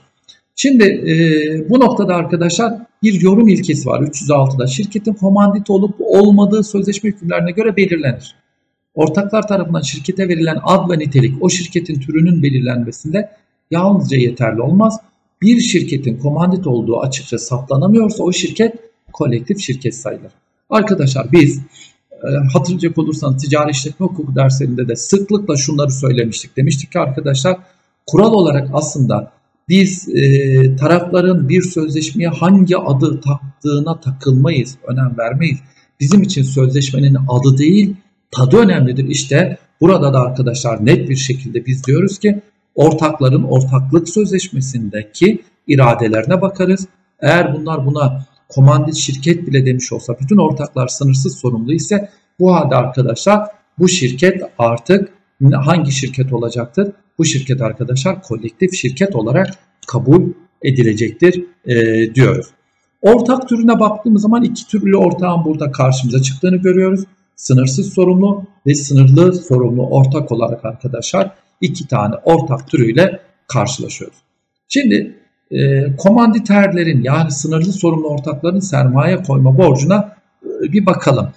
Şimdi 0.57 0.85
e, 0.85 1.71
bu 1.71 1.81
noktada 1.81 2.15
arkadaşlar 2.15 2.75
bir 3.03 3.21
yorum 3.21 3.49
ilkesi 3.49 3.89
var 3.89 4.01
306'da. 4.01 4.67
Şirketin 4.67 5.15
komandit 5.15 5.71
olup 5.71 5.95
olmadığı 5.99 6.65
sözleşme 6.65 7.11
hükümlerine 7.11 7.51
göre 7.51 7.77
belirlenir. 7.77 8.35
Ortaklar 8.95 9.49
tarafından 9.49 9.81
şirkete 9.81 10.29
verilen 10.29 10.59
ad 10.63 10.91
ve 10.91 10.99
nitelik 10.99 11.43
o 11.43 11.51
şirketin 11.51 12.01
türünün 12.01 12.43
belirlenmesinde 12.43 13.31
yalnızca 13.71 14.17
yeterli 14.17 14.61
olmaz. 14.61 15.01
Bir 15.43 15.61
şirketin 15.61 16.19
komandit 16.19 16.67
olduğu 16.67 17.01
açıkça 17.01 17.39
saptanamıyorsa 17.39 18.23
o 18.23 18.33
şirket 18.33 18.75
kolektif 19.13 19.61
şirket 19.61 19.95
sayılır. 19.95 20.33
Arkadaşlar 20.71 21.33
biz 21.33 21.61
e, 22.13 22.29
hatırlayacak 22.53 22.99
olursanız 22.99 23.43
ticari 23.43 23.71
işletme 23.71 24.07
hukuku 24.07 24.37
derslerinde 24.37 24.89
de 24.89 24.97
sıklıkla 24.97 25.57
şunları 25.57 25.91
söylemiştik. 25.91 26.57
Demiştik 26.57 26.93
ki 26.93 26.99
arkadaşlar 26.99 27.57
kural 28.07 28.33
olarak 28.33 28.69
aslında 28.73 29.33
biz 29.69 30.09
e, 30.09 30.77
tarafların 30.77 31.49
bir 31.49 31.63
sözleşmeye 31.63 32.29
hangi 32.29 32.77
adı 32.77 33.21
taktığına 33.21 34.01
takılmayız, 34.01 34.77
önem 34.87 35.15
vermeyiz. 35.19 35.59
Bizim 36.01 36.23
için 36.23 36.43
sözleşmenin 36.43 37.17
adı 37.29 37.59
değil, 37.59 37.97
tadı 38.31 38.57
önemlidir. 38.57 39.09
İşte 39.09 39.59
burada 39.81 40.13
da 40.13 40.21
arkadaşlar 40.21 40.87
net 40.87 41.09
bir 41.09 41.17
şekilde 41.17 41.67
biz 41.67 41.85
diyoruz 41.85 42.19
ki 42.19 42.41
ortakların 42.75 43.43
ortaklık 43.43 44.09
sözleşmesindeki 44.09 45.43
iradelerine 45.67 46.41
bakarız. 46.43 46.87
Eğer 47.21 47.55
bunlar 47.55 47.87
buna 47.87 48.27
komandit 48.49 48.95
şirket 48.95 49.47
bile 49.47 49.67
demiş 49.67 49.93
olsa 49.93 50.17
bütün 50.21 50.37
ortaklar 50.37 50.89
sınırsız 50.89 51.39
sorumlu 51.39 51.73
ise 51.73 52.11
bu 52.41 52.55
halde 52.55 52.75
arkadaşlar 52.75 53.49
bu 53.79 53.89
şirket 53.89 54.43
artık 54.59 55.09
hangi 55.55 55.93
şirket 55.93 56.33
olacaktır? 56.33 56.93
Bu 57.19 57.25
şirket 57.25 57.63
arkadaşlar 57.63 58.23
kolektif 58.23 58.75
şirket 58.75 59.17
olarak 59.17 59.55
kabul 59.87 60.23
edilecektir 60.63 61.45
e, 61.67 61.75
diyoruz. 62.15 62.47
Ortak 63.03 63.49
türüne 63.49 63.81
baktığımız 63.81 64.23
zaman 64.23 64.45
iki 64.45 64.67
türlü 64.67 64.97
ortağın 64.97 65.45
burada 65.45 65.73
karşımıza 65.73 66.23
çıktığını 66.23 66.57
görüyoruz. 66.57 67.05
Sınırsız 67.37 67.95
sorumlu 67.95 68.45
ve 68.67 68.75
sınırlı 68.75 69.33
sorumlu 69.33 69.87
ortak 69.87 70.33
olarak 70.33 70.65
arkadaşlar 70.65 71.31
iki 71.61 71.89
tane 71.89 72.15
ortak 72.25 72.69
türüyle 72.69 73.21
karşılaşıyoruz. 73.47 74.17
Şimdi 74.69 75.17
e, 75.51 75.97
komanditerlerin 75.97 77.03
yani 77.03 77.31
sınırlı 77.31 77.73
sorumlu 77.73 78.09
ortakların 78.09 78.61
sermaye 78.61 79.23
koyma 79.23 79.59
borcuna 79.59 80.17
e, 80.45 80.73
bir 80.73 80.87
bakalım. 80.87 81.31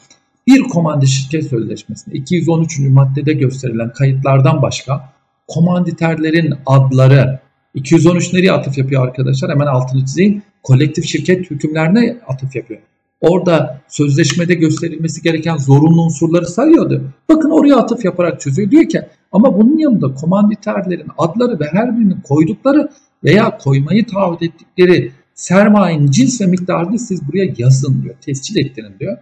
Bir 0.48 0.62
komandi 0.62 1.08
şirket 1.08 1.48
sözleşmesinde 1.48 2.16
213. 2.16 2.80
maddede 2.80 3.34
gösterilen 3.34 3.94
kayıtlardan 3.94 4.62
başka 4.62 5.17
komanditerlerin 5.48 6.54
adları 6.66 7.40
213 7.74 8.34
nereye 8.34 8.52
atıf 8.52 8.78
yapıyor 8.78 9.08
arkadaşlar? 9.08 9.52
Hemen 9.52 9.68
altını 9.68 10.06
çizeyim. 10.06 10.44
Kolektif 10.64 11.06
şirket 11.06 11.52
hükümlerine 11.52 12.18
atıf 12.28 12.56
yapıyor. 12.56 12.80
Orada 13.22 13.82
sözleşmede 13.88 14.54
gösterilmesi 14.54 15.22
gereken 15.22 15.58
zorunlu 15.58 16.02
unsurları 16.02 16.46
sayıyordu. 16.46 17.04
Bakın 17.30 17.50
oraya 17.50 17.76
atıf 17.76 18.06
yaparak 18.06 18.42
çözüyor. 18.42 18.72
Diyor 18.72 18.90
ki 18.90 19.02
ama 19.32 19.58
bunun 19.58 19.78
yanında 19.78 20.14
komanditerlerin 20.14 21.12
adları 21.18 21.60
ve 21.60 21.66
her 21.72 21.98
birinin 21.98 22.22
koydukları 22.22 22.90
veya 23.24 23.58
koymayı 23.58 24.06
taahhüt 24.06 24.44
ettikleri 24.44 25.12
sermayenin 25.34 26.12
cins 26.12 26.42
ve 26.42 26.46
miktarını 26.46 27.00
siz 27.00 27.28
buraya 27.28 27.54
yazın 27.58 28.04
diyor. 28.04 28.16
Tescil 28.22 28.66
ettirin 28.66 28.94
diyor. 29.00 29.18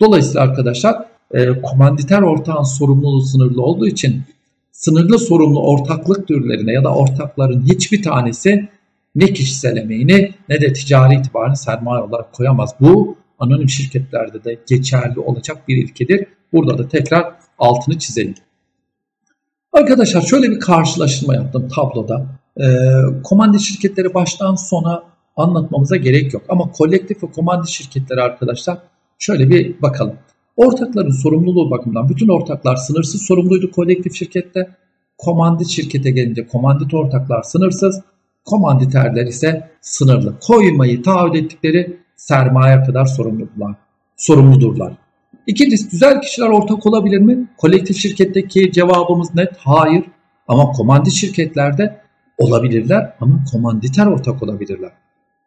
Dolayısıyla 0.00 0.40
arkadaşlar 0.40 1.04
e, 1.34 1.62
komanditer 1.62 2.22
ortağın 2.22 2.62
sorumluluğu 2.62 3.22
sınırlı 3.22 3.62
olduğu 3.62 3.86
için 3.86 4.22
sınırlı 4.74 5.18
sorumlu 5.18 5.62
ortaklık 5.62 6.28
türlerine 6.28 6.72
ya 6.72 6.84
da 6.84 6.94
ortakların 6.94 7.66
hiçbir 7.66 8.02
tanesi 8.02 8.68
ne 9.14 9.26
kişisel 9.26 9.76
emeğini 9.76 10.34
ne 10.48 10.60
de 10.60 10.72
ticari 10.72 11.14
itibarını 11.14 11.56
sermaye 11.56 12.02
olarak 12.02 12.32
koyamaz. 12.32 12.74
Bu 12.80 13.16
anonim 13.38 13.68
şirketlerde 13.68 14.44
de 14.44 14.58
geçerli 14.68 15.20
olacak 15.20 15.68
bir 15.68 15.76
ilkedir. 15.76 16.26
Burada 16.52 16.78
da 16.78 16.88
tekrar 16.88 17.34
altını 17.58 17.98
çizelim. 17.98 18.34
Arkadaşlar 19.72 20.22
şöyle 20.22 20.50
bir 20.50 20.60
karşılaştırma 20.60 21.34
yaptım 21.34 21.68
tabloda. 21.68 22.26
E, 22.60 22.66
komandi 23.22 23.60
şirketleri 23.60 24.14
baştan 24.14 24.54
sona 24.54 25.02
anlatmamıza 25.36 25.96
gerek 25.96 26.34
yok. 26.34 26.42
Ama 26.48 26.72
kolektif 26.72 27.22
ve 27.22 27.26
komandi 27.32 27.70
şirketleri 27.70 28.20
arkadaşlar 28.20 28.78
şöyle 29.18 29.50
bir 29.50 29.82
bakalım. 29.82 30.16
Ortakların 30.56 31.10
sorumluluğu 31.10 31.70
bakımından 31.70 32.08
bütün 32.08 32.28
ortaklar 32.28 32.76
sınırsız 32.76 33.22
sorumluydu 33.22 33.70
kolektif 33.70 34.14
şirkette. 34.14 34.68
Komandit 35.18 35.68
şirkete 35.68 36.10
gelince 36.10 36.46
komandit 36.46 36.94
ortaklar 36.94 37.42
sınırsız, 37.42 38.00
komanditerler 38.44 39.26
ise 39.26 39.70
sınırlı. 39.80 40.34
Koymayı 40.46 41.02
taahhüt 41.02 41.36
ettikleri 41.36 41.96
sermaye 42.16 42.82
kadar 42.82 43.04
sorumludurlar. 43.06 43.74
sorumludurlar. 44.16 44.92
İkincisi 45.46 45.90
güzel 45.90 46.20
kişiler 46.20 46.48
ortak 46.48 46.86
olabilir 46.86 47.18
mi? 47.18 47.48
Kolektif 47.56 47.96
şirketteki 47.96 48.72
cevabımız 48.72 49.34
net 49.34 49.56
hayır. 49.58 50.04
Ama 50.48 50.72
komandit 50.72 51.12
şirketlerde 51.12 52.00
olabilirler 52.38 53.14
ama 53.20 53.44
komanditer 53.52 54.06
ortak 54.06 54.42
olabilirler. 54.42 54.90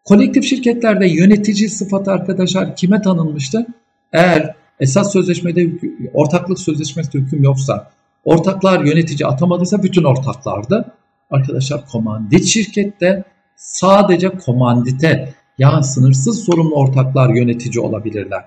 Kolektif 0.06 0.44
şirketlerde 0.44 1.08
yönetici 1.08 1.70
sıfatı 1.70 2.12
arkadaşlar 2.12 2.76
kime 2.76 3.02
tanınmıştı? 3.02 3.66
Eğer 4.14 4.56
esas 4.80 5.14
sözleşmede 5.14 5.70
ortaklık 6.14 6.60
sözleşmesi 6.60 7.14
hüküm 7.14 7.44
yoksa 7.44 7.92
ortaklar 8.26 8.86
yönetici 8.86 9.28
atamadıysa 9.28 9.84
bütün 9.84 10.04
ortaklarda 10.04 10.96
arkadaşlar 11.32 11.86
komandit 11.86 12.46
şirkette 12.46 13.24
sadece 13.56 14.30
komandite 14.30 15.34
yani 15.58 15.84
sınırsız 15.84 16.46
sorumlu 16.46 16.76
ortaklar 16.76 17.30
yönetici 17.30 17.80
olabilirler. 17.86 18.46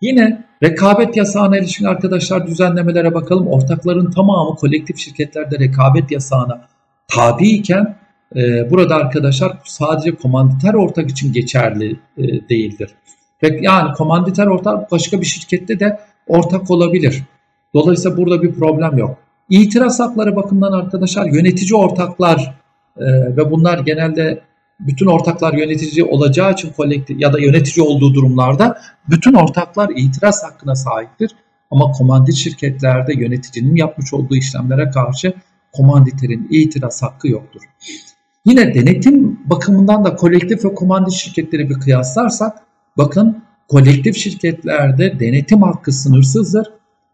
Yine 0.00 0.44
rekabet 0.62 1.16
yasağına 1.16 1.58
ilişkin 1.58 1.84
arkadaşlar 1.84 2.46
düzenlemelere 2.46 3.14
bakalım. 3.14 3.46
Ortakların 3.46 4.10
tamamı 4.10 4.56
kolektif 4.56 4.98
şirketlerde 4.98 5.58
rekabet 5.58 6.10
yasağına 6.10 6.68
tabi 7.08 7.48
iken 7.48 7.96
e, 8.36 8.70
burada 8.70 8.94
arkadaşlar 8.94 9.58
sadece 9.64 10.14
komanditer 10.14 10.74
ortak 10.74 11.10
için 11.10 11.32
geçerli 11.32 12.00
e, 12.18 12.48
değildir. 12.48 12.90
Yani 13.42 13.92
komanditer 13.92 14.46
ortak 14.46 14.92
başka 14.92 15.20
bir 15.20 15.26
şirkette 15.26 15.80
de 15.80 16.00
ortak 16.26 16.70
olabilir. 16.70 17.22
Dolayısıyla 17.74 18.16
burada 18.16 18.42
bir 18.42 18.54
problem 18.54 18.98
yok. 18.98 19.18
İtiraz 19.50 20.00
hakları 20.00 20.36
bakımından 20.36 20.72
arkadaşlar 20.72 21.26
yönetici 21.26 21.74
ortaklar 21.74 22.54
e, 22.96 23.06
ve 23.36 23.50
bunlar 23.50 23.78
genelde 23.78 24.40
bütün 24.80 25.06
ortaklar 25.06 25.52
yönetici 25.52 26.04
olacağı 26.04 26.52
için 26.52 26.72
kolektif 26.72 27.20
ya 27.20 27.32
da 27.32 27.38
yönetici 27.38 27.86
olduğu 27.86 28.14
durumlarda 28.14 28.78
bütün 29.08 29.34
ortaklar 29.34 29.90
itiraz 29.96 30.44
hakkına 30.44 30.74
sahiptir. 30.74 31.30
Ama 31.70 31.92
komandit 31.92 32.34
şirketlerde 32.34 33.14
yöneticinin 33.14 33.76
yapmış 33.76 34.14
olduğu 34.14 34.36
işlemlere 34.36 34.90
karşı 34.90 35.34
komanditerin 35.72 36.48
itiraz 36.50 37.02
hakkı 37.02 37.28
yoktur. 37.28 37.62
Yine 38.44 38.74
denetim 38.74 39.40
bakımından 39.44 40.04
da 40.04 40.16
kolektif 40.16 40.64
ve 40.64 40.74
komandit 40.74 41.14
şirketleri 41.14 41.70
bir 41.70 41.74
kıyaslarsak 41.74 42.58
bakın 42.96 43.42
kolektif 43.68 44.16
şirketlerde 44.16 45.20
denetim 45.20 45.62
hakkı 45.62 45.92
sınırsızdır 45.92 46.66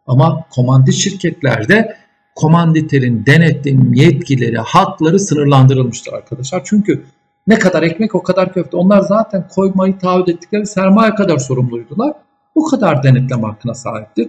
ama 0.07 0.47
komandit 0.51 0.95
şirketlerde 0.95 1.97
komanditerin 2.35 3.27
denetim 3.27 3.93
yetkileri, 3.93 4.59
hakları 4.59 5.21
sınırlandırılmıştır 5.21 6.13
arkadaşlar. 6.13 6.63
Çünkü 6.65 7.05
ne 7.47 7.59
kadar 7.59 7.83
ekmek 7.83 8.15
o 8.15 8.23
kadar 8.23 8.53
köfte. 8.53 8.77
Onlar 8.77 9.01
zaten 9.01 9.49
koymayı 9.49 9.99
taahhüt 9.99 10.29
ettikleri 10.29 10.67
sermaye 10.67 11.15
kadar 11.15 11.39
sorumluydular. 11.39 12.13
Bu 12.57 12.65
kadar 12.65 13.03
denetleme 13.03 13.47
hakkına 13.47 13.75
sahiptir. 13.75 14.29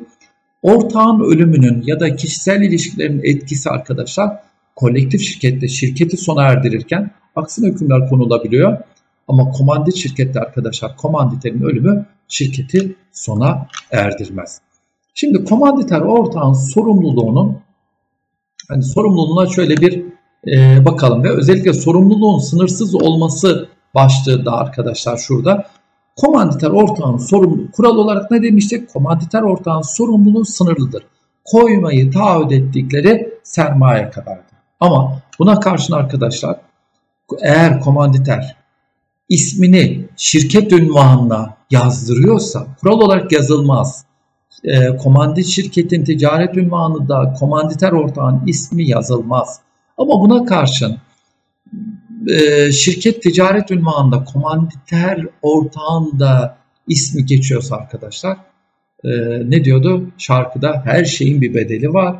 Ortağın 0.61 1.19
ölümünün 1.19 1.83
ya 1.85 1.99
da 1.99 2.15
kişisel 2.15 2.61
ilişkilerin 2.61 3.21
etkisi 3.23 3.69
arkadaşlar 3.69 4.39
kolektif 4.75 5.21
şirkette 5.21 5.67
şirketi 5.67 6.17
sona 6.17 6.43
erdirirken 6.43 7.11
aksine 7.35 7.67
hükümler 7.67 8.09
konulabiliyor. 8.09 8.77
Ama 9.27 9.49
komandit 9.51 9.95
şirkette 9.95 10.39
arkadaşlar 10.39 10.97
komanditerin 10.97 11.61
ölümü 11.61 12.05
şirketi 12.27 12.95
sona 13.11 13.67
erdirmez. 13.91 14.61
Şimdi 15.13 15.45
komanditer 15.45 16.01
ortağın 16.01 16.53
sorumluluğunun 16.53 17.57
hani 18.69 18.83
sorumluluğuna 18.83 19.47
şöyle 19.47 19.77
bir 19.77 20.05
e, 20.47 20.85
bakalım 20.85 21.23
ve 21.23 21.31
özellikle 21.31 21.73
sorumluluğun 21.73 22.39
sınırsız 22.39 22.95
olması 22.95 23.69
başlığı 23.95 24.45
da 24.45 24.51
arkadaşlar 24.51 25.17
şurada. 25.17 25.65
Komanditer 26.15 26.69
ortağın 26.69 27.17
sorumluluğu 27.17 27.71
kural 27.71 27.95
olarak 27.95 28.31
ne 28.31 28.43
demiştik? 28.43 28.93
Komanditer 28.93 29.41
ortağın 29.41 29.81
sorumluluğu 29.81 30.45
sınırlıdır. 30.45 31.03
Koymayı 31.45 32.11
taahhüt 32.11 32.51
ettikleri 32.51 33.33
sermaye 33.43 34.09
kadardır. 34.09 34.57
Ama 34.79 35.19
buna 35.39 35.59
karşın 35.59 35.93
arkadaşlar 35.93 36.59
eğer 37.41 37.79
komanditer 37.79 38.55
ismini 39.29 40.05
şirket 40.17 40.71
ünvanına 40.71 41.57
yazdırıyorsa 41.71 42.67
kural 42.81 43.01
olarak 43.01 43.31
yazılmaz. 43.31 44.05
E, 44.63 44.97
komandit 44.97 45.45
şirketin 45.45 46.03
ticaret 46.03 46.57
ünvanı 46.57 47.09
da 47.09 47.33
komanditer 47.39 47.91
ortağın 47.91 48.41
ismi 48.47 48.87
yazılmaz. 48.87 49.59
Ama 49.97 50.21
buna 50.21 50.45
karşın 50.45 50.97
e, 52.27 52.71
şirket 52.71 53.21
ticaret 53.23 53.71
ünvanında 53.71 54.23
komanditer 54.23 55.25
ortağında 55.41 56.57
ismi 56.87 57.25
geçiyorsa 57.25 57.75
arkadaşlar 57.75 58.37
e, 59.03 59.09
ne 59.49 59.63
diyordu? 59.63 60.11
Şarkıda 60.17 60.81
her 60.85 61.05
şeyin 61.05 61.41
bir 61.41 61.53
bedeli 61.53 61.93
var. 61.93 62.15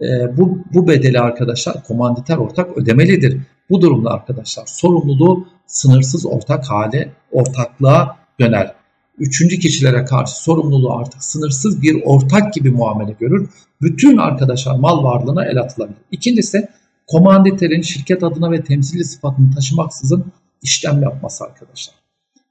E, 0.00 0.36
bu, 0.36 0.58
bu 0.74 0.88
bedeli 0.88 1.20
arkadaşlar 1.20 1.84
komanditer 1.84 2.36
ortak 2.36 2.78
ödemelidir. 2.78 3.40
Bu 3.70 3.82
durumda 3.82 4.10
arkadaşlar 4.10 4.66
sorumluluğu 4.66 5.46
sınırsız 5.66 6.26
ortak 6.26 6.70
hale, 6.70 7.12
ortaklığa 7.32 8.16
döner. 8.40 8.74
Üçüncü 9.18 9.58
kişilere 9.58 10.04
karşı 10.04 10.42
sorumluluğu 10.42 10.92
artık 10.92 11.24
sınırsız 11.24 11.82
bir 11.82 12.02
ortak 12.04 12.54
gibi 12.54 12.70
muamele 12.70 13.16
görür. 13.20 13.50
Bütün 13.82 14.16
arkadaşlar 14.16 14.78
mal 14.78 15.04
varlığına 15.04 15.44
el 15.46 15.60
atılabilir. 15.60 15.98
İkincisi 16.10 16.68
komanditerin 17.06 17.82
şirket 17.82 18.22
adına 18.22 18.50
ve 18.50 18.64
temsilci 18.64 19.04
sıfatını 19.04 19.54
taşımaksızın 19.54 20.24
işlem 20.62 21.02
yapması 21.02 21.44
arkadaşlar. 21.44 21.94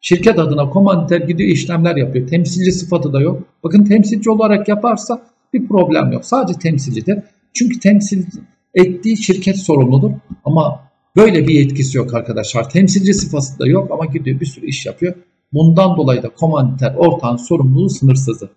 Şirket 0.01 0.39
adına 0.39 0.69
komanditer 0.69 1.21
gidiyor 1.21 1.49
işlemler 1.49 1.95
yapıyor. 1.95 2.27
Temsilci 2.27 2.71
sıfatı 2.71 3.13
da 3.13 3.21
yok. 3.21 3.43
Bakın 3.63 3.85
temsilci 3.85 4.29
olarak 4.29 4.67
yaparsa 4.67 5.21
bir 5.53 5.67
problem 5.67 6.11
yok. 6.11 6.25
Sadece 6.25 6.59
temsilcidir. 6.59 7.19
Çünkü 7.53 7.79
temsil 7.79 8.25
ettiği 8.73 9.23
şirket 9.23 9.57
sorumludur. 9.57 10.11
Ama 10.45 10.79
böyle 11.15 11.47
bir 11.47 11.53
yetkisi 11.53 11.97
yok 11.97 12.13
arkadaşlar. 12.13 12.69
Temsilci 12.69 13.13
sıfatı 13.13 13.59
da 13.59 13.67
yok 13.67 13.91
ama 13.91 14.05
gidiyor 14.05 14.39
bir 14.39 14.45
sürü 14.45 14.65
iş 14.65 14.85
yapıyor. 14.85 15.15
Bundan 15.53 15.97
dolayı 15.97 16.23
da 16.23 16.29
komanditer 16.29 16.95
ortağın 16.95 17.37
sorumluluğu 17.37 17.89
sınırsızdır. 17.89 18.49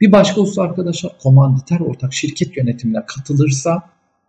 Bir 0.00 0.12
başka 0.12 0.40
husus 0.40 0.58
arkadaşlar 0.58 1.12
komanditer 1.22 1.80
ortak 1.80 2.14
şirket 2.14 2.56
yönetimine 2.56 3.06
katılırsa 3.06 3.82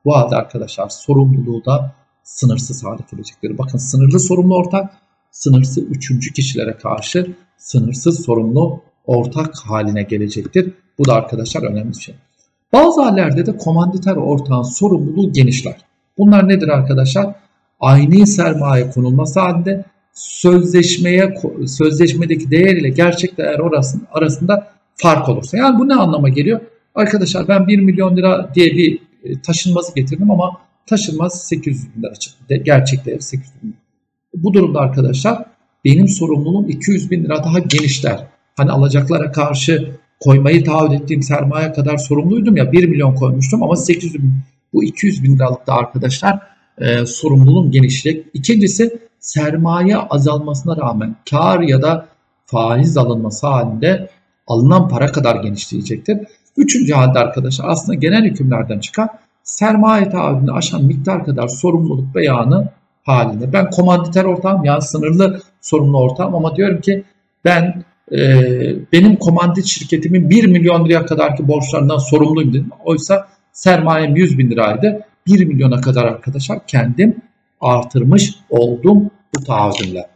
bu 0.05 0.15
halde 0.15 0.35
arkadaşlar 0.35 0.89
sorumluluğu 0.89 1.65
da 1.65 1.95
sınırsız 2.23 2.84
hale 2.84 3.01
gelecektir. 3.11 3.57
Bakın 3.57 3.77
sınırlı 3.77 4.19
sorumlu 4.19 4.55
ortak, 4.55 4.93
sınırsız 5.31 5.77
üçüncü 5.77 6.34
kişilere 6.34 6.77
karşı 6.77 7.35
sınırsız 7.57 8.26
sorumlu 8.26 8.81
ortak 9.05 9.55
haline 9.65 10.03
gelecektir. 10.03 10.73
Bu 10.99 11.05
da 11.05 11.14
arkadaşlar 11.14 11.64
önemli 11.64 11.89
bir 11.89 12.01
şey. 12.01 12.15
Bazı 12.73 13.01
hallerde 13.01 13.45
de 13.45 13.57
komanditer 13.57 14.15
ortağın 14.15 14.64
sorumluluğu 14.64 15.34
genişler. 15.34 15.77
Bunlar 16.18 16.49
nedir 16.49 16.68
arkadaşlar? 16.68 17.35
Aynı 17.79 18.27
sermaye 18.27 18.89
konulması 18.89 19.39
halinde 19.39 19.85
sözleşmeye 20.13 21.33
sözleşmedeki 21.67 22.51
değer 22.51 22.75
ile 22.75 22.89
gerçek 22.89 23.37
değer 23.37 23.59
arasında 24.11 24.67
fark 24.95 25.29
olursa. 25.29 25.57
Yani 25.57 25.79
bu 25.79 25.87
ne 25.87 25.95
anlama 25.95 26.29
geliyor? 26.29 26.59
Arkadaşlar 26.95 27.47
ben 27.47 27.67
1 27.67 27.79
milyon 27.79 28.17
lira 28.17 28.51
diye 28.55 28.71
bir 28.71 28.99
e, 29.23 29.41
taşınmazı 29.41 29.95
getirdim 29.95 30.31
ama 30.31 30.51
taşınmaz 30.85 31.47
800 31.47 31.95
bin 31.95 32.03
lira 32.03 32.15
çıktı. 32.15 32.55
Gerçek 32.55 33.05
değer 33.05 33.19
800 33.19 33.63
bin 33.63 33.67
lira. 33.67 33.77
Bu 34.33 34.53
durumda 34.53 34.79
arkadaşlar 34.79 35.45
benim 35.85 36.07
sorumluluğum 36.07 36.69
200 36.69 37.11
bin 37.11 37.23
lira 37.23 37.43
daha 37.43 37.59
genişler. 37.59 38.27
Hani 38.55 38.71
alacaklara 38.71 39.31
karşı 39.31 39.91
koymayı 40.19 40.63
taahhüt 40.63 41.01
ettiğim 41.01 41.21
sermaye 41.21 41.73
kadar 41.73 41.97
sorumluydum 41.97 42.57
ya 42.57 42.71
1 42.71 42.87
milyon 42.87 43.15
koymuştum 43.15 43.63
ama 43.63 43.75
800 43.75 44.13
bin 44.13 44.33
bu 44.73 44.83
200 44.83 45.23
bin 45.23 45.35
liralık 45.35 45.67
da 45.67 45.73
arkadaşlar 45.73 46.39
e, 46.77 47.05
sorumluluğum 47.05 47.71
genişleyecek. 47.71 48.25
İkincisi 48.33 48.99
sermaye 49.19 49.97
azalmasına 49.97 50.77
rağmen 50.77 51.15
kar 51.29 51.59
ya 51.59 51.81
da 51.81 52.07
faiz 52.45 52.97
alınması 52.97 53.47
halinde 53.47 54.09
alınan 54.47 54.89
para 54.89 55.11
kadar 55.11 55.35
genişleyecektir. 55.35 56.17
Üçüncü 56.57 56.93
halde 56.93 57.19
arkadaşlar 57.19 57.65
aslında 57.67 57.95
genel 57.95 58.23
hükümlerden 58.23 58.79
çıkan 58.79 59.09
sermaye 59.43 60.09
taahhüdünü 60.09 60.51
aşan 60.51 60.83
miktar 60.83 61.25
kadar 61.25 61.47
sorumluluk 61.47 62.15
beyanı 62.15 62.69
halinde. 63.03 63.53
Ben 63.53 63.69
komanditer 63.69 64.23
ortağım 64.23 64.63
yani 64.63 64.81
sınırlı 64.81 65.41
sorumlu 65.61 65.99
ortağım 65.99 66.35
ama 66.35 66.55
diyorum 66.55 66.81
ki 66.81 67.03
ben 67.45 67.83
e, 68.11 68.19
benim 68.93 69.15
komandit 69.15 69.65
şirketimin 69.65 70.29
1 70.29 70.47
milyon 70.47 70.85
liraya 70.85 71.05
kadarki 71.05 71.47
borçlarından 71.47 71.97
sorumluyum 71.97 72.53
dedim. 72.53 72.69
Oysa 72.85 73.27
sermayem 73.51 74.15
100 74.15 74.37
bin 74.37 74.51
liraydı. 74.51 75.01
1 75.27 75.45
milyona 75.45 75.81
kadar 75.81 76.05
arkadaşlar 76.05 76.67
kendim 76.67 77.15
artırmış 77.61 78.35
oldum 78.49 79.11
bu 79.35 79.43
taahhüdümle. 79.43 80.07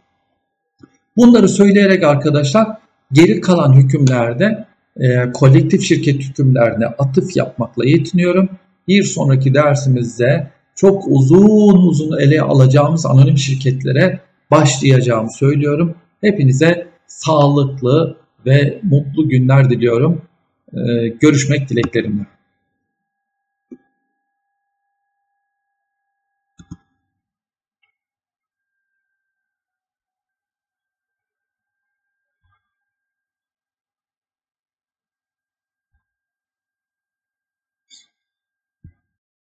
Bunları 1.16 1.48
söyleyerek 1.48 2.04
arkadaşlar 2.04 2.68
geri 3.12 3.40
kalan 3.40 3.72
hükümlerde 3.72 4.64
e, 4.96 5.32
kolektif 5.32 5.82
şirket 5.82 6.22
hükümlerine 6.22 6.86
atıf 6.86 7.36
yapmakla 7.36 7.84
yetiniyorum. 7.84 8.48
Bir 8.88 9.04
sonraki 9.04 9.54
dersimizde 9.54 10.50
çok 10.74 11.04
uzun 11.08 11.86
uzun 11.86 12.18
ele 12.18 12.42
alacağımız 12.42 13.06
anonim 13.06 13.38
şirketlere 13.38 14.20
başlayacağımı 14.50 15.32
söylüyorum. 15.32 15.94
Hepinize 16.20 16.86
sağlıklı 17.06 18.16
ve 18.46 18.80
mutlu 18.82 19.28
günler 19.28 19.70
diliyorum. 19.70 20.22
Ee, 20.74 21.08
görüşmek 21.08 21.68
dileklerimle. 21.68 22.26